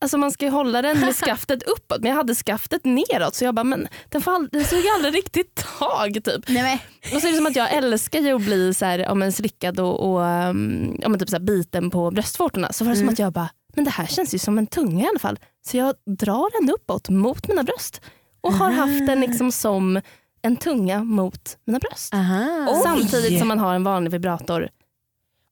Alltså 0.00 0.18
man 0.18 0.30
ska 0.32 0.44
ju 0.44 0.50
hålla 0.50 0.82
den 0.82 1.00
med 1.00 1.14
skaftet 1.24 1.62
uppåt 1.62 1.98
men 2.00 2.08
jag 2.10 2.16
hade 2.16 2.34
skaftet 2.34 2.84
neråt 2.84 3.34
så 3.34 3.44
jag 3.44 3.54
bara 3.54 3.64
men 3.64 3.88
den, 4.08 4.22
får 4.22 4.32
aldrig, 4.34 4.52
den 4.52 4.64
såg 4.64 4.78
aldrig 4.96 5.14
riktigt 5.14 5.64
tag 5.78 6.14
typ. 6.24 6.48
Nej, 6.48 6.62
men, 6.62 7.14
Och 7.16 7.20
så 7.22 7.26
är 7.28 7.30
det 7.30 7.36
som 7.36 7.46
att 7.46 7.56
jag 7.56 7.72
älskar 7.74 8.20
ju 8.20 8.32
att 8.36 8.42
bli 8.42 8.74
så 8.74 8.84
här, 8.84 8.98
ja, 8.98 9.14
men 9.14 9.32
slickad 9.32 9.80
och, 9.80 10.10
och 10.12 10.20
um, 10.20 10.96
ja, 11.02 11.08
men 11.08 11.18
typ 11.20 11.28
så 11.28 11.36
här 11.36 11.42
biten 11.44 11.90
på 11.90 12.10
bröstvårtorna. 12.10 12.72
Så 12.72 12.84
var 12.84 12.90
det 12.90 12.96
som 12.96 13.02
Mm. 13.02 13.12
att 13.12 13.18
jag 13.18 13.32
bara, 13.32 13.48
men 13.74 13.84
det 13.84 13.90
här 13.90 14.06
känns 14.06 14.34
ju 14.34 14.38
som 14.38 14.58
en 14.58 14.66
tunga 14.66 15.04
i 15.04 15.08
alla 15.08 15.18
fall. 15.18 15.38
Så 15.66 15.76
jag 15.76 15.94
drar 16.18 16.60
den 16.60 16.70
uppåt 16.74 17.08
mot 17.08 17.48
mina 17.48 17.62
bröst. 17.62 18.00
Och 18.40 18.52
har 18.52 18.70
haft 18.70 19.06
den 19.06 19.20
liksom 19.20 19.52
som 19.52 20.00
en 20.42 20.56
tunga 20.56 21.04
mot 21.04 21.56
mina 21.66 21.78
bröst. 21.78 22.14
aha. 22.14 22.66
Oj. 22.70 22.80
Samtidigt 22.82 23.38
som 23.38 23.48
man 23.48 23.58
har 23.58 23.74
en 23.74 23.84
vanlig 23.84 24.10
vibrator 24.10 24.68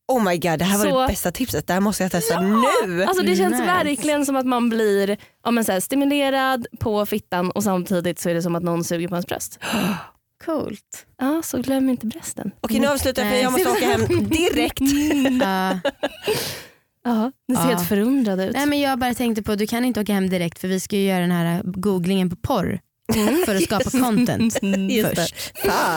Oh 0.09 0.25
my 0.25 0.37
god 0.39 0.59
det 0.59 0.65
här 0.65 0.79
var 0.79 0.85
Så- 0.91 1.01
det 1.01 1.07
bästa 1.09 1.31
tipset, 1.33 1.67
det 1.67 1.73
här 1.73 1.81
måste 1.81 2.03
jag 2.03 2.13
testa 2.13 2.41
nu. 2.41 3.05
Alltså 3.05 3.23
det 3.25 3.37
känns 3.37 3.53
Nice. 3.53 3.65
verkligen 3.65 4.27
som 4.27 4.37
att 4.37 4.47
man 4.47 4.69
blir 4.69 5.17
ja, 5.45 5.51
men 5.51 5.65
så 5.65 5.73
här, 5.73 5.81
stimulerad 5.81 6.67
på 6.81 7.07
fittan 7.07 7.51
och 7.51 7.63
samtidigt 7.65 8.19
så 8.19 8.29
är 8.31 8.35
det 8.35 8.43
som 8.43 8.55
att 8.57 8.63
någon 8.63 8.85
suger 8.85 9.09
på 9.09 9.15
ens 9.15 9.27
bröst. 9.27 9.59
Coolt. 10.45 11.07
Ja, 11.21 11.43
så 11.45 11.59
glöm 11.59 11.89
inte 11.89 12.07
brösten. 12.07 12.51
Okej 12.61 12.81
nu 12.81 12.87
avslutar 12.87 13.23
jag 13.23 13.31
för 13.33 13.39
jag 13.39 13.53
måste 13.53 13.71
åka 13.71 13.87
hem 13.87 14.29
direkt. 14.29 14.81
Ja. 15.43 15.79
Ja, 17.05 17.33
ni 17.49 17.57
ser 17.57 17.63
Ja. 17.63 17.69
helt 17.69 17.89
förundrade 17.89 18.47
ut. 18.47 18.53
Nej, 18.57 18.67
men 18.67 18.81
jag 18.81 18.99
bara 18.99 19.15
tänkte 19.15 19.43
på 19.43 19.55
du 19.55 19.67
kan 19.67 19.85
inte 19.85 20.01
åka 20.01 20.13
hem 20.13 20.29
direkt 20.31 20.59
för 20.59 20.69
vi 20.69 20.81
ska 20.81 20.97
ju 20.97 21.03
göra 21.09 21.21
den 21.21 21.31
här 21.31 21.63
googlingen 21.65 22.31
på 22.31 22.37
porr 22.37 22.81
för 23.47 23.55
att 23.55 23.63
skapa 23.63 23.91
content 24.05 24.59
Just 24.91 25.09
först. 25.09 25.53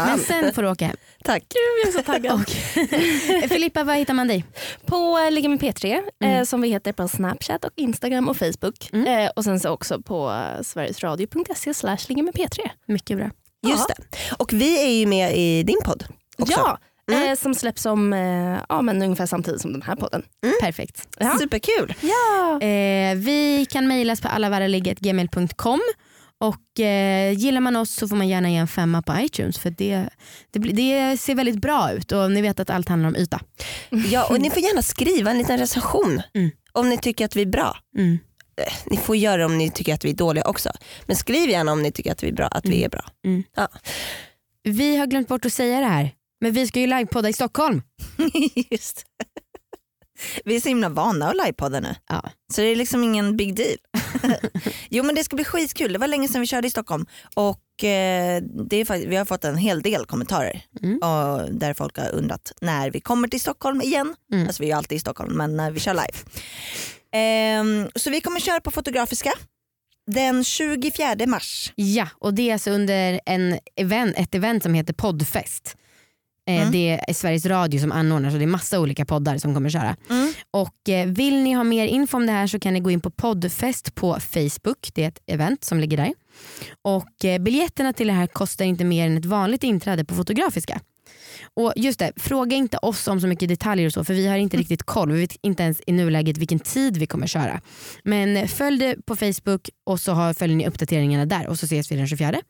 Men 0.05 0.19
sen 0.19 0.53
får 0.53 0.61
du 0.61 0.69
åka 0.69 0.85
hem. 0.85 0.95
Tack. 1.23 1.43
jag 1.83 1.89
är 1.89 1.97
så 1.97 2.03
taggad. 2.03 2.49
Filippa 3.49 3.83
var 3.83 3.93
hittar 3.95 4.13
man 4.13 4.27
dig? 4.27 4.45
På 4.85 5.29
Ligga 5.31 5.49
med 5.49 5.59
P3 5.59 6.01
Mm. 6.23 6.37
eh, 6.39 6.43
som 6.43 6.61
vi 6.61 6.69
heter 6.69 6.93
på 6.93 7.07
Snapchat 7.07 7.65
och 7.65 7.71
Instagram 7.75 8.29
och 8.29 8.37
Facebook. 8.37 8.89
Mm. 8.93 9.07
Eh, 9.07 9.29
och 9.35 9.43
sen 9.43 9.59
så 9.59 9.69
också 9.69 10.01
på 10.01 10.29
eh, 10.31 10.63
sverigesradio.se 10.63 11.73
slash 11.73 11.97
ligga 12.07 12.23
med 12.23 12.33
P3. 12.33 12.59
Mycket 12.87 13.17
bra. 13.17 13.29
Just 13.67 13.87
det. 13.87 13.95
Och 14.37 14.53
vi 14.53 14.83
är 14.85 14.89
ju 14.99 15.05
med 15.05 15.37
i 15.37 15.63
din 15.63 15.79
podd 15.85 16.05
också. 16.37 16.53
Ja, 16.57 16.77
Mm. 17.11 17.29
eh, 17.29 17.35
som 17.35 17.55
släpps 17.55 17.85
om 17.85 18.13
eh, 18.13 18.59
ja, 18.69 18.81
men 18.81 19.01
ungefär 19.01 19.25
samtidigt 19.25 19.61
som 19.61 19.73
den 19.73 19.81
här 19.81 19.95
podden. 19.95 20.23
Perfekt. 20.61 21.07
Ja. 21.19 21.37
Superkul. 21.39 21.93
Ja. 22.01 22.61
Eh, 22.67 23.15
vi 23.15 23.67
kan 23.69 23.87
mejlas 23.87 24.21
på 24.21 24.27
allavaraligget.gmail.com 24.27 25.79
och 26.41 26.79
eh, 26.79 27.31
gillar 27.37 27.61
man 27.61 27.75
oss 27.75 27.95
så 27.95 28.07
får 28.07 28.15
man 28.15 28.27
gärna 28.27 28.49
ge 28.49 28.55
en 28.57 28.67
femma 28.67 29.01
på 29.01 29.15
iTunes 29.19 29.59
för 29.59 29.69
det, 29.69 30.09
det, 30.51 30.59
det 30.59 31.17
ser 31.17 31.35
väldigt 31.35 31.61
bra 31.61 31.91
ut 31.91 32.11
och 32.11 32.31
ni 32.31 32.41
vet 32.41 32.59
att 32.59 32.69
allt 32.69 32.89
handlar 32.89 33.09
om 33.09 33.15
yta. 33.15 33.41
Ja, 34.11 34.27
och 34.29 34.41
ni 34.41 34.49
får 34.49 34.59
gärna 34.63 34.81
skriva 34.81 35.31
en 35.31 35.37
liten 35.37 35.57
recension 35.57 36.21
Mm. 36.33 36.51
om 36.71 36.89
ni 36.89 36.97
tycker 36.97 37.25
att 37.25 37.35
vi 37.35 37.41
är 37.41 37.45
bra. 37.45 37.77
Mm. 37.97 38.19
Eh, 38.61 38.73
Ni 38.85 38.97
får 38.97 39.15
göra 39.15 39.37
det 39.37 39.45
om 39.45 39.57
ni 39.57 39.69
tycker 39.71 39.93
att 39.93 40.05
vi 40.05 40.09
är 40.09 40.13
dåliga 40.15 40.43
också. 40.47 40.71
Men 41.05 41.15
skriv 41.15 41.49
gärna 41.49 41.71
om 41.71 41.81
ni 41.81 41.91
tycker 41.91 42.11
att 42.11 42.23
vi 42.23 42.27
är 42.27 42.33
bra. 42.33 42.47
Att 42.47 42.65
vi 42.65 42.83
är 42.83 42.89
bra. 42.89 43.05
Vi 44.63 44.97
har 44.97 45.05
glömt 45.07 45.27
bort 45.27 45.45
att 45.45 45.53
säga 45.53 45.79
det 45.79 45.85
här 45.85 46.11
men 46.41 46.51
vi 46.53 46.67
ska 46.67 46.79
ju 46.79 46.87
livepodda 46.87 47.29
i 47.29 47.33
Stockholm. 47.33 47.81
Just. 48.71 49.05
Vi 50.45 50.55
är 50.55 50.59
så 50.61 50.67
himla 50.67 50.89
vana 50.89 51.29
att 51.29 51.35
livepodda 51.35 51.79
nu. 51.79 51.95
Ja. 52.09 52.29
Så 52.53 52.61
det 52.61 52.67
är 52.67 52.75
liksom 52.75 53.03
ingen 53.03 53.37
big 53.37 53.55
deal. 53.55 53.77
jo 54.89 55.03
men 55.03 55.15
det 55.15 55.23
ska 55.23 55.35
bli 55.35 55.45
skitkul. 55.45 55.93
Det 55.93 55.99
var 55.99 56.07
länge 56.07 56.27
sedan 56.27 56.41
vi 56.41 56.47
körde 56.47 56.67
i 56.67 56.71
Stockholm 56.71 57.05
och 57.35 57.83
eh, 57.83 58.41
det 58.69 58.77
är 58.77 58.85
fakt- 58.85 59.05
vi 59.07 59.15
har 59.15 59.25
fått 59.25 59.43
en 59.43 59.57
hel 59.57 59.81
del 59.81 60.05
kommentarer 60.05 60.61
Mm. 60.83 60.97
och 60.97 61.53
där 61.53 61.73
folk 61.73 61.97
har 61.97 62.09
undrat 62.11 62.51
när 62.61 62.91
vi 62.91 63.01
kommer 63.01 63.27
till 63.27 63.41
Stockholm 63.41 63.81
igen. 63.81 64.15
Mm. 64.33 64.47
Alltså 64.47 64.63
vi 64.63 64.67
är 64.67 64.71
ju 64.73 64.77
alltid 64.77 64.95
i 64.95 64.99
Stockholm 64.99 65.33
men 65.37 65.57
när 65.57 65.71
vi 65.71 65.79
kör 65.79 65.93
live. 65.93 66.17
Ehm, 67.13 67.89
så 67.95 68.09
vi 68.09 68.21
kommer 68.21 68.39
köra 68.39 68.59
på 68.61 68.71
Fotografiska 68.71 69.33
den 70.07 70.43
24 70.43 71.15
mars. 71.27 71.73
Ja 71.75 72.07
och 72.19 72.33
det 72.33 72.49
är 72.49 72.53
alltså 72.53 72.71
under 72.71 73.19
en 73.25 73.59
event, 73.75 74.13
ett 74.17 74.35
event 74.35 74.63
som 74.63 74.73
heter 74.73 74.93
Poddfest. 74.93 75.75
Eh, 76.49 76.61
Mm. 76.61 76.71
Det 76.71 76.99
är 77.07 77.13
Sveriges 77.13 77.45
Radio 77.45 77.79
som 77.79 77.91
anordnar 77.91 78.31
så 78.31 78.37
det 78.37 78.43
är 78.43 78.47
massa 78.47 78.79
olika 78.79 79.05
poddar 79.05 79.37
som 79.37 79.53
kommer 79.53 79.69
köra. 79.69 79.95
Mm. 80.09 80.33
Och 80.51 80.89
eh, 80.89 81.07
vill 81.07 81.43
ni 81.43 81.53
ha 81.53 81.63
mer 81.63 81.85
info 81.85 82.17
om 82.17 82.25
det 82.25 82.31
här 82.31 82.47
så 82.47 82.59
kan 82.59 82.73
ni 82.73 82.79
gå 82.79 82.91
in 82.91 83.01
på 83.01 83.09
poddfest 83.11 83.95
på 83.95 84.19
Facebook. 84.19 84.89
Det 84.93 85.03
är 85.03 85.07
ett 85.07 85.19
event 85.25 85.63
som 85.63 85.79
ligger 85.79 85.97
där. 85.97 86.13
Och 86.81 87.25
eh, 87.25 87.39
biljetterna 87.41 87.93
till 87.93 88.07
det 88.07 88.13
här 88.13 88.27
kostar 88.27 88.65
inte 88.65 88.83
mer 88.83 89.05
än 89.07 89.17
ett 89.17 89.25
vanligt 89.25 89.63
inträde 89.63 90.05
på 90.05 90.15
Fotografiska. 90.15 90.79
Och 91.53 91.73
just 91.75 91.99
det, 91.99 92.11
fråga 92.15 92.57
inte 92.57 92.77
oss 92.77 93.07
om 93.07 93.21
så 93.21 93.27
mycket 93.27 93.49
detaljer 93.49 93.85
och 93.87 93.93
så 93.93 94.03
för 94.03 94.13
vi 94.13 94.27
har 94.27 94.37
inte 94.37 94.57
riktigt 94.57 94.83
koll. 94.83 95.11
Vi 95.11 95.19
vet 95.21 95.35
inte 95.41 95.63
ens 95.63 95.81
i 95.87 95.91
nuläget 95.91 96.37
vilken 96.37 96.59
tid 96.59 96.97
vi 96.97 97.07
kommer 97.07 97.27
köra. 97.27 97.61
Men 98.03 98.47
följ 98.47 98.79
det 98.79 99.05
på 99.05 99.15
Facebook 99.15 99.69
och 99.85 99.99
så 99.99 100.11
har, 100.11 100.33
följer 100.33 100.57
ni 100.57 100.67
uppdateringarna 100.67 101.25
där 101.25 101.47
och 101.47 101.59
så 101.59 101.65
ses 101.65 101.91
vi 101.91 101.95
den 101.95 102.07
24. 102.07 102.41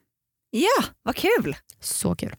Ja, 0.52 0.84
vad 1.04 1.16
kul! 1.16 1.56
Så 1.80 2.16
kul. 2.16 2.36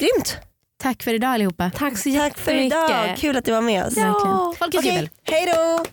Grymt. 0.00 0.36
Tack 0.82 1.02
för 1.02 1.14
idag 1.14 1.30
allihopa. 1.30 1.70
Tack 1.74 1.98
så 1.98 2.14
Tack 2.14 2.38
för 2.38 2.52
jättemycket. 2.52 2.78
idag. 2.90 3.16
Kul 3.18 3.36
att 3.36 3.44
du 3.44 3.52
var 3.52 3.60
med 3.60 3.84
oss. 3.86 3.96
Verkligen. 3.96 4.12
Ja, 4.36 4.54
folkets 4.58 4.78
Okej, 4.78 4.92
jubel. 4.94 5.08
hej 5.24 5.46
då. 5.46 5.84